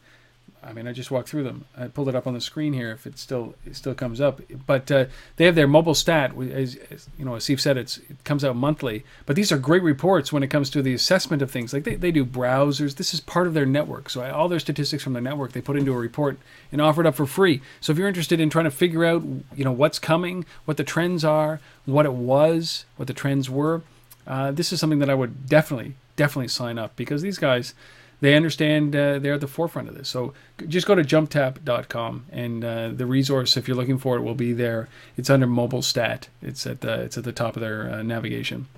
I 0.66 0.72
mean, 0.72 0.88
I 0.88 0.92
just 0.92 1.10
walked 1.10 1.28
through 1.28 1.44
them. 1.44 1.64
I 1.76 1.86
pulled 1.86 2.08
it 2.08 2.16
up 2.16 2.26
on 2.26 2.34
the 2.34 2.40
screen 2.40 2.72
here. 2.72 2.90
If 2.90 3.06
it 3.06 3.18
still 3.18 3.54
it 3.64 3.76
still 3.76 3.94
comes 3.94 4.20
up, 4.20 4.40
but 4.66 4.90
uh, 4.90 5.06
they 5.36 5.44
have 5.44 5.54
their 5.54 5.68
mobile 5.68 5.94
stat. 5.94 6.36
As, 6.36 6.76
as 6.90 7.08
you 7.16 7.24
know, 7.24 7.36
as 7.36 7.44
Steve 7.44 7.60
said, 7.60 7.76
it's 7.76 7.98
it 7.98 8.22
comes 8.24 8.44
out 8.44 8.56
monthly. 8.56 9.04
But 9.26 9.36
these 9.36 9.52
are 9.52 9.58
great 9.58 9.82
reports 9.82 10.32
when 10.32 10.42
it 10.42 10.48
comes 10.48 10.68
to 10.70 10.82
the 10.82 10.92
assessment 10.92 11.40
of 11.40 11.50
things. 11.50 11.72
Like 11.72 11.84
they, 11.84 11.94
they 11.94 12.10
do 12.10 12.24
browsers. 12.24 12.96
This 12.96 13.14
is 13.14 13.20
part 13.20 13.46
of 13.46 13.54
their 13.54 13.66
network. 13.66 14.10
So 14.10 14.28
all 14.30 14.48
their 14.48 14.58
statistics 14.58 15.04
from 15.04 15.12
their 15.12 15.22
network 15.22 15.52
they 15.52 15.60
put 15.60 15.76
into 15.76 15.92
a 15.92 15.98
report 15.98 16.38
and 16.72 16.80
offer 16.80 17.00
it 17.00 17.06
up 17.06 17.14
for 17.14 17.26
free. 17.26 17.62
So 17.80 17.92
if 17.92 17.98
you're 17.98 18.08
interested 18.08 18.40
in 18.40 18.50
trying 18.50 18.64
to 18.64 18.70
figure 18.70 19.04
out, 19.04 19.22
you 19.54 19.64
know, 19.64 19.72
what's 19.72 20.00
coming, 20.00 20.44
what 20.64 20.76
the 20.76 20.84
trends 20.84 21.24
are, 21.24 21.60
what 21.84 22.06
it 22.06 22.12
was, 22.12 22.86
what 22.96 23.06
the 23.06 23.14
trends 23.14 23.48
were, 23.48 23.82
uh, 24.26 24.50
this 24.50 24.72
is 24.72 24.80
something 24.80 24.98
that 24.98 25.10
I 25.10 25.14
would 25.14 25.46
definitely 25.46 25.94
definitely 26.16 26.48
sign 26.48 26.78
up 26.78 26.96
because 26.96 27.22
these 27.22 27.38
guys 27.38 27.74
they 28.20 28.34
understand 28.34 28.96
uh, 28.96 29.18
they're 29.18 29.34
at 29.34 29.40
the 29.40 29.46
forefront 29.46 29.88
of 29.88 29.96
this. 29.96 30.08
So 30.08 30.32
just 30.66 30.86
go 30.86 30.94
to 30.94 31.02
jumptap.com 31.02 32.26
and 32.32 32.64
uh, 32.64 32.88
the 32.88 33.06
resource, 33.06 33.56
if 33.56 33.68
you're 33.68 33.76
looking 33.76 33.98
for 33.98 34.16
it, 34.16 34.22
will 34.22 34.34
be 34.34 34.52
there. 34.52 34.88
It's 35.16 35.28
under 35.28 35.46
mobile 35.46 35.82
stat. 35.82 36.28
It's 36.40 36.66
at 36.66 36.80
the 36.80 37.02
it's 37.02 37.18
at 37.18 37.24
the 37.24 37.32
top 37.32 37.56
of 37.56 37.60
their 37.60 37.90
uh, 37.90 38.02
navigation. 38.02 38.68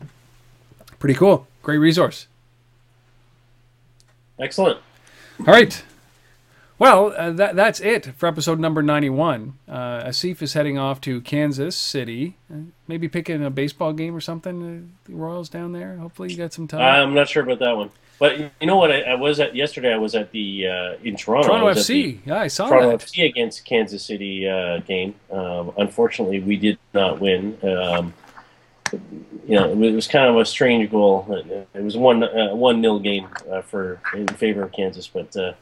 Pretty 0.98 1.14
cool. 1.14 1.46
Great 1.62 1.78
resource. 1.78 2.26
excellent. 4.40 4.78
All 5.40 5.46
right. 5.46 5.82
Well, 6.78 7.12
uh, 7.16 7.32
that, 7.32 7.56
that's 7.56 7.80
it 7.80 8.06
for 8.16 8.28
episode 8.28 8.60
number 8.60 8.82
91. 8.82 9.54
Uh, 9.68 9.72
Asif 10.04 10.40
is 10.42 10.52
heading 10.52 10.78
off 10.78 11.00
to 11.02 11.20
Kansas 11.20 11.76
City. 11.76 12.36
Uh, 12.52 12.58
maybe 12.86 13.08
picking 13.08 13.44
a 13.44 13.50
baseball 13.50 13.92
game 13.92 14.14
or 14.14 14.20
something. 14.20 14.62
Uh, 15.06 15.10
the 15.10 15.16
Royals 15.16 15.48
down 15.48 15.72
there. 15.72 15.96
Hopefully, 15.96 16.30
you 16.30 16.36
got 16.36 16.52
some 16.52 16.68
time. 16.68 16.80
I'm 16.80 17.14
not 17.14 17.28
sure 17.28 17.42
about 17.42 17.58
that 17.58 17.76
one. 17.76 17.90
But 18.18 18.38
you 18.38 18.66
know 18.66 18.76
what? 18.76 18.90
I, 18.90 19.02
I 19.02 19.14
was 19.14 19.38
at 19.38 19.54
yesterday. 19.54 19.92
I 19.92 19.96
was 19.98 20.14
at 20.14 20.32
the 20.32 20.66
uh, 20.66 20.94
in 21.04 21.16
Toronto. 21.16 21.48
Toronto 21.48 21.68
I 21.68 21.74
the 21.74 21.80
FC. 21.80 22.18
Yeah, 22.24 22.40
I 22.40 22.48
saw 22.48 22.68
Toronto 22.68 22.96
that. 22.96 23.06
FC 23.06 23.24
against 23.26 23.64
Kansas 23.64 24.02
City 24.04 24.48
uh, 24.48 24.78
game. 24.78 25.14
Um, 25.30 25.72
unfortunately, 25.76 26.40
we 26.40 26.56
did 26.56 26.78
not 26.92 27.20
win. 27.20 27.56
Um, 27.62 28.12
you 28.92 29.54
know, 29.54 29.70
it 29.70 29.92
was 29.92 30.08
kind 30.08 30.28
of 30.28 30.36
a 30.36 30.44
strange 30.44 30.90
goal. 30.90 31.26
It 31.74 31.82
was 31.82 31.96
one 31.96 32.24
uh, 32.24 32.54
one 32.54 32.80
nil 32.80 32.98
game 32.98 33.28
uh, 33.50 33.62
for 33.62 34.00
in 34.14 34.26
favor 34.26 34.62
of 34.62 34.72
Kansas, 34.72 35.06
but 35.06 35.36
uh, 35.36 35.52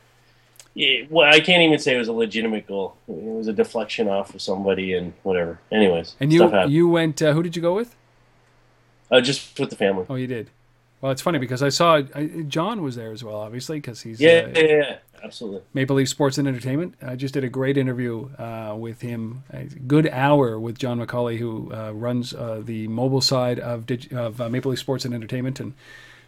it, 0.74 1.10
well, 1.10 1.28
I 1.28 1.40
can't 1.40 1.62
even 1.62 1.78
say 1.78 1.94
it 1.94 1.98
was 1.98 2.08
a 2.08 2.12
legitimate 2.12 2.66
goal. 2.66 2.96
It 3.08 3.14
was 3.14 3.48
a 3.48 3.52
deflection 3.52 4.08
off 4.08 4.34
of 4.34 4.40
somebody 4.40 4.94
and 4.94 5.12
whatever. 5.24 5.58
Anyways, 5.70 6.14
And 6.20 6.32
you 6.32 6.66
you 6.68 6.88
went. 6.88 7.20
Uh, 7.20 7.32
who 7.32 7.42
did 7.42 7.54
you 7.56 7.62
go 7.62 7.74
with? 7.74 7.96
uh, 9.10 9.20
just 9.20 9.58
with 9.58 9.70
the 9.70 9.76
family. 9.76 10.06
Oh, 10.08 10.14
you 10.14 10.26
did. 10.26 10.50
Well, 11.00 11.12
it's 11.12 11.22
funny 11.22 11.38
because 11.38 11.62
I 11.62 11.68
saw 11.68 11.96
uh, 11.96 12.22
John 12.48 12.82
was 12.82 12.96
there 12.96 13.12
as 13.12 13.22
well, 13.22 13.36
obviously, 13.36 13.78
because 13.78 14.00
he's 14.00 14.20
Yeah, 14.20 14.48
uh, 14.54 14.58
yeah, 14.58 14.62
yeah, 14.64 14.98
absolutely. 15.22 15.60
Maple 15.74 15.96
Leaf 15.96 16.08
Sports 16.08 16.38
and 16.38 16.48
Entertainment. 16.48 16.94
I 17.02 17.16
just 17.16 17.34
did 17.34 17.44
a 17.44 17.48
great 17.50 17.76
interview 17.76 18.30
uh, 18.38 18.74
with 18.78 19.02
him, 19.02 19.44
a 19.52 19.64
good 19.64 20.08
hour 20.08 20.58
with 20.58 20.78
John 20.78 20.98
McCauley, 21.04 21.38
who 21.38 21.70
uh, 21.72 21.92
runs 21.92 22.32
uh, 22.32 22.62
the 22.64 22.88
mobile 22.88 23.20
side 23.20 23.58
of, 23.60 23.84
dig- 23.86 24.12
of 24.12 24.40
uh, 24.40 24.48
Maple 24.48 24.70
Leaf 24.70 24.80
Sports 24.80 25.04
and 25.04 25.12
Entertainment. 25.14 25.60
And 25.60 25.74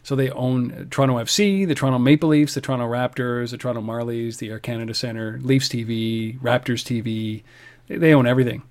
so 0.02 0.14
they 0.14 0.30
own 0.30 0.88
Toronto 0.90 1.16
FC, 1.16 1.66
the 1.66 1.74
Toronto 1.74 1.98
Maple 1.98 2.28
Leafs, 2.28 2.54
the 2.54 2.60
Toronto 2.60 2.86
Raptors, 2.86 3.50
the 3.52 3.56
Toronto 3.58 3.80
Marlies, 3.80 4.36
the 4.36 4.50
Air 4.50 4.58
Canada 4.58 4.92
Centre, 4.92 5.38
Leafs 5.42 5.68
TV, 5.68 6.38
Raptors 6.40 6.84
TV. 6.84 7.42
They, 7.88 7.96
they 7.96 8.14
own 8.14 8.26
everything. 8.26 8.62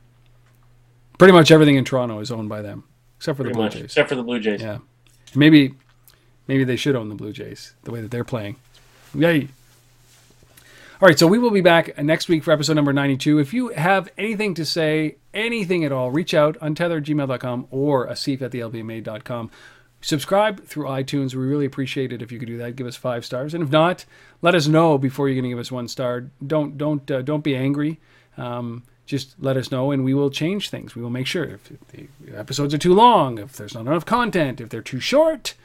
Pretty 1.18 1.34
much 1.34 1.50
everything 1.50 1.76
in 1.76 1.86
Toronto 1.86 2.20
is 2.20 2.32
owned 2.32 2.50
by 2.50 2.62
them, 2.62 2.84
except 3.18 3.38
for 3.38 3.44
the 3.44 3.50
Blue 3.50 3.64
much, 3.64 3.74
Jays. 3.74 3.84
except 3.86 4.10
for 4.10 4.16
the 4.16 4.22
Blue 4.24 4.40
Jays. 4.40 4.62
Yeah. 4.62 4.78
Maybe 5.34 5.74
maybe 6.48 6.64
they 6.64 6.76
should 6.76 6.96
own 6.96 7.10
the 7.10 7.16
Blue 7.16 7.32
Jays 7.32 7.74
the 7.84 7.92
way 7.92 8.02
that 8.02 8.12
they're 8.12 8.24
playing. 8.24 8.58
Yay. 9.14 9.50
All 11.00 11.08
right, 11.08 11.20
so 11.20 11.28
we 11.28 11.38
will 11.38 11.52
be 11.52 11.62
back 11.62 11.96
next 12.02 12.28
week 12.28 12.44
for 12.44 12.52
episode 12.52 12.74
number 12.74 12.92
92. 12.92 13.38
If 13.38 13.54
you 13.54 13.70
have 13.70 14.10
anything 14.18 14.56
to 14.56 14.66
say, 14.66 15.18
anything 15.32 15.86
at 15.86 15.92
all, 15.92 16.10
reach 16.10 16.34
out, 16.34 16.58
on 16.58 16.74
untetheredgmail.com 16.74 17.68
or 17.70 18.08
asif 18.08 18.42
at 18.42 18.52
thelbma.com. 18.52 19.52
Subscribe 20.02 20.66
through 20.66 20.86
iTunes. 20.86 21.36
We 21.36 21.46
really 21.46 21.66
appreciate 21.66 22.12
it 22.12 22.24
if 22.24 22.32
you 22.32 22.40
could 22.40 22.48
do 22.48 22.58
that. 22.58 22.76
Give 22.76 22.88
us 22.88 22.96
five 22.96 23.26
stars, 23.26 23.54
and 23.54 23.64
if 23.64 23.70
not, 23.70 24.06
let 24.42 24.56
us 24.56 24.68
know 24.68 24.98
before 24.98 25.28
you're 25.28 25.36
going 25.36 25.44
to 25.44 25.50
give 25.50 25.60
us 25.60 25.72
one 25.72 25.88
star. 25.88 26.30
Don't 26.46 26.78
don't 26.78 27.10
uh, 27.10 27.22
don't 27.22 27.44
be 27.44 27.56
angry. 27.56 28.00
Um, 28.38 28.84
just 29.08 29.36
let 29.40 29.58
us 29.58 29.72
know, 29.72 29.92
and 29.92 30.04
we 30.04 30.14
will 30.14 30.30
change 30.30 30.70
things. 30.70 30.96
We 30.96 31.02
will 31.02 31.10
make 31.10 31.28
sure 31.28 31.44
if 31.44 31.72
the 31.92 32.08
episodes 32.36 32.74
are 32.74 32.80
too 32.80 32.94
long, 32.94 33.40
if 33.40 33.54
there's 33.54 33.74
not 33.74 33.88
enough 33.88 34.06
content, 34.06 34.62
if 34.62 34.70
they're 34.70 34.82
too 34.82 35.00
short. 35.00 35.56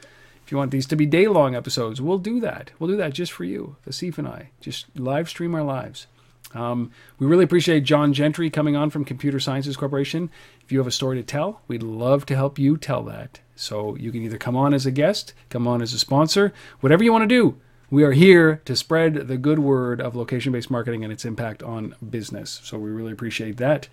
If 0.44 0.52
you 0.52 0.58
want 0.58 0.70
these 0.70 0.86
to 0.86 0.96
be 0.96 1.06
day 1.06 1.28
long 1.28 1.54
episodes, 1.54 2.00
we'll 2.00 2.18
do 2.18 2.40
that. 2.40 2.72
We'll 2.78 2.90
do 2.90 2.96
that 2.96 3.12
just 3.12 3.32
for 3.32 3.44
you, 3.44 3.76
Asif 3.88 4.18
and 4.18 4.28
I. 4.28 4.50
Just 4.60 4.86
live 4.96 5.28
stream 5.28 5.54
our 5.54 5.62
lives. 5.62 6.06
Um, 6.54 6.90
we 7.18 7.26
really 7.26 7.44
appreciate 7.44 7.84
John 7.84 8.12
Gentry 8.12 8.50
coming 8.50 8.76
on 8.76 8.90
from 8.90 9.04
Computer 9.04 9.40
Sciences 9.40 9.76
Corporation. 9.76 10.30
If 10.64 10.72
you 10.72 10.78
have 10.78 10.86
a 10.86 10.92
story 10.92 11.16
to 11.16 11.22
tell, 11.22 11.62
we'd 11.68 11.82
love 11.82 12.26
to 12.26 12.36
help 12.36 12.58
you 12.58 12.76
tell 12.76 13.02
that. 13.04 13.40
So 13.56 13.96
you 13.96 14.10
can 14.12 14.22
either 14.22 14.38
come 14.38 14.56
on 14.56 14.74
as 14.74 14.86
a 14.86 14.90
guest, 14.90 15.32
come 15.48 15.66
on 15.66 15.82
as 15.82 15.94
a 15.94 15.98
sponsor, 15.98 16.52
whatever 16.80 17.04
you 17.04 17.12
want 17.12 17.22
to 17.22 17.28
do. 17.28 17.58
We 17.90 18.04
are 18.04 18.12
here 18.12 18.62
to 18.64 18.74
spread 18.74 19.28
the 19.28 19.36
good 19.36 19.58
word 19.58 20.00
of 20.00 20.16
location 20.16 20.52
based 20.52 20.70
marketing 20.70 21.04
and 21.04 21.12
its 21.12 21.24
impact 21.24 21.62
on 21.62 21.94
business. 22.08 22.60
So 22.64 22.78
we 22.78 22.90
really 22.90 23.12
appreciate 23.12 23.58
that. 23.58 23.88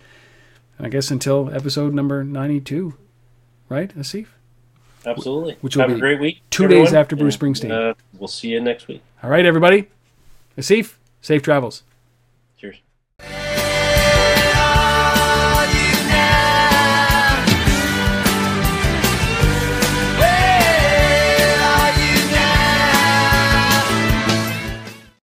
And 0.77 0.87
I 0.87 0.89
guess 0.89 1.11
until 1.11 1.53
episode 1.53 1.93
number 1.93 2.23
92, 2.23 2.93
right, 3.67 3.95
Asif? 3.97 4.27
Absolutely. 5.09 5.57
Which 5.61 5.75
will 5.75 5.81
Have 5.81 5.89
be 5.91 5.95
a 5.95 5.99
great 5.99 6.19
week. 6.19 6.41
two 6.49 6.63
everyone, 6.65 6.85
days 6.85 6.93
after 6.93 7.15
Bruce 7.15 7.35
Springsteen. 7.37 7.71
Uh, 7.71 7.93
we'll 8.17 8.27
see 8.27 8.49
you 8.49 8.59
next 8.61 8.87
week. 8.87 9.01
All 9.23 9.29
right, 9.29 9.45
everybody. 9.45 9.87
Asif, 10.57 10.95
safe 11.21 11.41
travels. 11.41 11.83